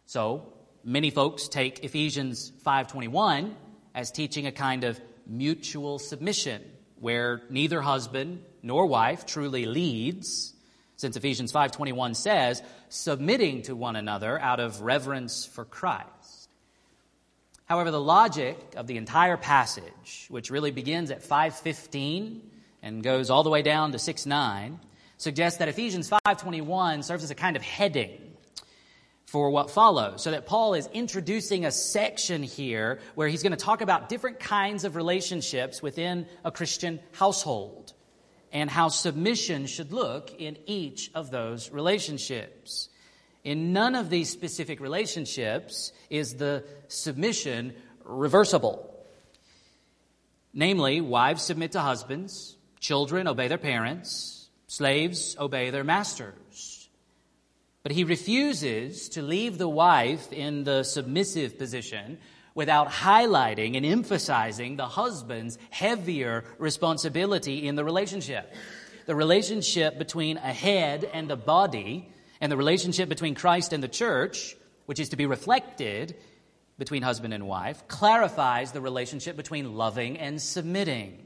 So, 0.07 0.51
many 0.83 1.11
folks 1.11 1.47
take 1.47 1.83
Ephesians 1.83 2.51
5:21 2.63 3.55
as 3.93 4.11
teaching 4.11 4.47
a 4.47 4.51
kind 4.51 4.83
of 4.83 4.99
mutual 5.27 5.99
submission 5.99 6.63
where 6.99 7.41
neither 7.49 7.81
husband 7.81 8.43
nor 8.61 8.85
wife 8.85 9.25
truly 9.25 9.65
leads, 9.65 10.53
since 10.95 11.15
Ephesians 11.15 11.51
5:21 11.51 12.15
says, 12.15 12.61
submitting 12.89 13.61
to 13.63 13.75
one 13.75 13.95
another 13.95 14.39
out 14.39 14.59
of 14.59 14.81
reverence 14.81 15.45
for 15.45 15.65
Christ. 15.65 16.49
However, 17.65 17.91
the 17.91 18.01
logic 18.01 18.57
of 18.75 18.87
the 18.87 18.97
entire 18.97 19.37
passage, 19.37 20.25
which 20.29 20.49
really 20.49 20.71
begins 20.71 21.11
at 21.11 21.23
5:15 21.23 22.41
and 22.81 23.03
goes 23.03 23.29
all 23.29 23.43
the 23.43 23.49
way 23.49 23.61
down 23.61 23.91
to 23.91 23.99
6:9, 23.99 24.79
suggests 25.17 25.59
that 25.59 25.67
Ephesians 25.67 26.09
5:21 26.09 27.03
serves 27.03 27.23
as 27.23 27.31
a 27.31 27.35
kind 27.35 27.55
of 27.55 27.61
heading 27.61 28.28
for 29.29 29.51
what 29.51 29.69
follows. 29.69 30.23
So 30.23 30.31
that 30.31 30.47
Paul 30.47 30.73
is 30.73 30.89
introducing 30.91 31.63
a 31.63 31.71
section 31.71 32.41
here 32.41 32.99
where 33.13 33.27
he's 33.27 33.43
going 33.43 33.51
to 33.51 33.57
talk 33.57 33.81
about 33.81 34.09
different 34.09 34.39
kinds 34.39 34.85
of 34.85 34.95
relationships 34.95 35.83
within 35.83 36.25
a 36.43 36.51
Christian 36.51 36.99
household 37.11 37.93
and 38.51 38.71
how 38.71 38.87
submission 38.87 39.67
should 39.67 39.91
look 39.91 40.33
in 40.39 40.57
each 40.65 41.11
of 41.13 41.29
those 41.29 41.69
relationships. 41.69 42.89
In 43.43 43.71
none 43.71 43.93
of 43.93 44.09
these 44.09 44.31
specific 44.31 44.79
relationships 44.79 45.93
is 46.09 46.33
the 46.35 46.65
submission 46.87 47.73
reversible. 48.03 48.91
Namely, 50.55 51.01
wives 51.01 51.43
submit 51.43 51.73
to 51.73 51.81
husbands, 51.81 52.57
children 52.79 53.27
obey 53.27 53.47
their 53.47 53.59
parents, 53.59 54.49
slaves 54.65 55.37
obey 55.39 55.69
their 55.69 55.83
masters. 55.83 56.78
But 57.89 57.95
he 57.95 58.03
refuses 58.03 59.09
to 59.09 59.23
leave 59.23 59.57
the 59.57 59.67
wife 59.67 60.31
in 60.31 60.63
the 60.63 60.83
submissive 60.83 61.57
position 61.57 62.19
without 62.53 62.87
highlighting 62.87 63.75
and 63.75 63.83
emphasizing 63.83 64.75
the 64.75 64.85
husband's 64.85 65.57
heavier 65.71 66.43
responsibility 66.59 67.67
in 67.67 67.73
the 67.75 67.83
relationship. 67.83 68.53
The 69.07 69.15
relationship 69.15 69.97
between 69.97 70.37
a 70.37 70.53
head 70.53 71.03
and 71.03 71.31
a 71.31 71.35
body, 71.35 72.07
and 72.39 72.51
the 72.51 72.57
relationship 72.57 73.09
between 73.09 73.33
Christ 73.33 73.73
and 73.73 73.81
the 73.81 73.87
church, 73.87 74.55
which 74.85 74.99
is 74.99 75.09
to 75.09 75.15
be 75.15 75.25
reflected 75.25 76.15
between 76.77 77.01
husband 77.01 77.33
and 77.33 77.47
wife, 77.47 77.87
clarifies 77.87 78.71
the 78.71 78.81
relationship 78.81 79.35
between 79.35 79.73
loving 79.73 80.19
and 80.19 80.39
submitting. 80.39 81.25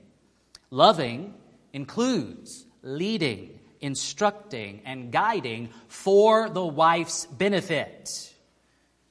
Loving 0.72 1.34
includes 1.74 2.66
leading 2.84 3.60
instructing, 3.84 4.82
and 4.86 5.12
guiding 5.12 5.70
for 5.90 6.50
the 6.50 6.66
wife's 6.66 7.26
benefit. 7.26 8.34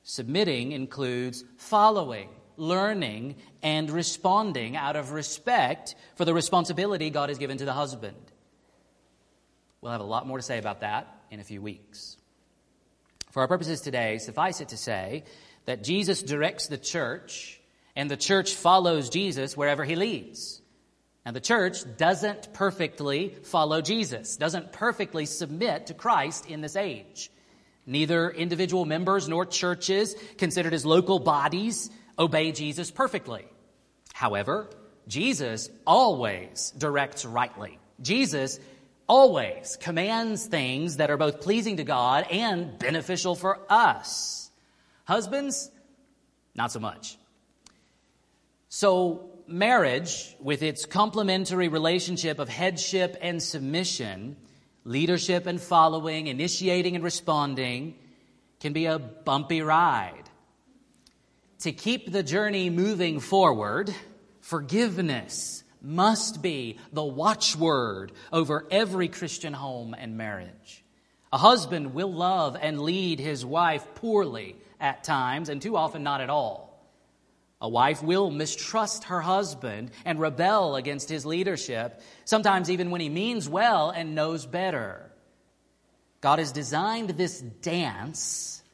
Submitting 0.02 0.72
includes 0.72 1.44
following, 1.58 2.30
learning, 2.56 3.36
and 3.62 3.90
responding 3.90 4.74
out 4.74 4.96
of 4.96 5.12
respect 5.12 5.94
for 6.16 6.24
the 6.24 6.32
responsibility 6.32 7.10
God 7.10 7.28
has 7.28 7.36
given 7.36 7.58
to 7.58 7.66
the 7.66 7.74
husband. 7.74 8.16
We'll 9.82 9.92
have 9.92 10.00
a 10.00 10.04
lot 10.04 10.26
more 10.26 10.38
to 10.38 10.42
say 10.42 10.58
about 10.58 10.80
that 10.80 11.06
in 11.30 11.38
a 11.38 11.44
few 11.44 11.60
weeks. 11.60 12.16
For 13.30 13.40
our 13.40 13.48
purposes 13.48 13.82
today, 13.82 14.16
suffice 14.18 14.62
it 14.62 14.70
to 14.70 14.78
say 14.78 15.24
that 15.66 15.84
Jesus 15.84 16.22
directs 16.22 16.68
the 16.68 16.78
church, 16.78 17.60
and 17.94 18.10
the 18.10 18.16
church 18.16 18.54
follows 18.54 19.10
Jesus 19.10 19.54
wherever 19.54 19.84
he 19.84 19.96
leads. 19.96 20.61
Now, 21.24 21.32
the 21.32 21.40
church 21.40 21.78
doesn't 21.96 22.52
perfectly 22.52 23.36
follow 23.44 23.80
Jesus, 23.80 24.36
doesn't 24.36 24.72
perfectly 24.72 25.26
submit 25.26 25.86
to 25.86 25.94
Christ 25.94 26.46
in 26.46 26.60
this 26.60 26.74
age. 26.74 27.30
Neither 27.86 28.30
individual 28.30 28.84
members 28.84 29.28
nor 29.28 29.44
churches 29.46 30.16
considered 30.36 30.74
as 30.74 30.84
local 30.84 31.20
bodies 31.20 31.90
obey 32.18 32.52
Jesus 32.52 32.90
perfectly. 32.90 33.44
However, 34.12 34.68
Jesus 35.08 35.70
always 35.86 36.72
directs 36.76 37.24
rightly. 37.24 37.78
Jesus 38.00 38.58
always 39.08 39.76
commands 39.80 40.46
things 40.46 40.96
that 40.96 41.10
are 41.10 41.16
both 41.16 41.40
pleasing 41.40 41.78
to 41.78 41.84
God 41.84 42.26
and 42.30 42.78
beneficial 42.78 43.34
for 43.34 43.60
us. 43.68 44.50
Husbands, 45.04 45.70
not 46.54 46.70
so 46.72 46.80
much. 46.80 47.16
So, 48.68 49.31
marriage, 49.52 50.34
with 50.40 50.62
its 50.62 50.86
complementary 50.86 51.68
relationship 51.68 52.38
of 52.38 52.48
headship 52.48 53.16
and 53.20 53.42
submission, 53.42 54.36
leadership 54.84 55.46
and 55.46 55.60
following, 55.60 56.26
initiating 56.26 56.94
and 56.96 57.04
responding, 57.04 57.94
can 58.60 58.72
be 58.72 58.86
a 58.86 58.98
bumpy 58.98 59.62
ride. 59.62 60.24
To 61.60 61.72
keep 61.72 62.10
the 62.10 62.22
journey 62.22 62.70
moving 62.70 63.20
forward, 63.20 63.94
forgiveness, 64.40 65.62
must 65.80 66.42
be 66.42 66.78
the 66.92 67.04
watchword 67.04 68.12
over 68.32 68.66
every 68.70 69.08
Christian 69.08 69.52
home 69.52 69.94
and 69.96 70.16
marriage. 70.16 70.84
A 71.32 71.38
husband 71.38 71.94
will 71.94 72.12
love 72.12 72.56
and 72.60 72.80
lead 72.80 73.18
his 73.18 73.44
wife 73.44 73.86
poorly 73.94 74.56
at 74.80 75.04
times, 75.04 75.48
and 75.48 75.62
too 75.62 75.76
often 75.76 76.02
not 76.02 76.20
at 76.20 76.30
all. 76.30 76.71
A 77.62 77.68
wife 77.68 78.02
will 78.02 78.28
mistrust 78.32 79.04
her 79.04 79.20
husband 79.20 79.92
and 80.04 80.18
rebel 80.18 80.74
against 80.74 81.08
his 81.08 81.24
leadership, 81.24 82.02
sometimes 82.24 82.68
even 82.68 82.90
when 82.90 83.00
he 83.00 83.08
means 83.08 83.48
well 83.48 83.90
and 83.90 84.16
knows 84.16 84.46
better. 84.46 85.12
God 86.20 86.40
has 86.40 86.50
designed 86.50 87.10
this 87.10 87.40
dance 87.40 88.64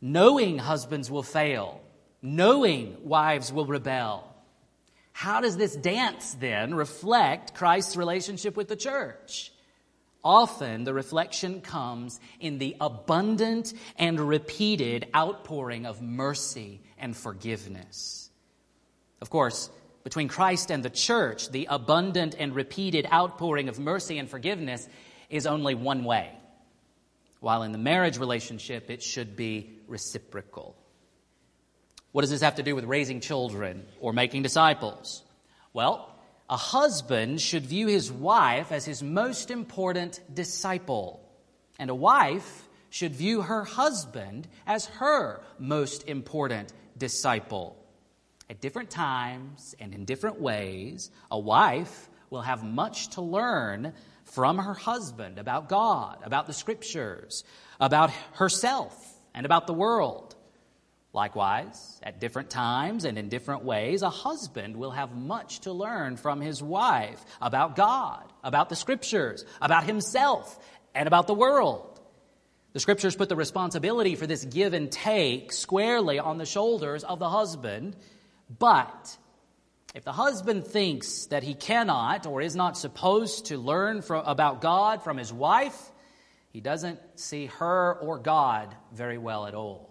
knowing 0.00 0.56
husbands 0.56 1.10
will 1.10 1.22
fail, 1.22 1.82
knowing 2.22 2.96
wives 3.04 3.52
will 3.52 3.66
rebel. 3.66 4.26
How 5.12 5.42
does 5.42 5.58
this 5.58 5.76
dance 5.76 6.32
then 6.32 6.74
reflect 6.74 7.54
Christ's 7.54 7.94
relationship 7.94 8.56
with 8.56 8.68
the 8.68 8.76
church? 8.76 9.52
Often 10.24 10.84
the 10.84 10.94
reflection 10.94 11.60
comes 11.60 12.20
in 12.40 12.56
the 12.56 12.76
abundant 12.80 13.74
and 13.96 14.18
repeated 14.18 15.08
outpouring 15.14 15.84
of 15.84 16.00
mercy 16.00 16.80
and 16.98 17.14
forgiveness. 17.14 18.19
Of 19.20 19.30
course, 19.30 19.70
between 20.02 20.28
Christ 20.28 20.70
and 20.70 20.82
the 20.82 20.90
church, 20.90 21.50
the 21.50 21.66
abundant 21.70 22.34
and 22.38 22.54
repeated 22.54 23.06
outpouring 23.12 23.68
of 23.68 23.78
mercy 23.78 24.18
and 24.18 24.28
forgiveness 24.28 24.88
is 25.28 25.46
only 25.46 25.74
one 25.74 26.04
way, 26.04 26.30
while 27.40 27.62
in 27.62 27.72
the 27.72 27.78
marriage 27.78 28.18
relationship, 28.18 28.90
it 28.90 29.02
should 29.02 29.36
be 29.36 29.78
reciprocal. 29.86 30.76
What 32.12 32.22
does 32.22 32.30
this 32.30 32.40
have 32.40 32.56
to 32.56 32.62
do 32.62 32.74
with 32.74 32.84
raising 32.84 33.20
children 33.20 33.86
or 34.00 34.12
making 34.12 34.42
disciples? 34.42 35.22
Well, 35.72 36.12
a 36.48 36.56
husband 36.56 37.40
should 37.40 37.64
view 37.64 37.86
his 37.86 38.10
wife 38.10 38.72
as 38.72 38.84
his 38.84 39.02
most 39.02 39.50
important 39.50 40.20
disciple, 40.34 41.20
and 41.78 41.90
a 41.90 41.94
wife 41.94 42.68
should 42.88 43.14
view 43.14 43.42
her 43.42 43.62
husband 43.64 44.48
as 44.66 44.86
her 44.86 45.42
most 45.58 46.08
important 46.08 46.72
disciple. 46.98 47.79
At 48.50 48.60
different 48.60 48.90
times 48.90 49.76
and 49.78 49.94
in 49.94 50.04
different 50.04 50.40
ways, 50.40 51.12
a 51.30 51.38
wife 51.38 52.10
will 52.30 52.42
have 52.42 52.64
much 52.64 53.10
to 53.10 53.22
learn 53.22 53.92
from 54.24 54.58
her 54.58 54.74
husband 54.74 55.38
about 55.38 55.68
God, 55.68 56.18
about 56.24 56.48
the 56.48 56.52
scriptures, 56.52 57.44
about 57.78 58.10
herself, 58.32 58.92
and 59.34 59.46
about 59.46 59.68
the 59.68 59.72
world. 59.72 60.34
Likewise, 61.12 62.00
at 62.02 62.18
different 62.18 62.50
times 62.50 63.04
and 63.04 63.18
in 63.18 63.28
different 63.28 63.62
ways, 63.62 64.02
a 64.02 64.10
husband 64.10 64.76
will 64.76 64.90
have 64.90 65.14
much 65.14 65.60
to 65.60 65.72
learn 65.72 66.16
from 66.16 66.40
his 66.40 66.60
wife 66.60 67.24
about 67.40 67.76
God, 67.76 68.32
about 68.42 68.68
the 68.68 68.76
scriptures, 68.76 69.44
about 69.60 69.84
himself, 69.84 70.58
and 70.92 71.06
about 71.06 71.28
the 71.28 71.34
world. 71.34 72.00
The 72.72 72.80
scriptures 72.80 73.14
put 73.14 73.28
the 73.28 73.36
responsibility 73.36 74.16
for 74.16 74.26
this 74.26 74.44
give 74.44 74.74
and 74.74 74.90
take 74.90 75.52
squarely 75.52 76.18
on 76.18 76.38
the 76.38 76.46
shoulders 76.46 77.04
of 77.04 77.20
the 77.20 77.28
husband. 77.28 77.94
But 78.58 79.16
if 79.94 80.04
the 80.04 80.12
husband 80.12 80.66
thinks 80.66 81.26
that 81.26 81.42
he 81.42 81.54
cannot 81.54 82.26
or 82.26 82.40
is 82.40 82.56
not 82.56 82.76
supposed 82.76 83.46
to 83.46 83.58
learn 83.58 84.02
from, 84.02 84.24
about 84.26 84.60
God 84.60 85.02
from 85.02 85.16
his 85.16 85.32
wife, 85.32 85.78
he 86.50 86.60
doesn't 86.60 86.98
see 87.14 87.46
her 87.46 87.94
or 87.94 88.18
God 88.18 88.74
very 88.92 89.18
well 89.18 89.46
at 89.46 89.54
all. 89.54 89.90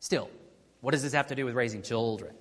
Still, 0.00 0.30
what 0.80 0.92
does 0.92 1.02
this 1.02 1.12
have 1.12 1.28
to 1.28 1.34
do 1.34 1.44
with 1.44 1.54
raising 1.54 1.82
children? 1.82 2.34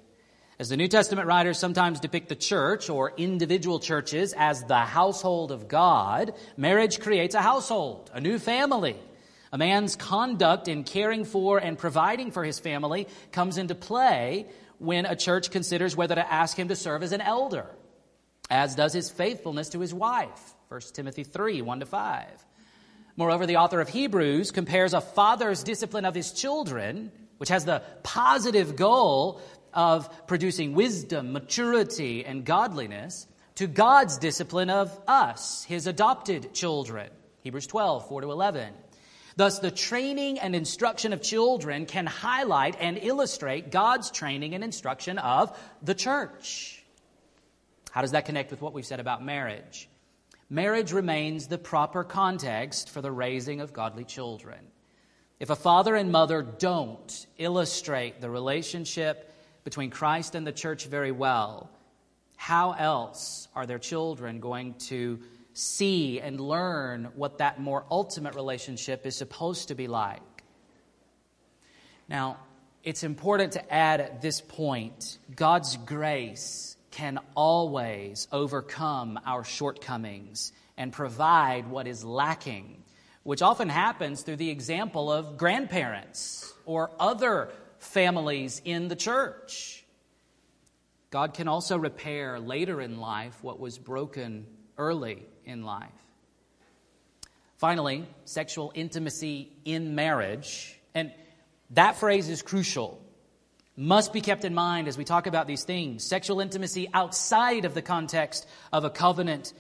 As 0.59 0.69
the 0.69 0.77
New 0.77 0.87
Testament 0.87 1.27
writers 1.27 1.57
sometimes 1.57 1.99
depict 1.99 2.27
the 2.29 2.35
church 2.35 2.89
or 2.89 3.13
individual 3.15 3.79
churches 3.79 4.33
as 4.37 4.63
the 4.63 4.79
household 4.79 5.51
of 5.51 5.67
God, 5.67 6.33
marriage 6.57 6.99
creates 6.99 7.33
a 7.33 7.41
household, 7.41 8.11
a 8.13 8.19
new 8.19 8.37
family. 8.37 8.97
A 9.51 9.57
man's 9.57 9.95
conduct 9.95 10.67
in 10.67 10.83
caring 10.83 11.25
for 11.25 11.57
and 11.57 11.77
providing 11.77 12.31
for 12.31 12.43
his 12.43 12.59
family 12.59 13.07
comes 13.31 13.57
into 13.57 13.73
play 13.73 14.47
when 14.79 15.05
a 15.05 15.15
church 15.15 15.51
considers 15.51 15.95
whether 15.95 16.15
to 16.15 16.33
ask 16.33 16.57
him 16.57 16.69
to 16.69 16.75
serve 16.75 17.03
as 17.03 17.11
an 17.11 17.21
elder, 17.21 17.67
as 18.49 18.75
does 18.75 18.93
his 18.93 19.09
faithfulness 19.09 19.69
to 19.69 19.79
his 19.79 19.93
wife. 19.93 20.55
1 20.69 20.81
Timothy 20.93 21.23
3 21.23 21.61
1 21.61 21.79
to 21.81 21.85
5. 21.85 22.25
Moreover, 23.15 23.45
the 23.45 23.57
author 23.57 23.81
of 23.81 23.89
Hebrews 23.89 24.51
compares 24.51 24.93
a 24.93 25.01
father's 25.01 25.63
discipline 25.63 26.05
of 26.05 26.15
his 26.15 26.31
children 26.31 27.11
which 27.37 27.49
has 27.49 27.65
the 27.65 27.81
positive 28.03 28.75
goal 28.75 29.41
of 29.73 30.27
producing 30.27 30.73
wisdom, 30.73 31.31
maturity, 31.31 32.25
and 32.25 32.45
godliness, 32.45 33.27
to 33.55 33.65
God's 33.67 34.17
discipline 34.17 34.69
of 34.69 34.97
us, 35.07 35.63
his 35.63 35.87
adopted 35.87 36.53
children. 36.53 37.09
Hebrews 37.41 37.67
12, 37.67 38.07
4 38.07 38.21
to 38.21 38.31
11. 38.31 38.73
Thus, 39.39 39.59
the 39.59 39.71
training 39.71 40.37
and 40.39 40.53
instruction 40.53 41.13
of 41.13 41.21
children 41.21 41.85
can 41.85 42.05
highlight 42.05 42.75
and 42.77 42.97
illustrate 43.01 43.71
God's 43.71 44.11
training 44.11 44.53
and 44.53 44.65
instruction 44.65 45.17
of 45.17 45.57
the 45.81 45.95
church. 45.95 46.83
How 47.89 48.01
does 48.01 48.11
that 48.11 48.25
connect 48.25 48.51
with 48.51 48.61
what 48.61 48.73
we've 48.73 48.85
said 48.85 48.99
about 48.99 49.23
marriage? 49.23 49.87
Marriage 50.49 50.91
remains 50.91 51.47
the 51.47 51.57
proper 51.57 52.03
context 52.03 52.89
for 52.89 52.99
the 53.01 53.13
raising 53.13 53.61
of 53.61 53.71
godly 53.71 54.03
children. 54.03 54.59
If 55.39 55.49
a 55.49 55.55
father 55.55 55.95
and 55.95 56.11
mother 56.11 56.41
don't 56.41 57.25
illustrate 57.37 58.19
the 58.19 58.29
relationship 58.29 59.33
between 59.63 59.89
Christ 59.89 60.35
and 60.35 60.45
the 60.45 60.51
church 60.51 60.85
very 60.87 61.13
well, 61.13 61.69
how 62.35 62.73
else 62.73 63.47
are 63.55 63.65
their 63.65 63.79
children 63.79 64.41
going 64.41 64.73
to 64.89 65.21
see 65.53 66.19
and 66.19 66.39
learn 66.39 67.09
what 67.15 67.39
that 67.39 67.59
more 67.59 67.85
ultimate 67.89 68.35
relationship 68.35 69.05
is 69.05 69.15
supposed 69.15 69.67
to 69.69 69.75
be 69.75 69.87
like? 69.87 70.21
Now, 72.07 72.37
it's 72.83 73.03
important 73.03 73.53
to 73.53 73.73
add 73.73 74.01
at 74.01 74.21
this 74.21 74.41
point 74.41 75.19
God's 75.35 75.77
grace 75.77 76.77
can 76.91 77.19
always 77.35 78.27
overcome 78.31 79.19
our 79.25 79.43
shortcomings 79.43 80.51
and 80.77 80.91
provide 80.91 81.67
what 81.67 81.87
is 81.87 82.03
lacking 82.03 82.79
which 83.29 83.41
often 83.41 83.69
happens 83.69 84.21
through 84.21 84.37
the 84.37 84.49
example 84.49 85.11
of 85.11 85.37
grandparents 85.37 86.51
or 86.65 86.89
other 86.99 87.51
families 87.77 88.61
in 88.65 88.87
the 88.87 88.95
church. 88.95 89.85
God 91.11 91.33
can 91.33 91.47
also 91.47 91.77
repair 91.77 92.39
later 92.39 92.81
in 92.81 92.99
life 92.99 93.37
what 93.43 93.59
was 93.59 93.77
broken 93.77 94.45
early 94.77 95.25
in 95.49 95.63
life. 95.63 95.89
Finally, 97.57 98.05
sexual 98.23 98.71
intimacy 98.73 99.51
in 99.65 99.95
marriage, 99.95 100.79
and 100.95 101.11
that 101.71 101.97
phrase 101.97 102.29
is 102.29 102.41
crucial, 102.41 103.01
must 103.75 104.13
be 104.13 104.21
kept 104.21 104.45
in 104.45 104.53
mind 104.53 104.87
as 104.87 104.97
we 104.97 105.03
talk 105.03 105.27
about 105.27 105.47
these 105.47 105.63
things. 105.63 106.03
Sexual 106.03 106.39
intimacy 106.39 106.89
outside 106.93 107.65
of 107.65 107.73
the 107.73 107.81
context 107.81 108.47
of 108.71 108.85
a 108.85 108.89
covenant 108.89 109.53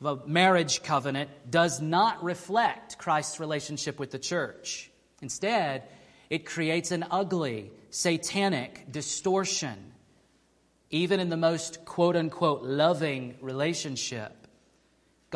of 0.00 0.06
a 0.06 0.26
marriage 0.26 0.82
covenant 0.82 1.30
does 1.50 1.80
not 1.80 2.22
reflect 2.22 2.98
Christ's 2.98 3.40
relationship 3.40 3.98
with 3.98 4.10
the 4.10 4.18
church. 4.18 4.90
Instead, 5.22 5.84
it 6.28 6.44
creates 6.44 6.90
an 6.90 7.06
ugly, 7.10 7.70
satanic 7.90 8.90
distortion, 8.90 9.92
even 10.90 11.18
in 11.20 11.30
the 11.30 11.36
most 11.36 11.84
quote 11.84 12.16
unquote 12.16 12.62
loving 12.62 13.36
relationship. 13.40 14.45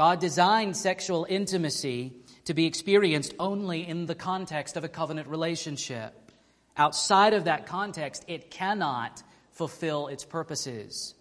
God 0.00 0.18
designed 0.18 0.78
sexual 0.78 1.26
intimacy 1.28 2.14
to 2.46 2.54
be 2.54 2.64
experienced 2.64 3.34
only 3.38 3.86
in 3.86 4.06
the 4.06 4.14
context 4.14 4.78
of 4.78 4.82
a 4.82 4.88
covenant 4.88 5.28
relationship. 5.28 6.32
Outside 6.74 7.34
of 7.34 7.44
that 7.44 7.66
context, 7.66 8.24
it 8.26 8.50
cannot 8.50 9.22
fulfill 9.50 10.06
its 10.06 10.24
purposes. 10.24 11.14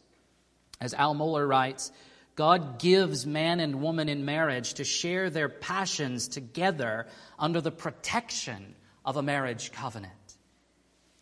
As 0.80 0.94
Al 0.94 1.14
Mohler 1.14 1.46
writes, 1.46 1.92
God 2.38 2.80
gives 2.80 3.26
man 3.26 3.60
and 3.60 3.82
woman 3.82 4.08
in 4.08 4.24
marriage 4.24 4.76
to 4.76 4.86
share 4.86 5.30
their 5.30 5.50
passions 5.50 6.30
together 6.30 7.08
under 7.38 7.60
the 7.60 7.72
protection 7.72 8.76
of 9.04 9.18
a 9.18 9.22
marriage 9.22 9.74
covenant. 9.74 10.14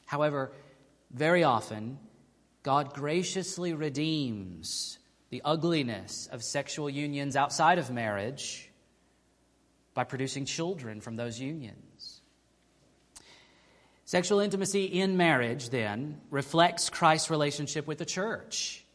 However, 0.05 0.51
very 1.09 1.43
often, 1.43 1.97
God 2.61 2.93
graciously 2.93 3.73
redeems 3.73 4.99
the 5.29 5.41
ugliness 5.43 6.27
of 6.31 6.43
sexual 6.43 6.89
unions 6.89 7.35
outside 7.35 7.79
of 7.79 7.91
marriage 7.91 8.69
by 9.93 10.03
producing 10.03 10.45
children 10.45 11.01
from 11.01 11.15
those 11.15 11.39
unions. 11.39 12.21
Sexual 14.05 14.39
intimacy 14.39 14.85
in 14.85 15.17
marriage, 15.17 15.69
then, 15.69 16.21
reflects 16.29 16.89
Christ's 16.89 17.29
relationship 17.29 17.87
with 17.87 17.97
the 17.97 18.05
church. 18.05 18.85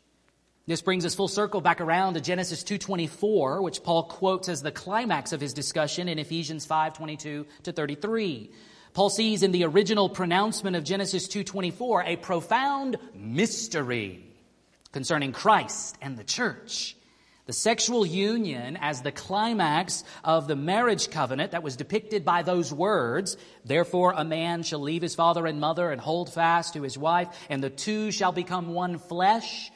This 0.66 0.80
brings 0.80 1.04
us 1.04 1.14
full 1.14 1.28
circle 1.28 1.60
back 1.60 1.80
around 1.80 2.14
to 2.14 2.20
Genesis 2.20 2.62
2:24, 2.62 3.60
which 3.60 3.82
Paul 3.82 4.04
quotes 4.04 4.48
as 4.48 4.62
the 4.62 4.72
climax 4.72 5.32
of 5.32 5.40
his 5.40 5.52
discussion 5.52 6.08
in 6.08 6.18
Ephesians 6.18 6.64
5:22 6.64 7.46
to 7.64 7.72
33. 7.72 8.50
Paul 8.94 9.10
sees 9.10 9.42
in 9.42 9.52
the 9.52 9.64
original 9.64 10.08
pronouncement 10.08 10.76
of 10.76 10.84
Genesis 10.84 11.26
2:24 11.26 12.04
a 12.04 12.16
profound 12.16 12.96
mystery. 13.14 14.31
Concerning 14.93 15.32
Christ 15.32 15.97
and 16.01 16.16
the 16.16 16.24
church. 16.24 16.97
The 17.45 17.53
sexual 17.53 18.07
union 18.07 18.78
as 18.80 19.03
the 19.03 19.11
climax 19.11 20.05
of 20.22 20.47
the 20.47 20.55
marriage 20.55 21.11
covenant 21.11 21.51
that 21.53 21.64
was 21.64 21.74
depicted 21.74 22.24
by 22.24 22.43
those 22.43 22.72
words, 22.72 23.36
therefore 23.64 24.14
a 24.16 24.24
man 24.24 24.62
shall 24.62 24.78
leave 24.78 25.03
his 25.03 25.16
father 25.16 25.47
and 25.47 25.59
mother 25.59 25.90
and 25.90 26.01
hold 26.01 26.32
fast 26.32 26.74
to 26.74 26.82
his 26.82 26.97
wife, 26.97 27.28
and 27.51 27.62
the 27.62 27.70
two 27.70 28.12
shall 28.12 28.30
become 28.30 28.74
one 28.74 28.99
flesh, 28.99 29.72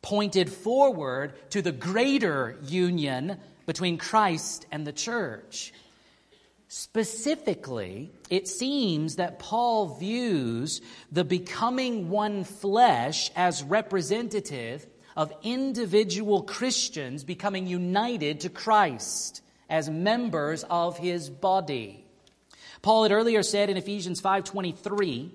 pointed 0.00 0.50
forward 0.50 1.34
to 1.50 1.60
the 1.60 1.72
greater 1.72 2.56
union 2.62 3.38
between 3.66 3.98
Christ 3.98 4.64
and 4.72 4.86
the 4.86 4.92
church. 4.92 5.74
Specifically, 6.68 8.10
it 8.28 8.48
seems 8.48 9.16
that 9.16 9.38
Paul 9.38 9.96
views 9.98 10.80
the 11.12 11.24
becoming 11.24 12.10
one 12.10 12.42
flesh 12.42 13.30
as 13.36 13.62
representative 13.62 14.86
of 15.16 15.32
individual 15.42 16.42
Christians 16.42 17.22
becoming 17.22 17.68
united 17.68 18.40
to 18.40 18.48
Christ 18.48 19.42
as 19.70 19.88
members 19.88 20.64
of 20.64 20.98
his 20.98 21.30
body. 21.30 22.04
Paul 22.82 23.04
had 23.04 23.12
earlier 23.12 23.42
said 23.42 23.70
in 23.70 23.76
Ephesians 23.76 24.20
5:23, 24.20 25.32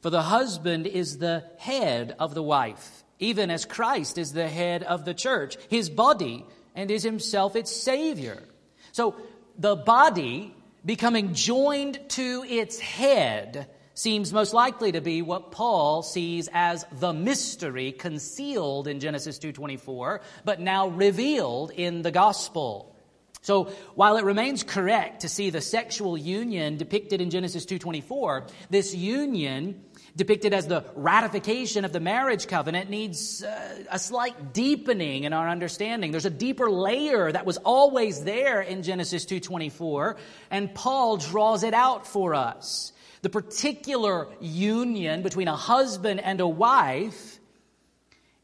"For 0.00 0.10
the 0.10 0.22
husband 0.22 0.86
is 0.86 1.18
the 1.18 1.44
head 1.58 2.16
of 2.18 2.34
the 2.34 2.42
wife, 2.42 3.04
even 3.20 3.50
as 3.50 3.64
Christ 3.64 4.18
is 4.18 4.32
the 4.32 4.48
head 4.48 4.82
of 4.82 5.04
the 5.04 5.14
church, 5.14 5.56
his 5.68 5.88
body, 5.88 6.44
and 6.74 6.90
is 6.90 7.04
himself 7.04 7.54
its 7.54 7.70
savior." 7.70 8.42
So 8.90 9.14
the 9.56 9.76
body 9.76 10.54
becoming 10.84 11.34
joined 11.34 12.00
to 12.10 12.44
its 12.46 12.78
head 12.78 13.68
seems 13.94 14.32
most 14.32 14.54
likely 14.54 14.92
to 14.92 15.00
be 15.00 15.22
what 15.22 15.52
Paul 15.52 16.02
sees 16.02 16.48
as 16.52 16.86
the 16.92 17.12
mystery 17.12 17.92
concealed 17.92 18.88
in 18.88 19.00
Genesis 19.00 19.38
2:24 19.38 20.20
but 20.44 20.60
now 20.60 20.88
revealed 20.88 21.70
in 21.70 22.02
the 22.02 22.10
gospel. 22.10 22.96
So 23.42 23.64
while 23.96 24.16
it 24.16 24.24
remains 24.24 24.62
correct 24.62 25.22
to 25.22 25.28
see 25.28 25.50
the 25.50 25.60
sexual 25.60 26.16
union 26.16 26.76
depicted 26.76 27.20
in 27.20 27.30
Genesis 27.30 27.66
2:24, 27.66 28.46
this 28.70 28.94
union 28.94 29.82
depicted 30.14 30.52
as 30.52 30.66
the 30.66 30.84
ratification 30.94 31.84
of 31.84 31.92
the 31.92 32.00
marriage 32.00 32.46
covenant 32.46 32.90
needs 32.90 33.42
uh, 33.42 33.84
a 33.90 33.98
slight 33.98 34.52
deepening 34.52 35.24
in 35.24 35.32
our 35.32 35.48
understanding. 35.48 36.10
There's 36.10 36.26
a 36.26 36.30
deeper 36.30 36.70
layer 36.70 37.32
that 37.32 37.46
was 37.46 37.56
always 37.58 38.22
there 38.24 38.60
in 38.60 38.82
Genesis 38.82 39.24
2:24, 39.24 40.16
and 40.50 40.74
Paul 40.74 41.16
draws 41.16 41.62
it 41.62 41.74
out 41.74 42.06
for 42.06 42.34
us. 42.34 42.92
The 43.22 43.30
particular 43.30 44.28
union 44.40 45.22
between 45.22 45.48
a 45.48 45.56
husband 45.56 46.20
and 46.20 46.40
a 46.40 46.48
wife 46.48 47.38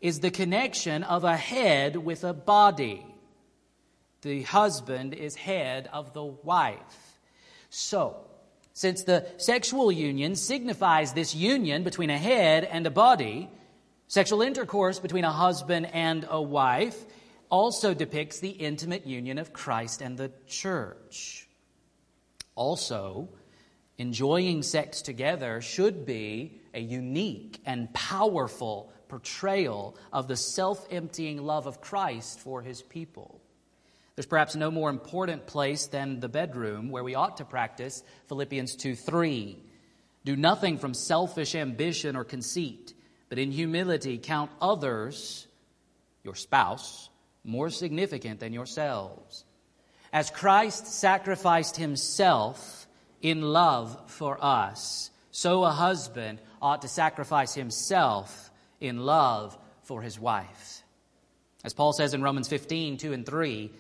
is 0.01 0.21
the 0.21 0.31
connection 0.31 1.03
of 1.03 1.25
a 1.25 1.37
head 1.37 1.97
with 1.97 2.25
a 2.25 2.33
body. 2.33 3.05
The 4.23 4.43
husband 4.43 5.15
is 5.15 5.35
head 5.35 5.89
of 5.93 6.13
the 6.13 6.25
wife. 6.25 7.19
So, 7.71 8.28
since 8.79 9.03
the 9.03 9.27
sexual 9.39 9.91
union 9.91 10.37
signifies 10.37 11.13
this 11.13 11.35
union 11.35 11.83
between 11.83 12.11
a 12.11 12.17
head 12.17 12.63
and 12.63 12.87
a 12.87 12.91
body, 12.91 13.51
sexual 14.07 14.41
intercourse 14.41 15.01
between 15.01 15.25
a 15.25 15.33
husband 15.33 15.87
and 15.93 16.25
a 16.31 16.41
wife 16.41 17.05
also 17.51 17.93
depicts 17.93 18.39
the 18.39 18.51
intimate 18.51 19.05
union 19.05 19.37
of 19.37 19.53
Christ 19.53 20.01
and 20.01 20.17
the 20.17 20.31
church. 20.47 21.49
Also, 22.55 23.29
enjoying 23.97 24.63
sex 24.63 25.03
together 25.03 25.61
should 25.61 26.07
be 26.07 26.61
a 26.73 26.81
unique 26.81 27.61
and 27.67 27.93
powerful 27.93 28.93
portrayal 29.09 29.97
of 30.13 30.29
the 30.29 30.37
self 30.37 30.87
emptying 30.89 31.43
love 31.43 31.67
of 31.67 31.81
Christ 31.81 32.39
for 32.39 32.63
his 32.63 32.81
people. 32.83 33.41
There's 34.19 34.27
perhaps 34.27 34.57
no 34.57 34.73
more 34.73 34.91
important 34.91 35.47
place 35.47 35.87
than 35.87 36.19
the 36.19 36.29
bedroom 36.29 36.91
where 36.91 37.05
we 37.05 37.15
ought 37.15 37.37
to 37.37 37.45
practice 37.45 38.03
Philippians 38.27 38.75
2 38.75 38.97
3. 38.97 39.57
Do 40.25 40.35
nothing 40.35 40.79
from 40.79 40.93
selfish 40.93 41.55
ambition 41.55 42.17
or 42.17 42.25
conceit, 42.25 42.95
but 43.29 43.39
in 43.39 43.53
humility 43.53 44.19
count 44.19 44.51
others, 44.61 45.47
your 46.25 46.35
spouse, 46.35 47.11
more 47.45 47.71
significant 47.71 48.41
than 48.41 48.53
yourselves. 48.53 49.45
As 50.13 50.31
Christ 50.31 50.89
sacrificed 50.89 51.77
himself 51.77 52.89
in 53.23 53.41
love 53.41 54.11
for 54.11 54.37
us, 54.45 55.13
so 55.31 55.63
a 55.63 55.71
husband 55.71 56.41
ought 56.61 56.83
to 56.83 56.89
sacrifice 56.89 57.55
himself 57.55 58.51
in 58.81 58.99
love 58.99 59.57
for 59.85 60.03
his 60.03 60.19
wife. 60.19 60.83
As 61.63 61.73
Paul 61.73 61.93
says 61.93 62.15
in 62.15 62.23
Romans 62.23 62.49
15 62.49 62.97
2 62.97 63.13
and 63.13 63.25
3, 63.25 63.71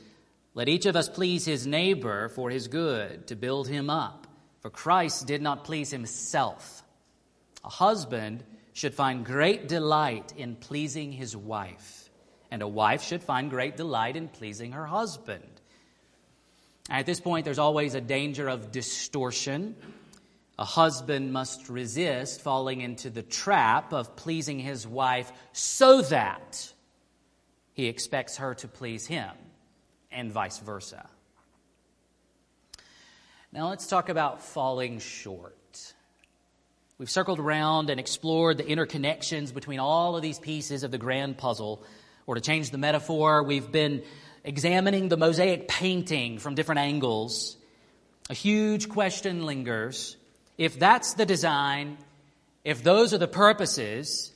let 0.55 0.69
each 0.69 0.87
of 0.87 0.97
us 0.97 1.09
please 1.09 1.45
his 1.45 1.67
neighbor 1.67 2.29
for 2.29 2.51
his 2.51 2.69
good, 2.69 3.27
to 3.29 3.37
build 3.37 3.69
him 3.69 3.91
up. 3.91 4.27
For 4.61 4.71
Christ 4.71 5.27
did 5.27 5.41
not 5.41 5.65
please 5.65 5.91
himself. 5.91 6.83
A 7.65 7.69
husband 7.69 8.45
should 8.73 8.95
find 8.95 9.25
great 9.25 9.69
delight 9.69 10.33
in 10.37 10.57
pleasing 10.57 11.13
his 11.13 11.37
wife, 11.37 12.11
and 12.51 12.63
a 12.63 12.69
wife 12.69 13.03
should 13.03 13.23
find 13.23 13.51
great 13.51 13.77
delight 13.77 14.17
in 14.17 14.29
pleasing 14.29 14.73
her 14.73 14.87
husband. 14.87 15.45
At 16.91 17.07
this 17.07 17.21
point, 17.21 17.45
there's 17.45 17.59
always 17.59 17.95
a 17.95 18.01
danger 18.01 18.49
of 18.49 18.73
distortion. 18.73 19.77
A 20.59 20.65
husband 20.65 21.33
must 21.33 21.69
resist 21.69 22.41
falling 22.41 22.81
into 22.81 23.11
the 23.11 23.23
trap 23.23 23.93
of 23.93 24.17
pleasing 24.17 24.59
his 24.59 24.87
wife 24.87 25.31
so 25.53 26.03
that 26.03 26.73
he 27.75 27.87
expects 27.87 28.39
her 28.39 28.55
to 28.55 28.67
please 28.67 29.07
him 29.07 29.31
and 30.11 30.33
vice 30.33 30.59
versa. 30.59 31.09
Now 33.53 33.71
let's 33.71 33.87
talk 33.87 34.09
about 34.09 34.43
falling 34.43 34.99
short. 34.99 35.55
We've 36.99 37.09
circled 37.09 37.39
around 37.39 37.91
and 37.91 38.01
explored 38.01 38.59
the 38.59 38.65
interconnections 38.65 39.55
between 39.55 39.79
all 39.79 40.17
of 40.17 40.23
these 40.23 40.39
pieces 40.39 40.83
of 40.83 40.91
the 40.91 40.99
grand 40.99 41.39
puzzle. 41.39 41.83
Or 42.27 42.35
to 42.35 42.41
change 42.41 42.71
the 42.71 42.79
metaphor, 42.79 43.43
we've 43.43 43.71
been 43.71 44.03
examining 44.45 45.09
the 45.09 45.17
mosaic 45.17 45.69
painting 45.69 46.39
from 46.39 46.55
different 46.55 46.81
angles. 46.81 47.57
A 48.29 48.35
huge 48.35 48.89
question 48.89 49.47
lingers. 49.47 50.17
If 50.59 50.79
that's 50.79 51.15
the 51.15 51.25
design, 51.25 51.99
if 52.65 52.83
those 52.83 53.15
are 53.15 53.19
the 53.19 53.29
purposes, 53.29 54.33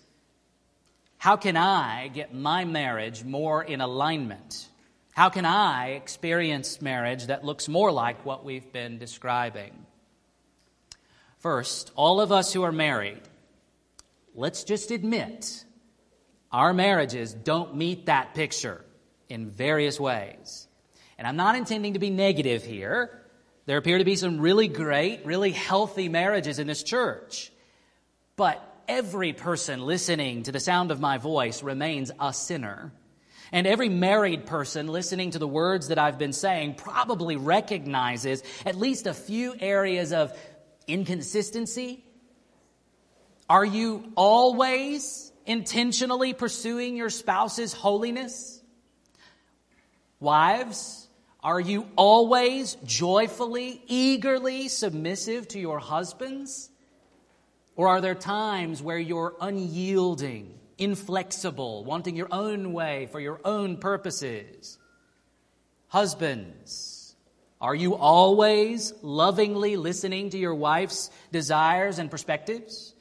how 1.18 1.36
can 1.36 1.56
I 1.56 2.08
get 2.08 2.32
my 2.32 2.64
marriage 2.64 3.24
more 3.24 3.62
in 3.62 3.80
alignment 3.80 4.68
how 5.12 5.28
can 5.28 5.44
I 5.44 5.90
experience 5.90 6.80
marriage 6.80 7.26
that 7.26 7.44
looks 7.44 7.68
more 7.68 7.92
like 7.92 8.24
what 8.24 8.44
we've 8.44 8.72
been 8.72 8.98
describing? 8.98 9.86
First, 11.38 11.92
all 11.96 12.20
of 12.20 12.32
us 12.32 12.52
who 12.52 12.62
are 12.62 12.72
married, 12.72 13.20
let's 14.34 14.64
just 14.64 14.90
admit 14.90 15.64
our 16.50 16.72
marriages 16.72 17.34
don't 17.34 17.76
meet 17.76 18.06
that 18.06 18.34
picture 18.34 18.84
in 19.28 19.50
various 19.50 20.00
ways. 20.00 20.66
And 21.18 21.26
I'm 21.26 21.36
not 21.36 21.56
intending 21.56 21.92
to 21.92 21.98
be 21.98 22.10
negative 22.10 22.64
here. 22.64 23.22
There 23.66 23.76
appear 23.76 23.98
to 23.98 24.04
be 24.04 24.16
some 24.16 24.40
really 24.40 24.68
great, 24.68 25.26
really 25.26 25.52
healthy 25.52 26.08
marriages 26.08 26.58
in 26.58 26.66
this 26.66 26.82
church. 26.82 27.52
But 28.36 28.62
every 28.88 29.32
person 29.32 29.84
listening 29.84 30.44
to 30.44 30.52
the 30.52 30.60
sound 30.60 30.90
of 30.90 31.00
my 31.00 31.18
voice 31.18 31.62
remains 31.62 32.10
a 32.18 32.32
sinner. 32.32 32.92
And 33.52 33.66
every 33.66 33.90
married 33.90 34.46
person 34.46 34.88
listening 34.88 35.32
to 35.32 35.38
the 35.38 35.46
words 35.46 35.88
that 35.88 35.98
I've 35.98 36.18
been 36.18 36.32
saying 36.32 36.76
probably 36.76 37.36
recognizes 37.36 38.42
at 38.64 38.76
least 38.76 39.06
a 39.06 39.12
few 39.12 39.54
areas 39.60 40.12
of 40.12 40.36
inconsistency. 40.86 42.02
Are 43.50 43.64
you 43.64 44.10
always 44.16 45.30
intentionally 45.44 46.32
pursuing 46.32 46.96
your 46.96 47.10
spouse's 47.10 47.74
holiness? 47.74 48.62
Wives, 50.18 51.08
are 51.42 51.60
you 51.60 51.86
always 51.96 52.76
joyfully, 52.84 53.82
eagerly 53.86 54.68
submissive 54.68 55.48
to 55.48 55.60
your 55.60 55.78
husbands? 55.78 56.70
Or 57.76 57.88
are 57.88 58.00
there 58.00 58.14
times 58.14 58.82
where 58.82 58.98
you're 58.98 59.34
unyielding? 59.40 60.58
Inflexible, 60.78 61.84
wanting 61.84 62.16
your 62.16 62.28
own 62.30 62.72
way 62.72 63.08
for 63.12 63.20
your 63.20 63.40
own 63.44 63.76
purposes. 63.76 64.78
Husbands, 65.88 67.14
are 67.60 67.74
you 67.74 67.94
always 67.94 68.92
lovingly 69.02 69.76
listening 69.76 70.30
to 70.30 70.38
your 70.38 70.54
wife's 70.54 71.10
desires 71.30 71.98
and 71.98 72.10
perspectives? 72.10 72.94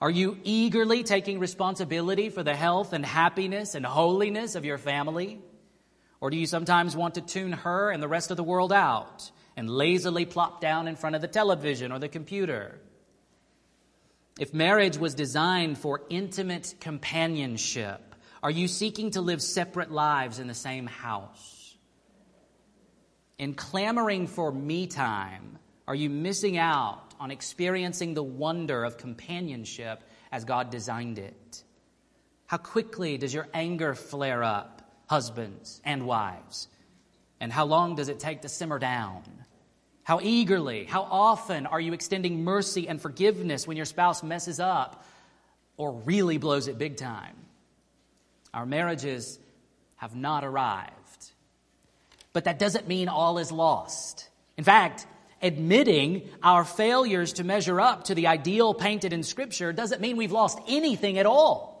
Are 0.00 0.10
you 0.10 0.38
eagerly 0.44 1.02
taking 1.02 1.38
responsibility 1.38 2.28
for 2.28 2.42
the 2.42 2.54
health 2.54 2.92
and 2.92 3.04
happiness 3.04 3.74
and 3.74 3.86
holiness 3.86 4.54
of 4.54 4.64
your 4.64 4.78
family? 4.78 5.40
Or 6.20 6.30
do 6.30 6.36
you 6.36 6.46
sometimes 6.46 6.96
want 6.96 7.14
to 7.14 7.20
tune 7.20 7.52
her 7.52 7.90
and 7.90 8.02
the 8.02 8.08
rest 8.08 8.30
of 8.30 8.36
the 8.36 8.42
world 8.42 8.72
out 8.72 9.30
and 9.56 9.68
lazily 9.68 10.24
plop 10.26 10.60
down 10.60 10.88
in 10.88 10.96
front 10.96 11.16
of 11.16 11.22
the 11.22 11.28
television 11.28 11.90
or 11.90 11.98
the 11.98 12.08
computer? 12.08 12.80
If 14.38 14.52
marriage 14.52 14.98
was 14.98 15.14
designed 15.14 15.78
for 15.78 16.02
intimate 16.10 16.74
companionship, 16.80 18.14
Are 18.42 18.50
you 18.50 18.68
seeking 18.68 19.12
to 19.12 19.22
live 19.22 19.40
separate 19.40 19.90
lives 19.90 20.38
in 20.38 20.48
the 20.48 20.54
same 20.54 20.86
house? 20.86 21.78
In 23.38 23.54
clamoring 23.54 24.26
for 24.26 24.52
me 24.52 24.86
time, 24.86 25.58
are 25.88 25.94
you 25.94 26.10
missing 26.10 26.58
out 26.58 27.14
on 27.18 27.30
experiencing 27.30 28.12
the 28.12 28.22
wonder 28.22 28.84
of 28.84 28.98
companionship 28.98 30.02
as 30.30 30.44
God 30.44 30.68
designed 30.68 31.18
it? 31.18 31.64
How 32.46 32.58
quickly 32.58 33.16
does 33.16 33.32
your 33.32 33.48
anger 33.54 33.94
flare 33.94 34.42
up, 34.44 34.82
husbands 35.08 35.80
and 35.82 36.06
wives? 36.06 36.68
And 37.40 37.50
how 37.50 37.64
long 37.64 37.96
does 37.96 38.08
it 38.08 38.20
take 38.20 38.42
to 38.42 38.50
simmer 38.50 38.78
down? 38.78 39.22
How 40.04 40.20
eagerly, 40.20 40.84
how 40.84 41.02
often 41.02 41.66
are 41.66 41.80
you 41.80 41.94
extending 41.94 42.44
mercy 42.44 42.86
and 42.88 43.00
forgiveness 43.00 43.66
when 43.66 43.76
your 43.78 43.86
spouse 43.86 44.22
messes 44.22 44.60
up 44.60 45.04
or 45.78 45.92
really 45.92 46.36
blows 46.36 46.68
it 46.68 46.78
big 46.78 46.98
time? 46.98 47.34
Our 48.52 48.66
marriages 48.66 49.38
have 49.96 50.14
not 50.14 50.44
arrived. 50.44 50.92
But 52.34 52.44
that 52.44 52.58
doesn't 52.58 52.86
mean 52.86 53.08
all 53.08 53.38
is 53.38 53.50
lost. 53.50 54.28
In 54.58 54.64
fact, 54.64 55.06
admitting 55.40 56.28
our 56.42 56.64
failures 56.64 57.34
to 57.34 57.44
measure 57.44 57.80
up 57.80 58.04
to 58.04 58.14
the 58.14 58.26
ideal 58.26 58.74
painted 58.74 59.14
in 59.14 59.22
Scripture 59.22 59.72
doesn't 59.72 60.02
mean 60.02 60.18
we've 60.18 60.32
lost 60.32 60.58
anything 60.68 61.18
at 61.18 61.26
all. 61.26 61.73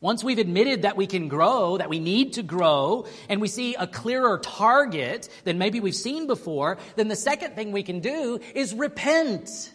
Once 0.00 0.22
we've 0.22 0.38
admitted 0.38 0.82
that 0.82 0.96
we 0.96 1.06
can 1.06 1.28
grow, 1.28 1.78
that 1.78 1.88
we 1.88 1.98
need 1.98 2.34
to 2.34 2.42
grow, 2.42 3.06
and 3.30 3.40
we 3.40 3.48
see 3.48 3.74
a 3.76 3.86
clearer 3.86 4.38
target 4.38 5.28
than 5.44 5.56
maybe 5.56 5.80
we've 5.80 5.94
seen 5.94 6.26
before, 6.26 6.76
then 6.96 7.08
the 7.08 7.16
second 7.16 7.54
thing 7.54 7.72
we 7.72 7.82
can 7.82 8.00
do 8.00 8.38
is 8.54 8.74
repent. 8.74 9.72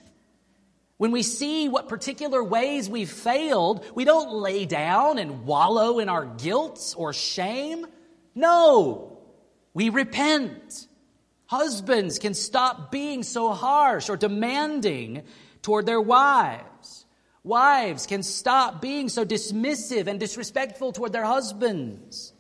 When 0.97 1.11
we 1.11 1.23
see 1.23 1.67
what 1.67 1.89
particular 1.89 2.43
ways 2.43 2.87
we've 2.87 3.11
failed, 3.11 3.83
we 3.95 4.05
don't 4.05 4.31
lay 4.31 4.67
down 4.67 5.17
and 5.17 5.45
wallow 5.45 5.97
in 5.97 6.07
our 6.07 6.25
guilt 6.25 6.93
or 6.95 7.11
shame. 7.11 7.87
No, 8.35 9.17
we 9.73 9.89
repent. 9.89 10.87
Husbands 11.47 12.19
can 12.19 12.35
stop 12.35 12.91
being 12.91 13.23
so 13.23 13.51
harsh 13.51 14.09
or 14.09 14.17
demanding 14.17 15.23
toward 15.63 15.87
their 15.87 15.99
wives. 15.99 17.05
Wives 17.43 18.05
can 18.05 18.21
stop 18.21 18.81
being 18.81 19.09
so 19.09 19.25
dismissive 19.25 20.07
and 20.07 20.19
disrespectful 20.19 20.91
toward 20.91 21.11
their 21.11 21.25
husbands. 21.25 22.33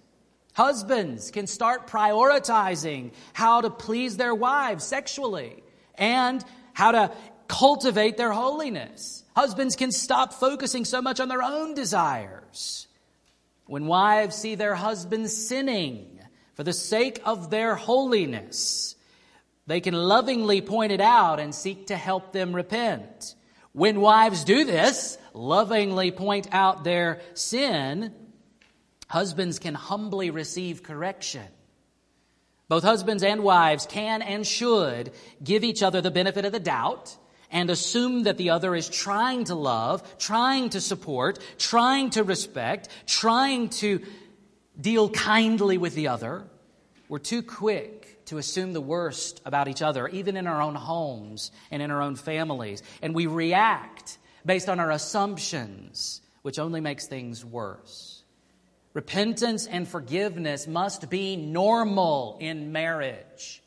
Husbands 0.53 1.31
can 1.31 1.47
start 1.47 1.87
prioritizing 1.87 3.11
how 3.33 3.61
to 3.61 3.69
please 3.69 4.17
their 4.17 4.35
wives 4.35 4.83
sexually 4.83 5.63
and 5.95 6.43
how 6.73 6.91
to 6.91 7.11
cultivate 7.47 8.17
their 8.17 8.31
holiness. 8.31 9.23
Husbands 9.35 9.75
can 9.75 9.91
stop 9.91 10.33
focusing 10.33 10.85
so 10.85 11.01
much 11.01 11.19
on 11.19 11.29
their 11.29 11.41
own 11.41 11.73
desires. 11.73 12.87
When 13.65 13.87
wives 13.87 14.35
see 14.35 14.55
their 14.55 14.75
husbands 14.75 15.35
sinning 15.47 16.19
for 16.53 16.63
the 16.63 16.73
sake 16.73 17.21
of 17.25 17.49
their 17.49 17.75
holiness, 17.75 18.95
they 19.65 19.79
can 19.79 19.93
lovingly 19.93 20.61
point 20.61 20.91
it 20.91 21.01
out 21.01 21.39
and 21.39 21.55
seek 21.55 21.87
to 21.87 21.95
help 21.95 22.33
them 22.33 22.53
repent. 22.53 23.35
When 23.73 24.01
wives 24.01 24.43
do 24.43 24.65
this, 24.65 25.17
lovingly 25.33 26.11
point 26.11 26.47
out 26.51 26.83
their 26.83 27.21
sin, 27.33 28.13
husbands 29.07 29.59
can 29.59 29.73
humbly 29.73 30.29
receive 30.29 30.83
correction. 30.83 31.47
Both 32.67 32.83
husbands 32.83 33.23
and 33.23 33.43
wives 33.43 33.85
can 33.85 34.21
and 34.21 34.45
should 34.45 35.11
give 35.43 35.63
each 35.63 35.83
other 35.83 36.01
the 36.01 36.11
benefit 36.11 36.45
of 36.45 36.51
the 36.51 36.59
doubt 36.59 37.15
and 37.49 37.69
assume 37.69 38.23
that 38.23 38.37
the 38.37 38.51
other 38.51 38.75
is 38.75 38.89
trying 38.89 39.45
to 39.45 39.55
love, 39.55 40.17
trying 40.17 40.69
to 40.69 40.79
support, 40.79 41.39
trying 41.57 42.09
to 42.11 42.23
respect, 42.23 42.87
trying 43.05 43.69
to 43.69 44.01
deal 44.79 45.09
kindly 45.09 45.77
with 45.77 45.95
the 45.95 46.07
other. 46.07 46.45
We're 47.09 47.19
too 47.19 47.43
quick 47.43 48.10
to 48.31 48.37
assume 48.37 48.71
the 48.71 48.79
worst 48.79 49.41
about 49.43 49.67
each 49.67 49.81
other, 49.81 50.07
even 50.07 50.37
in 50.37 50.47
our 50.47 50.61
own 50.61 50.73
homes 50.73 51.51
and 51.69 51.81
in 51.81 51.91
our 51.91 52.01
own 52.01 52.15
families. 52.15 52.81
And 53.01 53.13
we 53.13 53.27
react 53.27 54.17
based 54.45 54.69
on 54.69 54.79
our 54.79 54.89
assumptions, 54.89 56.21
which 56.41 56.57
only 56.57 56.79
makes 56.79 57.07
things 57.07 57.43
worse. 57.43 58.23
Repentance 58.93 59.67
and 59.67 59.85
forgiveness 59.85 60.65
must 60.65 61.09
be 61.09 61.35
normal 61.35 62.37
in 62.39 62.71
marriage. 62.71 63.61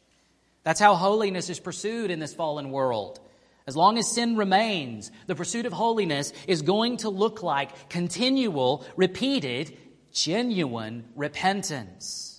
That's 0.62 0.80
how 0.80 0.94
holiness 0.94 1.50
is 1.50 1.60
pursued 1.60 2.10
in 2.10 2.18
this 2.18 2.34
fallen 2.34 2.70
world. 2.70 3.20
As 3.66 3.76
long 3.76 3.98
as 3.98 4.14
sin 4.14 4.34
remains, 4.34 5.10
the 5.26 5.34
pursuit 5.34 5.66
of 5.66 5.74
holiness 5.74 6.32
is 6.48 6.62
going 6.62 6.96
to 6.98 7.10
look 7.10 7.42
like 7.42 7.90
continual, 7.90 8.86
repeated, 8.96 9.76
genuine 10.10 11.04
repentance. 11.14 12.33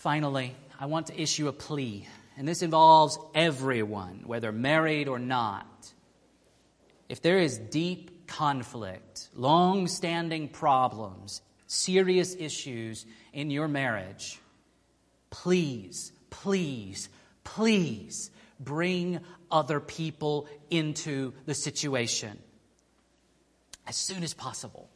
Finally, 0.00 0.56
I 0.78 0.86
want 0.86 1.08
to 1.08 1.20
issue 1.20 1.48
a 1.48 1.52
plea, 1.52 2.08
and 2.38 2.48
this 2.48 2.62
involves 2.62 3.18
everyone, 3.34 4.22
whether 4.24 4.50
married 4.50 5.08
or 5.08 5.18
not. 5.18 5.92
If 7.10 7.20
there 7.20 7.36
is 7.36 7.58
deep 7.58 8.26
conflict, 8.26 9.28
long 9.34 9.88
standing 9.88 10.48
problems, 10.48 11.42
serious 11.66 12.34
issues 12.34 13.04
in 13.34 13.50
your 13.50 13.68
marriage, 13.68 14.40
please, 15.28 16.12
please, 16.30 17.10
please 17.44 18.30
bring 18.58 19.20
other 19.50 19.80
people 19.80 20.48
into 20.70 21.34
the 21.44 21.54
situation 21.54 22.38
as 23.86 23.96
soon 23.96 24.22
as 24.22 24.32
possible. 24.32 24.88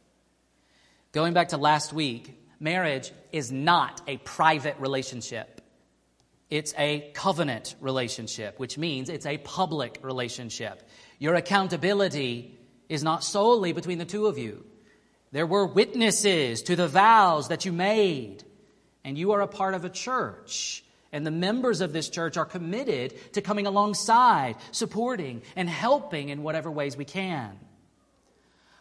Going 1.11 1.35
back 1.35 1.49
to 1.49 1.57
last 1.57 1.93
week, 1.93 2.41
marriage 2.59 3.11
is 3.31 3.51
not 3.51 4.01
a 4.07 4.17
private 4.17 4.77
relationship. 4.79 5.61
It's 6.49 6.73
a 6.77 7.11
covenant 7.13 7.75
relationship, 7.81 8.59
which 8.59 8.77
means 8.77 9.09
it's 9.09 9.25
a 9.25 9.37
public 9.39 9.99
relationship. 10.03 10.87
Your 11.19 11.35
accountability 11.35 12.57
is 12.87 13.03
not 13.03 13.23
solely 13.23 13.73
between 13.73 13.97
the 13.97 14.05
two 14.05 14.27
of 14.27 14.37
you. 14.37 14.63
There 15.31 15.47
were 15.47 15.65
witnesses 15.65 16.61
to 16.63 16.75
the 16.75 16.87
vows 16.87 17.47
that 17.49 17.65
you 17.65 17.73
made, 17.73 18.43
and 19.03 19.17
you 19.17 19.31
are 19.31 19.41
a 19.41 19.47
part 19.47 19.73
of 19.73 19.85
a 19.85 19.89
church. 19.89 20.83
And 21.11 21.25
the 21.25 21.31
members 21.31 21.81
of 21.81 21.93
this 21.93 22.09
church 22.09 22.37
are 22.37 22.45
committed 22.45 23.33
to 23.33 23.41
coming 23.41 23.67
alongside, 23.67 24.55
supporting, 24.71 25.41
and 25.55 25.69
helping 25.69 26.29
in 26.29 26.43
whatever 26.43 26.69
ways 26.69 26.95
we 26.95 27.05
can. 27.05 27.59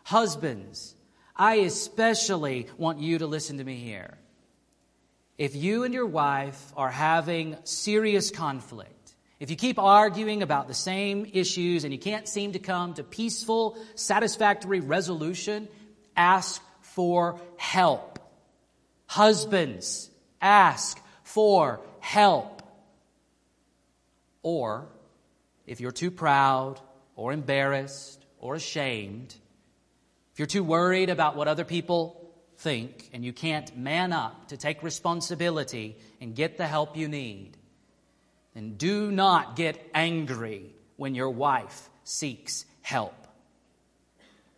Husbands, 0.04 0.94
I 1.36 1.56
especially 1.56 2.68
want 2.78 3.00
you 3.00 3.18
to 3.18 3.26
listen 3.26 3.58
to 3.58 3.64
me 3.64 3.76
here. 3.76 4.18
If 5.36 5.56
you 5.56 5.82
and 5.82 5.92
your 5.92 6.06
wife 6.06 6.72
are 6.76 6.90
having 6.90 7.56
serious 7.64 8.30
conflict, 8.30 9.14
if 9.40 9.50
you 9.50 9.56
keep 9.56 9.80
arguing 9.80 10.42
about 10.42 10.68
the 10.68 10.74
same 10.74 11.28
issues 11.32 11.82
and 11.82 11.92
you 11.92 11.98
can't 11.98 12.28
seem 12.28 12.52
to 12.52 12.60
come 12.60 12.94
to 12.94 13.02
peaceful, 13.02 13.76
satisfactory 13.96 14.78
resolution, 14.78 15.68
ask 16.16 16.62
for 16.80 17.40
help. 17.56 18.20
Husbands, 19.06 20.08
ask 20.40 21.02
for 21.24 21.80
help. 21.98 22.62
Or, 24.42 24.86
if 25.66 25.80
you're 25.80 25.90
too 25.90 26.12
proud 26.12 26.80
or 27.16 27.32
embarrassed 27.32 28.24
or 28.38 28.54
ashamed, 28.54 29.34
if 30.34 30.40
you're 30.40 30.46
too 30.46 30.64
worried 30.64 31.10
about 31.10 31.36
what 31.36 31.46
other 31.46 31.64
people 31.64 32.20
think 32.58 33.08
and 33.12 33.24
you 33.24 33.32
can't 33.32 33.76
man 33.78 34.12
up 34.12 34.48
to 34.48 34.56
take 34.56 34.82
responsibility 34.82 35.96
and 36.20 36.34
get 36.34 36.56
the 36.56 36.66
help 36.66 36.96
you 36.96 37.06
need, 37.06 37.56
then 38.52 38.74
do 38.74 39.12
not 39.12 39.54
get 39.54 39.80
angry 39.94 40.74
when 40.96 41.14
your 41.14 41.30
wife 41.30 41.88
seeks 42.02 42.64
help. 42.82 43.14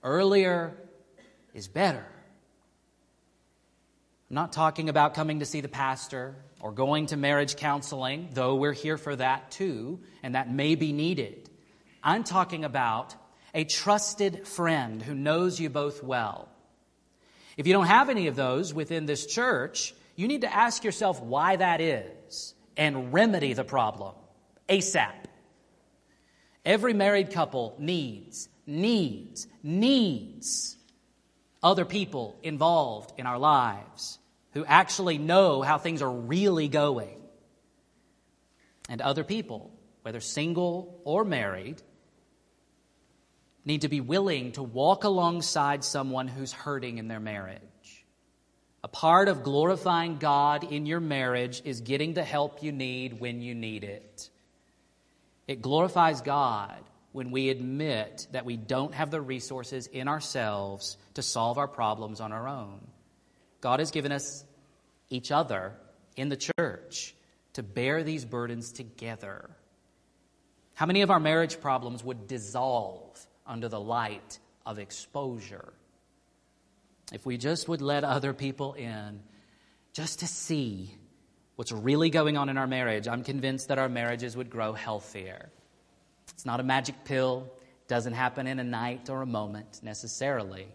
Earlier 0.02 0.72
is 1.52 1.68
better. 1.68 2.06
I'm 4.30 4.34
not 4.34 4.54
talking 4.54 4.88
about 4.88 5.12
coming 5.12 5.40
to 5.40 5.44
see 5.44 5.60
the 5.60 5.68
pastor 5.68 6.36
or 6.58 6.72
going 6.72 7.04
to 7.08 7.18
marriage 7.18 7.56
counseling, 7.56 8.30
though 8.32 8.54
we're 8.54 8.72
here 8.72 8.96
for 8.96 9.14
that 9.14 9.50
too, 9.50 10.00
and 10.22 10.36
that 10.36 10.50
may 10.50 10.74
be 10.74 10.94
needed. 10.94 11.50
I'm 12.02 12.24
talking 12.24 12.64
about 12.64 13.14
a 13.54 13.64
trusted 13.64 14.46
friend 14.46 15.02
who 15.02 15.14
knows 15.14 15.58
you 15.60 15.70
both 15.70 16.02
well. 16.02 16.48
If 17.56 17.66
you 17.66 17.72
don't 17.72 17.86
have 17.86 18.10
any 18.10 18.26
of 18.26 18.36
those 18.36 18.74
within 18.74 19.06
this 19.06 19.26
church, 19.26 19.94
you 20.14 20.28
need 20.28 20.42
to 20.42 20.54
ask 20.54 20.84
yourself 20.84 21.22
why 21.22 21.56
that 21.56 21.80
is 21.80 22.54
and 22.76 23.12
remedy 23.12 23.52
the 23.52 23.64
problem 23.64 24.14
ASAP. 24.68 25.12
Every 26.64 26.92
married 26.92 27.32
couple 27.32 27.76
needs, 27.78 28.48
needs, 28.66 29.46
needs 29.62 30.76
other 31.62 31.84
people 31.84 32.36
involved 32.42 33.12
in 33.18 33.26
our 33.26 33.38
lives 33.38 34.18
who 34.52 34.64
actually 34.64 35.18
know 35.18 35.62
how 35.62 35.78
things 35.78 36.02
are 36.02 36.10
really 36.10 36.68
going. 36.68 37.20
And 38.88 39.00
other 39.00 39.24
people, 39.24 39.70
whether 40.02 40.20
single 40.20 41.00
or 41.04 41.24
married, 41.24 41.82
need 43.66 43.82
to 43.82 43.88
be 43.88 44.00
willing 44.00 44.52
to 44.52 44.62
walk 44.62 45.04
alongside 45.04 45.84
someone 45.84 46.28
who's 46.28 46.52
hurting 46.52 46.98
in 46.98 47.08
their 47.08 47.20
marriage. 47.20 47.60
A 48.82 48.88
part 48.88 49.26
of 49.26 49.42
glorifying 49.42 50.18
God 50.18 50.62
in 50.62 50.86
your 50.86 51.00
marriage 51.00 51.60
is 51.64 51.80
getting 51.80 52.14
the 52.14 52.22
help 52.22 52.62
you 52.62 52.70
need 52.70 53.18
when 53.18 53.42
you 53.42 53.54
need 53.54 53.82
it. 53.82 54.30
It 55.48 55.60
glorifies 55.60 56.20
God 56.20 56.78
when 57.10 57.32
we 57.32 57.50
admit 57.50 58.28
that 58.30 58.44
we 58.44 58.56
don't 58.56 58.94
have 58.94 59.10
the 59.10 59.20
resources 59.20 59.88
in 59.88 60.06
ourselves 60.06 60.96
to 61.14 61.22
solve 61.22 61.58
our 61.58 61.66
problems 61.66 62.20
on 62.20 62.32
our 62.32 62.46
own. 62.46 62.80
God 63.60 63.80
has 63.80 63.90
given 63.90 64.12
us 64.12 64.44
each 65.10 65.32
other 65.32 65.72
in 66.14 66.28
the 66.28 66.36
church 66.36 67.14
to 67.54 67.64
bear 67.64 68.04
these 68.04 68.24
burdens 68.24 68.70
together. 68.70 69.50
How 70.74 70.86
many 70.86 71.02
of 71.02 71.10
our 71.10 71.18
marriage 71.18 71.60
problems 71.60 72.04
would 72.04 72.28
dissolve 72.28 73.18
under 73.46 73.68
the 73.68 73.80
light 73.80 74.38
of 74.64 74.78
exposure? 74.78 75.72
If 77.12 77.24
we 77.24 77.36
just 77.36 77.68
would 77.68 77.82
let 77.82 78.04
other 78.04 78.32
people 78.32 78.74
in 78.74 79.20
just 79.92 80.20
to 80.20 80.26
see 80.26 80.94
what's 81.54 81.72
really 81.72 82.10
going 82.10 82.36
on 82.36 82.48
in 82.48 82.58
our 82.58 82.66
marriage, 82.66 83.08
I'm 83.08 83.22
convinced 83.22 83.68
that 83.68 83.78
our 83.78 83.88
marriages 83.88 84.36
would 84.36 84.50
grow 84.50 84.72
healthier. 84.72 85.48
It's 86.30 86.44
not 86.44 86.60
a 86.60 86.64
magic 86.64 87.04
pill, 87.04 87.50
it 87.82 87.88
doesn't 87.88 88.12
happen 88.12 88.46
in 88.46 88.58
a 88.58 88.64
night 88.64 89.08
or 89.08 89.22
a 89.22 89.26
moment 89.26 89.80
necessarily, 89.82 90.66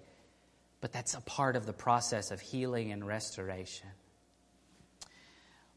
but 0.80 0.92
that's 0.92 1.14
a 1.14 1.22
part 1.22 1.56
of 1.56 1.66
the 1.66 1.74
process 1.74 2.32
of 2.32 2.40
healing 2.40 2.92
and 2.92 3.06
restoration. 3.06 3.90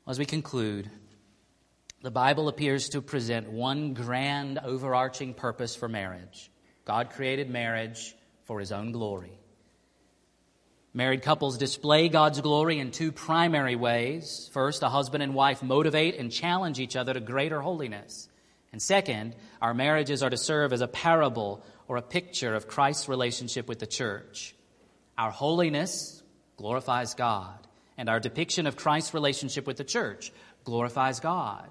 As 0.06 0.18
we 0.18 0.24
conclude, 0.24 0.90
the 2.02 2.10
Bible 2.10 2.48
appears 2.48 2.90
to 2.90 3.00
present 3.00 3.50
one 3.50 3.94
grand 3.94 4.58
overarching 4.58 5.34
purpose 5.34 5.74
for 5.74 5.88
marriage. 5.88 6.50
God 6.84 7.10
created 7.10 7.50
marriage 7.50 8.14
for 8.44 8.60
his 8.60 8.72
own 8.72 8.92
glory. 8.92 9.38
Married 10.92 11.22
couples 11.22 11.58
display 11.58 12.08
God's 12.08 12.40
glory 12.40 12.78
in 12.78 12.92
two 12.92 13.10
primary 13.10 13.74
ways. 13.74 14.48
First, 14.52 14.82
a 14.82 14.88
husband 14.88 15.22
and 15.22 15.34
wife 15.34 15.62
motivate 15.62 16.16
and 16.18 16.30
challenge 16.30 16.78
each 16.78 16.94
other 16.94 17.12
to 17.12 17.20
greater 17.20 17.60
holiness. 17.60 18.28
And 18.70 18.80
second, 18.80 19.34
our 19.60 19.74
marriages 19.74 20.22
are 20.22 20.30
to 20.30 20.36
serve 20.36 20.72
as 20.72 20.82
a 20.82 20.88
parable 20.88 21.64
or 21.88 21.96
a 21.96 22.02
picture 22.02 22.54
of 22.54 22.68
Christ's 22.68 23.08
relationship 23.08 23.66
with 23.66 23.80
the 23.80 23.86
church. 23.86 24.54
Our 25.18 25.30
holiness 25.30 26.22
glorifies 26.56 27.14
God, 27.14 27.66
and 27.96 28.08
our 28.08 28.20
depiction 28.20 28.66
of 28.66 28.76
Christ's 28.76 29.14
relationship 29.14 29.66
with 29.66 29.76
the 29.76 29.84
church 29.84 30.32
glorifies 30.64 31.20
God. 31.20 31.68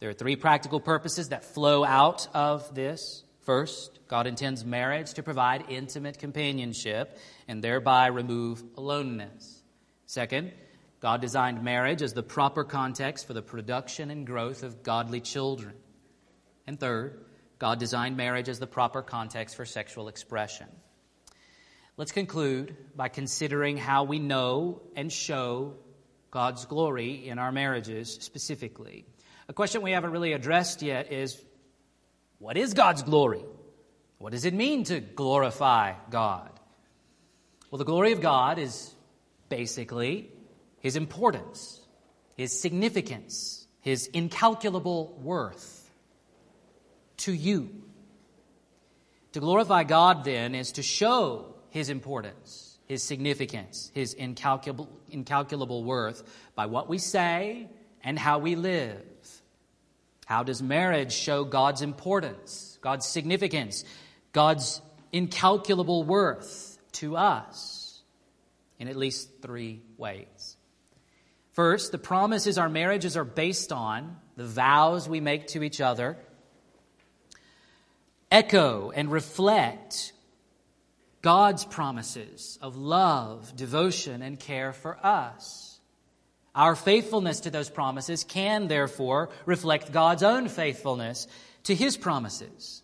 There 0.00 0.08
are 0.08 0.14
three 0.14 0.36
practical 0.36 0.80
purposes 0.80 1.28
that 1.28 1.44
flow 1.44 1.84
out 1.84 2.28
of 2.34 2.74
this. 2.74 3.24
First, 3.40 3.98
God 4.06 4.26
intends 4.26 4.64
marriage 4.64 5.14
to 5.14 5.22
provide 5.22 5.70
intimate 5.70 6.18
companionship 6.18 7.18
and 7.48 7.62
thereby 7.64 8.08
remove 8.08 8.62
aloneness. 8.76 9.62
Second, 10.06 10.52
God 11.00 11.22
designed 11.22 11.62
marriage 11.62 12.02
as 12.02 12.12
the 12.12 12.22
proper 12.22 12.64
context 12.64 13.26
for 13.26 13.32
the 13.32 13.42
production 13.42 14.10
and 14.10 14.26
growth 14.26 14.62
of 14.62 14.82
godly 14.82 15.20
children. 15.20 15.74
And 16.66 16.78
third, 16.78 17.24
God 17.58 17.78
designed 17.78 18.16
marriage 18.16 18.48
as 18.48 18.58
the 18.58 18.66
proper 18.66 19.02
context 19.02 19.56
for 19.56 19.64
sexual 19.64 20.08
expression. 20.08 20.66
Let's 21.96 22.12
conclude 22.12 22.76
by 22.94 23.08
considering 23.08 23.76
how 23.76 24.04
we 24.04 24.18
know 24.18 24.82
and 24.96 25.12
show 25.12 25.74
God's 26.30 26.64
glory 26.66 27.28
in 27.28 27.38
our 27.38 27.52
marriages 27.52 28.18
specifically. 28.20 29.04
A 29.48 29.52
question 29.52 29.82
we 29.82 29.92
haven't 29.92 30.12
really 30.12 30.32
addressed 30.32 30.82
yet 30.82 31.12
is 31.12 31.42
what 32.40 32.56
is 32.56 32.74
God's 32.74 33.02
glory? 33.02 33.44
What 34.18 34.32
does 34.32 34.44
it 34.44 34.54
mean 34.54 34.84
to 34.84 34.98
glorify 35.00 35.92
God? 36.10 36.50
Well, 37.70 37.78
the 37.78 37.84
glory 37.84 38.12
of 38.12 38.20
God 38.20 38.58
is 38.58 38.92
basically 39.48 40.30
His 40.80 40.96
importance, 40.96 41.80
His 42.36 42.58
significance, 42.58 43.66
His 43.82 44.06
incalculable 44.08 45.18
worth 45.22 45.90
to 47.18 47.32
you. 47.32 47.70
To 49.32 49.40
glorify 49.40 49.84
God, 49.84 50.24
then, 50.24 50.54
is 50.54 50.72
to 50.72 50.82
show 50.82 51.54
His 51.68 51.90
importance, 51.90 52.78
His 52.86 53.02
significance, 53.02 53.92
His 53.94 54.14
incalculable, 54.14 54.88
incalculable 55.10 55.84
worth 55.84 56.22
by 56.54 56.66
what 56.66 56.88
we 56.88 56.96
say 56.96 57.68
and 58.02 58.18
how 58.18 58.38
we 58.38 58.56
live. 58.56 59.00
How 60.30 60.44
does 60.44 60.62
marriage 60.62 61.12
show 61.12 61.42
God's 61.42 61.82
importance, 61.82 62.78
God's 62.82 63.04
significance, 63.04 63.84
God's 64.32 64.80
incalculable 65.10 66.04
worth 66.04 66.78
to 66.92 67.16
us? 67.16 68.00
In 68.78 68.86
at 68.86 68.94
least 68.94 69.28
three 69.42 69.82
ways. 69.96 70.56
First, 71.50 71.90
the 71.90 71.98
promises 71.98 72.58
our 72.58 72.68
marriages 72.68 73.16
are 73.16 73.24
based 73.24 73.72
on, 73.72 74.18
the 74.36 74.46
vows 74.46 75.08
we 75.08 75.18
make 75.18 75.48
to 75.48 75.64
each 75.64 75.80
other, 75.80 76.16
echo 78.30 78.92
and 78.92 79.10
reflect 79.10 80.12
God's 81.22 81.64
promises 81.64 82.56
of 82.62 82.76
love, 82.76 83.56
devotion, 83.56 84.22
and 84.22 84.38
care 84.38 84.72
for 84.72 84.96
us. 85.04 85.69
Our 86.54 86.74
faithfulness 86.74 87.40
to 87.40 87.50
those 87.50 87.70
promises 87.70 88.24
can, 88.24 88.68
therefore, 88.68 89.30
reflect 89.46 89.92
God's 89.92 90.22
own 90.22 90.48
faithfulness 90.48 91.28
to 91.64 91.74
his 91.74 91.96
promises. 91.96 92.82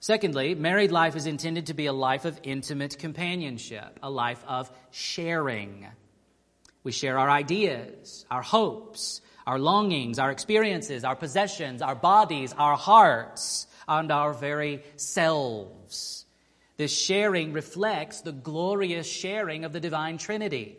Secondly, 0.00 0.54
married 0.54 0.92
life 0.92 1.16
is 1.16 1.26
intended 1.26 1.66
to 1.66 1.74
be 1.74 1.86
a 1.86 1.92
life 1.92 2.24
of 2.24 2.38
intimate 2.42 2.98
companionship, 2.98 3.98
a 4.02 4.10
life 4.10 4.42
of 4.46 4.70
sharing. 4.90 5.86
We 6.84 6.92
share 6.92 7.18
our 7.18 7.28
ideas, 7.28 8.24
our 8.30 8.42
hopes, 8.42 9.20
our 9.46 9.58
longings, 9.58 10.18
our 10.18 10.30
experiences, 10.30 11.04
our 11.04 11.16
possessions, 11.16 11.82
our 11.82 11.94
bodies, 11.94 12.54
our 12.56 12.76
hearts, 12.76 13.66
and 13.88 14.10
our 14.10 14.32
very 14.32 14.82
selves. 14.96 16.24
This 16.76 16.96
sharing 16.96 17.52
reflects 17.52 18.20
the 18.20 18.32
glorious 18.32 19.06
sharing 19.06 19.64
of 19.64 19.72
the 19.72 19.80
divine 19.80 20.18
Trinity. 20.18 20.78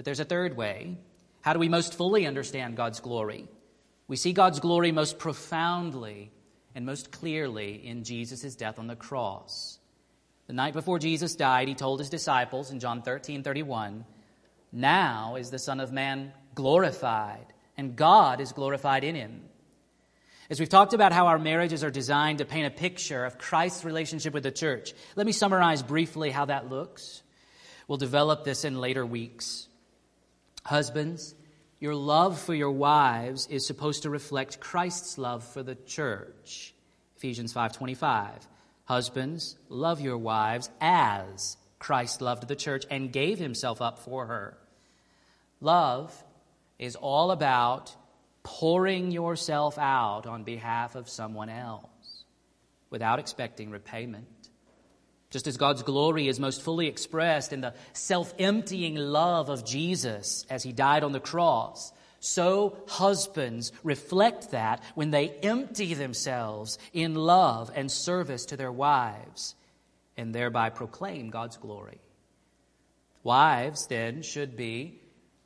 But 0.00 0.06
there's 0.06 0.20
a 0.20 0.24
third 0.24 0.56
way. 0.56 0.96
How 1.42 1.52
do 1.52 1.58
we 1.58 1.68
most 1.68 1.92
fully 1.92 2.26
understand 2.26 2.74
God's 2.74 3.00
glory? 3.00 3.46
We 4.08 4.16
see 4.16 4.32
God's 4.32 4.58
glory 4.58 4.92
most 4.92 5.18
profoundly 5.18 6.32
and 6.74 6.86
most 6.86 7.12
clearly 7.12 7.86
in 7.86 8.02
Jesus' 8.02 8.56
death 8.56 8.78
on 8.78 8.86
the 8.86 8.96
cross. 8.96 9.78
The 10.46 10.54
night 10.54 10.72
before 10.72 10.98
Jesus 10.98 11.36
died, 11.36 11.68
he 11.68 11.74
told 11.74 11.98
his 11.98 12.08
disciples 12.08 12.70
in 12.70 12.80
John 12.80 13.02
13 13.02 13.42
31, 13.42 14.06
Now 14.72 15.36
is 15.36 15.50
the 15.50 15.58
Son 15.58 15.80
of 15.80 15.92
Man 15.92 16.32
glorified, 16.54 17.52
and 17.76 17.94
God 17.94 18.40
is 18.40 18.52
glorified 18.52 19.04
in 19.04 19.14
him. 19.14 19.42
As 20.48 20.58
we've 20.58 20.66
talked 20.70 20.94
about 20.94 21.12
how 21.12 21.26
our 21.26 21.38
marriages 21.38 21.84
are 21.84 21.90
designed 21.90 22.38
to 22.38 22.46
paint 22.46 22.66
a 22.66 22.70
picture 22.70 23.26
of 23.26 23.36
Christ's 23.36 23.84
relationship 23.84 24.32
with 24.32 24.44
the 24.44 24.50
church, 24.50 24.94
let 25.14 25.26
me 25.26 25.32
summarize 25.32 25.82
briefly 25.82 26.30
how 26.30 26.46
that 26.46 26.70
looks. 26.70 27.22
We'll 27.86 27.98
develop 27.98 28.44
this 28.44 28.64
in 28.64 28.80
later 28.80 29.04
weeks. 29.04 29.66
Husbands, 30.70 31.34
your 31.80 31.96
love 31.96 32.38
for 32.38 32.54
your 32.54 32.70
wives 32.70 33.48
is 33.48 33.66
supposed 33.66 34.04
to 34.04 34.08
reflect 34.08 34.60
Christ's 34.60 35.18
love 35.18 35.42
for 35.42 35.64
the 35.64 35.74
church. 35.74 36.72
Ephesians 37.16 37.52
5:25. 37.52 38.46
Husbands, 38.84 39.56
love 39.68 40.00
your 40.00 40.16
wives 40.16 40.70
as 40.80 41.56
Christ 41.80 42.20
loved 42.20 42.46
the 42.46 42.54
church 42.54 42.86
and 42.88 43.12
gave 43.12 43.40
himself 43.40 43.82
up 43.82 43.98
for 43.98 44.26
her. 44.26 44.58
Love 45.60 46.24
is 46.78 46.94
all 46.94 47.32
about 47.32 47.96
pouring 48.44 49.10
yourself 49.10 49.76
out 49.76 50.24
on 50.24 50.44
behalf 50.44 50.94
of 50.94 51.08
someone 51.08 51.48
else 51.48 52.24
without 52.90 53.18
expecting 53.18 53.70
repayment. 53.70 54.39
Just 55.30 55.46
as 55.46 55.56
God's 55.56 55.84
glory 55.84 56.26
is 56.26 56.40
most 56.40 56.60
fully 56.60 56.88
expressed 56.88 57.52
in 57.52 57.60
the 57.60 57.74
self 57.92 58.34
emptying 58.38 58.96
love 58.96 59.48
of 59.48 59.64
Jesus 59.64 60.44
as 60.50 60.64
he 60.64 60.72
died 60.72 61.04
on 61.04 61.12
the 61.12 61.20
cross, 61.20 61.92
so 62.18 62.76
husbands 62.88 63.72
reflect 63.82 64.50
that 64.50 64.82
when 64.94 65.10
they 65.10 65.30
empty 65.42 65.94
themselves 65.94 66.78
in 66.92 67.14
love 67.14 67.70
and 67.74 67.90
service 67.90 68.44
to 68.46 68.56
their 68.56 68.72
wives 68.72 69.54
and 70.16 70.34
thereby 70.34 70.68
proclaim 70.68 71.30
God's 71.30 71.56
glory. 71.56 72.00
Wives, 73.22 73.86
then, 73.86 74.22
should 74.22 74.56
be 74.56 75.00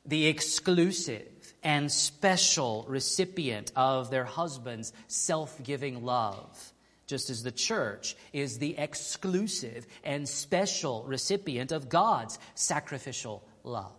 the 0.05 0.27
exclusive 0.27 1.53
and 1.63 1.91
special 1.91 2.85
recipient 2.87 3.71
of 3.75 4.09
their 4.09 4.25
husband's 4.25 4.93
self 5.07 5.61
giving 5.63 6.03
love 6.03 6.73
just 7.07 7.29
as 7.29 7.43
the 7.43 7.51
church 7.51 8.15
is 8.33 8.57
the 8.57 8.77
exclusive 8.77 9.85
and 10.03 10.27
special 10.27 11.03
recipient 11.07 11.71
of 11.71 11.89
God's 11.89 12.39
sacrificial 12.55 13.43
love. 13.63 13.91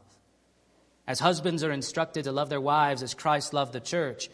As 1.07 1.21
husbands 1.21 1.63
are 1.63 1.71
instructed 1.71 2.25
to 2.25 2.33
love 2.33 2.49
their 2.49 2.61
wives 2.61 3.03
as 3.03 3.15
Christ 3.15 3.55
loved 3.55 3.73
the 3.73 3.81
church, 3.81 4.29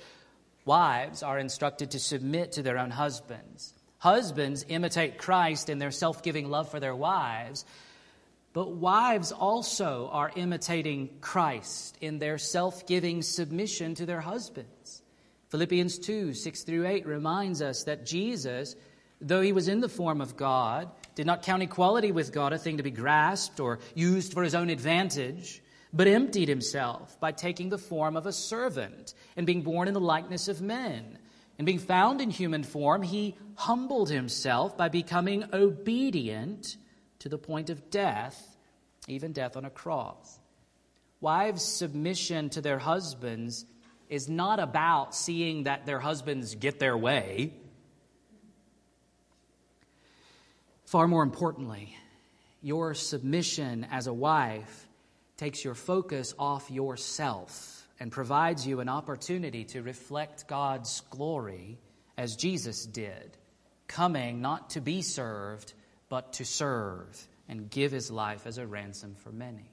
wives 0.64 1.23
are 1.23 1.39
instructed 1.39 1.91
to 1.91 1.99
submit 1.99 2.53
to 2.53 2.62
their 2.62 2.79
own 2.79 2.91
husbands. 2.91 3.75
Husbands 3.99 4.64
imitate 4.68 5.18
Christ 5.18 5.68
in 5.68 5.79
their 5.79 5.91
self 5.91 6.23
giving 6.23 6.51
love 6.51 6.70
for 6.70 6.81
their 6.81 6.97
wives, 6.97 7.64
but 8.53 8.73
wives 8.73 9.33
also 9.33 10.09
are 10.11 10.33
imitating 10.35 11.11
Christ 11.20 11.97
in 12.01 12.18
their 12.18 12.39
self 12.39 12.87
giving 12.87 13.23
submission 13.23 13.95
to 13.97 14.07
their 14.07 14.20
husbands. 14.20 15.02
Philippians 15.53 15.99
2 15.99 16.33
6 16.33 16.63
through 16.63 16.87
8 16.87 17.07
reminds 17.07 17.61
us 17.61 17.85
that 17.85 18.07
Jesus, 18.07 18.75
though 19.21 19.43
he 19.43 19.53
was 19.53 19.69
in 19.69 19.81
the 19.81 19.89
form 19.89 20.23
of 20.23 20.35
God, 20.35 20.91
did 21.15 21.27
not 21.27 21.43
count 21.43 21.63
equality 21.63 22.11
with 22.11 22.33
God 22.33 22.55
a 22.55 22.59
thing 22.59 22.79
to 22.79 22.83
be 22.83 22.91
grasped 22.91 23.61
or 23.61 23.79
used 23.95 24.33
for 24.33 24.43
his 24.43 24.55
own 24.55 24.71
advantage, 24.71 25.63
but 25.93 26.07
emptied 26.07 26.49
himself 26.49 27.21
by 27.21 27.33
taking 27.33 27.69
the 27.69 27.77
form 27.77 28.17
of 28.17 28.25
a 28.25 28.33
servant 28.33 29.13
and 29.37 29.47
being 29.47 29.61
born 29.61 29.89
in 29.89 29.93
the 29.93 30.01
likeness 30.01 30.49
of 30.49 30.63
men. 30.63 31.19
And 31.59 31.67
being 31.67 31.79
found 31.79 32.23
in 32.23 32.31
human 32.31 32.63
form, 32.63 33.03
he 33.03 33.37
humbled 33.57 34.09
himself 34.09 34.79
by 34.79 34.89
becoming 34.89 35.45
obedient 35.53 36.79
to 37.19 37.29
the 37.29 37.37
point 37.37 37.69
of 37.69 37.91
death, 37.91 38.57
even 39.07 39.33
death 39.33 39.59
on 39.59 39.67
a 39.67 39.71
cross. 39.71 40.39
Wives' 41.21 41.63
submission 41.63 42.49
to 42.49 42.63
their 42.63 42.79
husbands 42.79 43.67
is 44.13 44.29
not 44.29 44.61
about 44.61 45.15
seeing 45.15 45.63
that 45.63 45.87
their 45.87 45.99
husbands 45.99 46.55
get 46.55 46.79
their 46.79 46.95
way. 46.95 47.51
Far 50.85 51.09
more 51.09 51.23
importantly, 51.23 51.97
your 52.61 52.93
submission 52.93 53.87
as 53.91 54.09
a 54.09 54.13
wife 54.13 54.87
takes 55.39 55.65
your 55.65 55.75
focus 55.75 56.35
off 56.39 56.71
yourself 56.71 57.89
and 57.99 58.13
provides 58.13 58.67
you 58.67 58.81
an 58.81 58.91
opportunity 58.91 59.65
to 59.65 59.81
reflect 59.81 60.47
God's 60.47 61.01
glory 61.09 61.79
as 62.19 62.37
Jesus 62.37 62.85
did, 62.85 63.39
coming 63.89 64.43
not 64.43 64.69
to 64.71 64.83
be 64.83 65.01
served, 65.01 65.73
but 66.11 66.35
to 66.35 66.45
serve 66.45 67.29
and 67.49 67.71
give 67.71 67.93
his 67.93 68.11
life 68.11 68.47
as 68.47 68.59
a 68.59 68.67
ransom 68.67 69.15
for 69.15 69.33
many. 69.33 69.71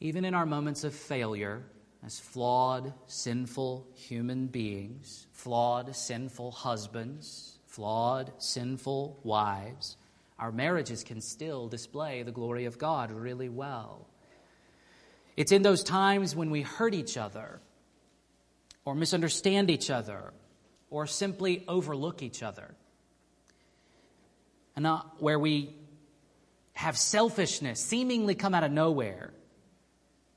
Even 0.00 0.24
in 0.24 0.34
our 0.34 0.44
moments 0.44 0.82
of 0.82 0.92
failure, 0.92 1.62
as 2.04 2.20
flawed, 2.20 2.92
sinful 3.06 3.86
human 3.94 4.46
beings, 4.46 5.26
flawed, 5.32 5.96
sinful 5.96 6.50
husbands, 6.50 7.58
flawed, 7.66 8.30
sinful 8.38 9.18
wives, 9.22 9.96
our 10.38 10.52
marriages 10.52 11.02
can 11.02 11.20
still 11.20 11.68
display 11.68 12.22
the 12.22 12.32
glory 12.32 12.66
of 12.66 12.76
God 12.76 13.10
really 13.10 13.48
well. 13.48 14.06
It's 15.36 15.52
in 15.52 15.62
those 15.62 15.82
times 15.82 16.36
when 16.36 16.50
we 16.50 16.62
hurt 16.62 16.94
each 16.94 17.16
other, 17.16 17.60
or 18.84 18.94
misunderstand 18.94 19.70
each 19.70 19.88
other, 19.88 20.32
or 20.90 21.06
simply 21.06 21.64
overlook 21.66 22.22
each 22.22 22.42
other, 22.42 22.74
and 24.76 24.82
not 24.82 25.22
where 25.22 25.38
we 25.38 25.74
have 26.74 26.98
selfishness 26.98 27.80
seemingly 27.80 28.34
come 28.34 28.54
out 28.54 28.64
of 28.64 28.70
nowhere. 28.70 29.32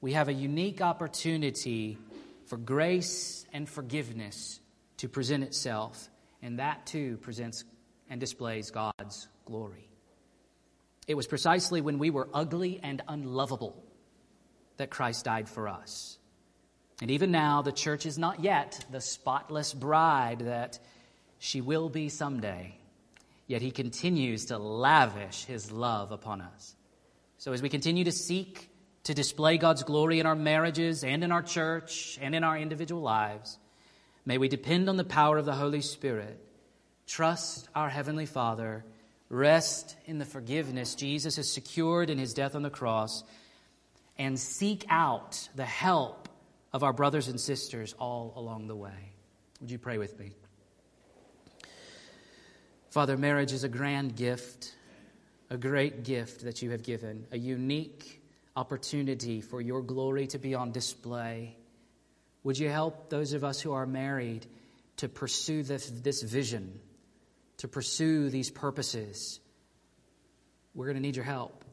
We 0.01 0.13
have 0.13 0.27
a 0.27 0.33
unique 0.33 0.81
opportunity 0.81 1.97
for 2.45 2.57
grace 2.57 3.45
and 3.51 3.67
forgiveness 3.67 4.59
to 4.97 5.09
present 5.09 5.43
itself, 5.43 6.09
and 6.41 6.59
that 6.59 6.85
too 6.85 7.17
presents 7.17 7.63
and 8.09 8.19
displays 8.19 8.71
God's 8.71 9.27
glory. 9.45 9.89
It 11.07 11.15
was 11.15 11.27
precisely 11.27 11.81
when 11.81 11.99
we 11.99 12.09
were 12.09 12.29
ugly 12.33 12.79
and 12.83 13.01
unlovable 13.07 13.83
that 14.77 14.89
Christ 14.89 15.25
died 15.25 15.49
for 15.49 15.67
us. 15.67 16.17
And 17.01 17.11
even 17.11 17.31
now, 17.31 17.61
the 17.61 17.71
church 17.71 18.05
is 18.05 18.17
not 18.17 18.43
yet 18.43 18.85
the 18.91 19.01
spotless 19.01 19.73
bride 19.73 20.39
that 20.39 20.79
she 21.39 21.61
will 21.61 21.89
be 21.89 22.09
someday 22.09 22.77
yet 23.47 23.61
he 23.61 23.71
continues 23.71 24.45
to 24.45 24.57
lavish 24.57 25.45
his 25.45 25.71
love 25.71 26.11
upon 26.11 26.41
us. 26.41 26.75
So 27.37 27.53
as 27.53 27.61
we 27.61 27.69
continue 27.69 28.03
to 28.03 28.11
seek 28.11 28.69
to 29.07 29.13
display 29.13 29.57
God's 29.57 29.83
glory 29.83 30.19
in 30.19 30.25
our 30.25 30.35
marriages 30.35 31.05
and 31.05 31.23
in 31.23 31.31
our 31.31 31.41
church 31.41 32.19
and 32.21 32.35
in 32.35 32.43
our 32.43 32.57
individual 32.57 33.01
lives, 33.01 33.57
may 34.25 34.37
we 34.37 34.49
depend 34.49 34.89
on 34.89 34.97
the 34.97 35.05
power 35.05 35.37
of 35.37 35.45
the 35.45 35.55
Holy 35.55 35.79
Spirit, 35.79 36.37
trust 37.07 37.69
our 37.73 37.87
Heavenly 37.87 38.25
Father, 38.25 38.83
rest 39.29 39.95
in 40.07 40.17
the 40.17 40.25
forgiveness 40.25 40.93
Jesus 40.93 41.37
has 41.37 41.49
secured 41.49 42.09
in 42.09 42.17
his 42.17 42.33
death 42.33 42.53
on 42.53 42.63
the 42.63 42.69
cross, 42.69 43.23
and 44.17 44.37
seek 44.37 44.85
out 44.89 45.47
the 45.55 45.63
help 45.63 46.27
of 46.73 46.83
our 46.83 46.91
brothers 46.91 47.29
and 47.29 47.39
sisters 47.39 47.95
all 47.97 48.33
along 48.35 48.67
the 48.67 48.75
way. 48.75 49.13
Would 49.61 49.71
you 49.71 49.77
pray 49.77 49.97
with 49.97 50.19
me? 50.19 50.33
Father, 52.89 53.15
marriage 53.15 53.53
is 53.53 53.63
a 53.63 53.69
grand 53.69 54.17
gift, 54.17 54.75
a 55.49 55.55
great 55.55 56.03
gift 56.03 56.43
that 56.43 56.61
you 56.61 56.71
have 56.71 56.83
given, 56.83 57.25
a 57.31 57.37
unique 57.37 58.17
opportunity 58.57 59.39
for 59.39 59.61
your 59.61 59.83
glory 59.83 60.25
to 60.25 60.39
be 60.39 60.55
on 60.55 60.71
display. 60.71 61.55
Would 62.43 62.57
you 62.57 62.69
help 62.69 63.09
those 63.09 63.33
of 63.33 63.43
us 63.43 63.61
who 63.61 63.71
are 63.73 63.85
married 63.85 64.47
to 64.97 65.07
pursue 65.07 65.61
this, 65.61 65.87
this 65.89 66.23
vision, 66.23 66.79
to 67.57 67.67
pursue 67.67 68.31
these 68.31 68.49
purposes? 68.49 69.39
We're 70.73 70.87
going 70.87 70.95
to 70.95 71.01
need 71.01 71.15
your 71.15 71.25
help. 71.25 71.65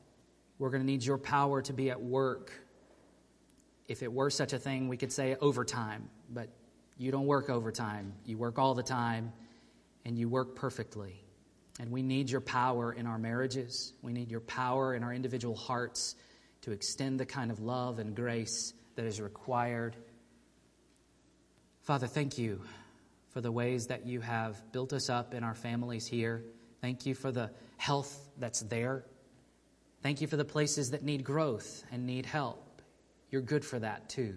We're 0.58 0.68
going 0.68 0.82
to 0.82 0.86
need 0.86 1.02
your 1.02 1.16
power 1.16 1.62
to 1.62 1.72
be 1.72 1.90
at 1.90 2.02
work. 2.02 2.52
If 3.88 4.02
it 4.02 4.12
were 4.12 4.28
such 4.28 4.52
a 4.52 4.58
thing, 4.58 4.88
we 4.88 4.98
could 4.98 5.12
say 5.12 5.36
overtime, 5.40 6.10
but 6.30 6.50
you 6.98 7.10
don't 7.10 7.26
work 7.26 7.48
overtime. 7.48 8.12
You 8.26 8.36
work 8.36 8.58
all 8.58 8.74
the 8.74 8.82
time 8.82 9.32
and 10.04 10.18
you 10.18 10.28
work 10.28 10.54
perfectly. 10.54 11.24
And 11.80 11.90
we 11.90 12.02
need 12.02 12.28
your 12.28 12.42
power 12.42 12.92
in 12.92 13.06
our 13.06 13.18
marriages. 13.18 13.94
We 14.02 14.12
need 14.12 14.30
your 14.30 14.40
power 14.40 14.94
in 14.94 15.02
our 15.02 15.14
individual 15.14 15.56
hearts 15.56 16.14
to 16.64 16.72
extend 16.72 17.20
the 17.20 17.26
kind 17.26 17.50
of 17.50 17.60
love 17.60 17.98
and 17.98 18.16
grace 18.16 18.72
that 18.96 19.04
is 19.04 19.20
required. 19.20 19.94
Father, 21.82 22.06
thank 22.06 22.38
you 22.38 22.62
for 23.28 23.42
the 23.42 23.52
ways 23.52 23.88
that 23.88 24.06
you 24.06 24.20
have 24.20 24.60
built 24.72 24.94
us 24.94 25.10
up 25.10 25.34
in 25.34 25.44
our 25.44 25.54
families 25.54 26.06
here. 26.06 26.42
Thank 26.80 27.04
you 27.04 27.14
for 27.14 27.30
the 27.30 27.50
health 27.76 28.30
that's 28.38 28.60
there. 28.62 29.04
Thank 30.02 30.22
you 30.22 30.26
for 30.26 30.38
the 30.38 30.44
places 30.44 30.92
that 30.92 31.02
need 31.02 31.22
growth 31.22 31.84
and 31.92 32.06
need 32.06 32.24
help. 32.24 32.80
You're 33.30 33.42
good 33.42 33.64
for 33.64 33.78
that 33.78 34.08
too. 34.08 34.36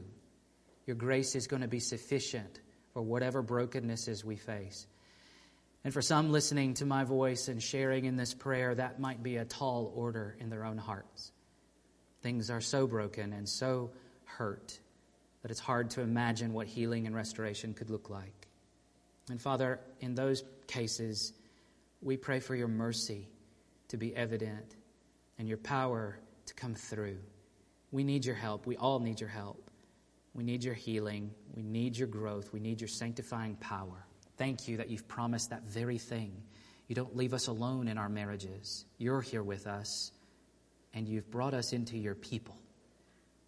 Your 0.86 0.97
grace 0.97 1.34
is 1.34 1.47
going 1.47 1.61
to 1.61 1.67
be 1.69 1.80
sufficient 1.80 2.59
for 2.91 3.01
whatever 3.01 3.41
brokennesses 3.41 4.25
we 4.25 4.36
face. 4.36 4.86
And 5.86 5.93
for 5.93 6.01
some 6.01 6.32
listening 6.34 6.73
to 6.75 6.86
my 6.86 7.05
voice 7.05 7.47
and 7.47 7.63
sharing 7.63 8.03
in 8.03 8.17
this 8.17 8.34
prayer, 8.34 8.75
that 8.75 8.99
might 8.99 9.23
be 9.23 9.38
a 9.38 9.45
tall 9.45 9.93
order 9.95 10.36
in 10.41 10.49
their 10.49 10.65
own 10.65 10.78
hearts. 10.78 11.32
Things 12.28 12.49
are 12.49 12.59
so 12.59 12.88
broken 12.88 13.32
and 13.32 13.47
so 13.47 13.91
hurt 14.25 14.78
that 15.41 15.49
it's 15.49 15.61
hard 15.61 15.91
to 15.91 16.01
imagine 16.01 16.51
what 16.51 16.67
healing 16.67 17.07
and 17.07 17.15
restoration 17.15 17.73
could 17.73 17.89
look 17.89 18.09
like. 18.09 18.49
And 19.30 19.41
Father, 19.41 19.80
in 20.01 20.13
those 20.13 20.43
cases, 20.67 21.32
we 22.01 22.17
pray 22.17 22.41
for 22.41 22.53
your 22.53 22.67
mercy 22.67 23.30
to 23.88 23.95
be 23.95 24.13
evident 24.13 24.75
and 25.39 25.47
your 25.47 25.57
power 25.59 26.19
to 26.47 26.53
come 26.53 26.75
through. 26.75 27.19
We 27.91 28.03
need 28.03 28.25
your 28.25 28.36
help. 28.36 28.65
We 28.65 28.75
all 28.75 28.99
need 28.99 29.21
your 29.21 29.30
help. 29.30 29.71
We 30.34 30.43
need 30.43 30.65
your 30.65 30.73
healing. 30.73 31.32
We 31.55 31.63
need 31.63 31.95
your 31.95 32.09
growth. 32.09 32.51
We 32.51 32.59
need 32.59 32.82
your 32.82 32.89
sanctifying 32.89 33.55
power. 33.55 34.05
Thank 34.36 34.67
you 34.67 34.75
that 34.75 34.89
you've 34.89 35.07
promised 35.07 35.51
that 35.51 35.63
very 35.63 35.97
thing. 35.97 36.34
You 36.89 36.95
don't 36.95 37.15
leave 37.15 37.34
us 37.34 37.47
alone 37.47 37.88
in 37.88 37.97
our 37.97 38.09
marriages. 38.09 38.84
You're 38.97 39.21
here 39.21 39.43
with 39.43 39.65
us, 39.65 40.11
and 40.98 41.08
you've 41.08 41.30
brought 41.30 41.54
us 41.54 41.74
into 41.74 41.95
your 41.95 42.16
people. 42.16 42.58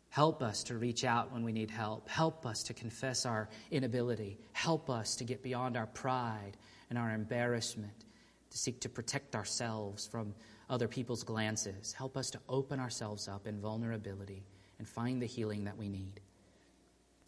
Help 0.09 0.43
us 0.43 0.63
to 0.65 0.77
reach 0.77 1.03
out 1.03 1.31
when 1.33 1.43
we 1.43 1.51
need 1.51 1.71
help. 1.71 2.07
Help 2.07 2.45
us 2.45 2.61
to 2.61 2.75
confess 2.75 3.25
our 3.25 3.49
inability. 3.71 4.37
Help 4.53 4.87
us 4.87 5.15
to 5.15 5.23
get 5.23 5.41
beyond 5.41 5.75
our 5.75 5.87
pride 5.87 6.57
and 6.91 6.97
our 6.99 7.09
embarrassment, 7.09 8.05
to 8.51 8.57
seek 8.57 8.79
to 8.81 8.89
protect 8.89 9.35
ourselves 9.35 10.05
from 10.05 10.35
other 10.69 10.87
people's 10.87 11.23
glances. 11.23 11.91
Help 11.91 12.17
us 12.17 12.29
to 12.29 12.39
open 12.47 12.79
ourselves 12.79 13.27
up 13.27 13.47
in 13.47 13.59
vulnerability 13.59 14.45
and 14.77 14.87
find 14.87 15.19
the 15.19 15.25
healing 15.25 15.63
that 15.63 15.77
we 15.77 15.89
need. 15.89 16.19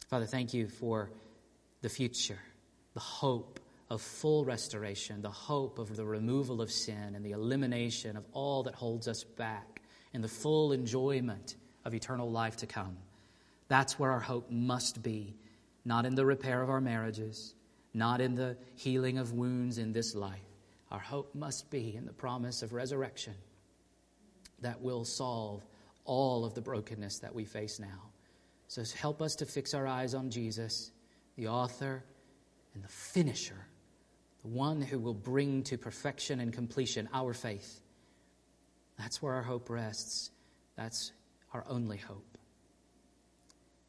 Father, 0.08 0.26
thank 0.26 0.54
you 0.54 0.68
for 0.68 1.10
the 1.80 1.88
future 1.88 2.38
the 2.94 3.00
hope 3.00 3.58
of 3.90 4.00
full 4.00 4.44
restoration, 4.44 5.20
the 5.20 5.30
hope 5.30 5.78
of 5.78 5.96
the 5.96 6.04
removal 6.04 6.62
of 6.62 6.70
sin 6.70 7.14
and 7.14 7.24
the 7.24 7.32
elimination 7.32 8.16
of 8.16 8.24
all 8.32 8.62
that 8.62 8.74
holds 8.74 9.08
us 9.08 9.24
back, 9.24 9.71
and 10.14 10.22
the 10.22 10.28
full 10.28 10.72
enjoyment 10.72 11.56
of 11.84 11.94
eternal 11.94 12.30
life 12.30 12.56
to 12.58 12.66
come. 12.66 12.96
That's 13.68 13.98
where 13.98 14.10
our 14.10 14.20
hope 14.20 14.50
must 14.50 15.02
be, 15.02 15.34
not 15.84 16.04
in 16.04 16.14
the 16.14 16.26
repair 16.26 16.62
of 16.62 16.70
our 16.70 16.80
marriages, 16.80 17.54
not 17.94 18.20
in 18.20 18.34
the 18.34 18.56
healing 18.74 19.18
of 19.18 19.32
wounds 19.32 19.78
in 19.78 19.92
this 19.92 20.14
life. 20.14 20.38
Our 20.90 20.98
hope 20.98 21.34
must 21.34 21.70
be 21.70 21.94
in 21.96 22.04
the 22.04 22.12
promise 22.12 22.62
of 22.62 22.72
resurrection 22.72 23.34
that 24.60 24.80
will 24.80 25.04
solve 25.04 25.62
all 26.04 26.44
of 26.44 26.54
the 26.54 26.60
brokenness 26.60 27.20
that 27.20 27.34
we 27.34 27.44
face 27.44 27.78
now. 27.80 28.10
So 28.68 28.82
help 28.98 29.22
us 29.22 29.34
to 29.36 29.46
fix 29.46 29.74
our 29.74 29.86
eyes 29.86 30.14
on 30.14 30.30
Jesus, 30.30 30.90
the 31.36 31.48
author 31.48 32.04
and 32.74 32.82
the 32.82 32.88
finisher, 32.88 33.66
the 34.42 34.48
one 34.48 34.80
who 34.80 34.98
will 34.98 35.14
bring 35.14 35.62
to 35.64 35.78
perfection 35.78 36.40
and 36.40 36.52
completion 36.52 37.08
our 37.12 37.32
faith. 37.32 37.80
That's 38.98 39.22
where 39.22 39.34
our 39.34 39.42
hope 39.42 39.70
rests. 39.70 40.30
That's 40.76 41.12
our 41.52 41.64
only 41.68 41.98
hope. 41.98 42.38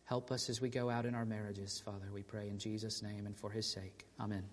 Help 0.06 0.32
us 0.32 0.50
as 0.50 0.62
we 0.62 0.70
go 0.70 0.90
out 0.90 1.06
in 1.06 1.16
our 1.16 1.26
marriages, 1.26 1.82
Father, 1.84 2.10
we 2.14 2.24
pray 2.24 2.50
in 2.50 2.58
Jesus' 2.60 3.02
name 3.02 3.26
and 3.26 3.38
for 3.38 3.50
his 3.50 3.66
sake. 3.66 4.06
Amen. 4.20 4.44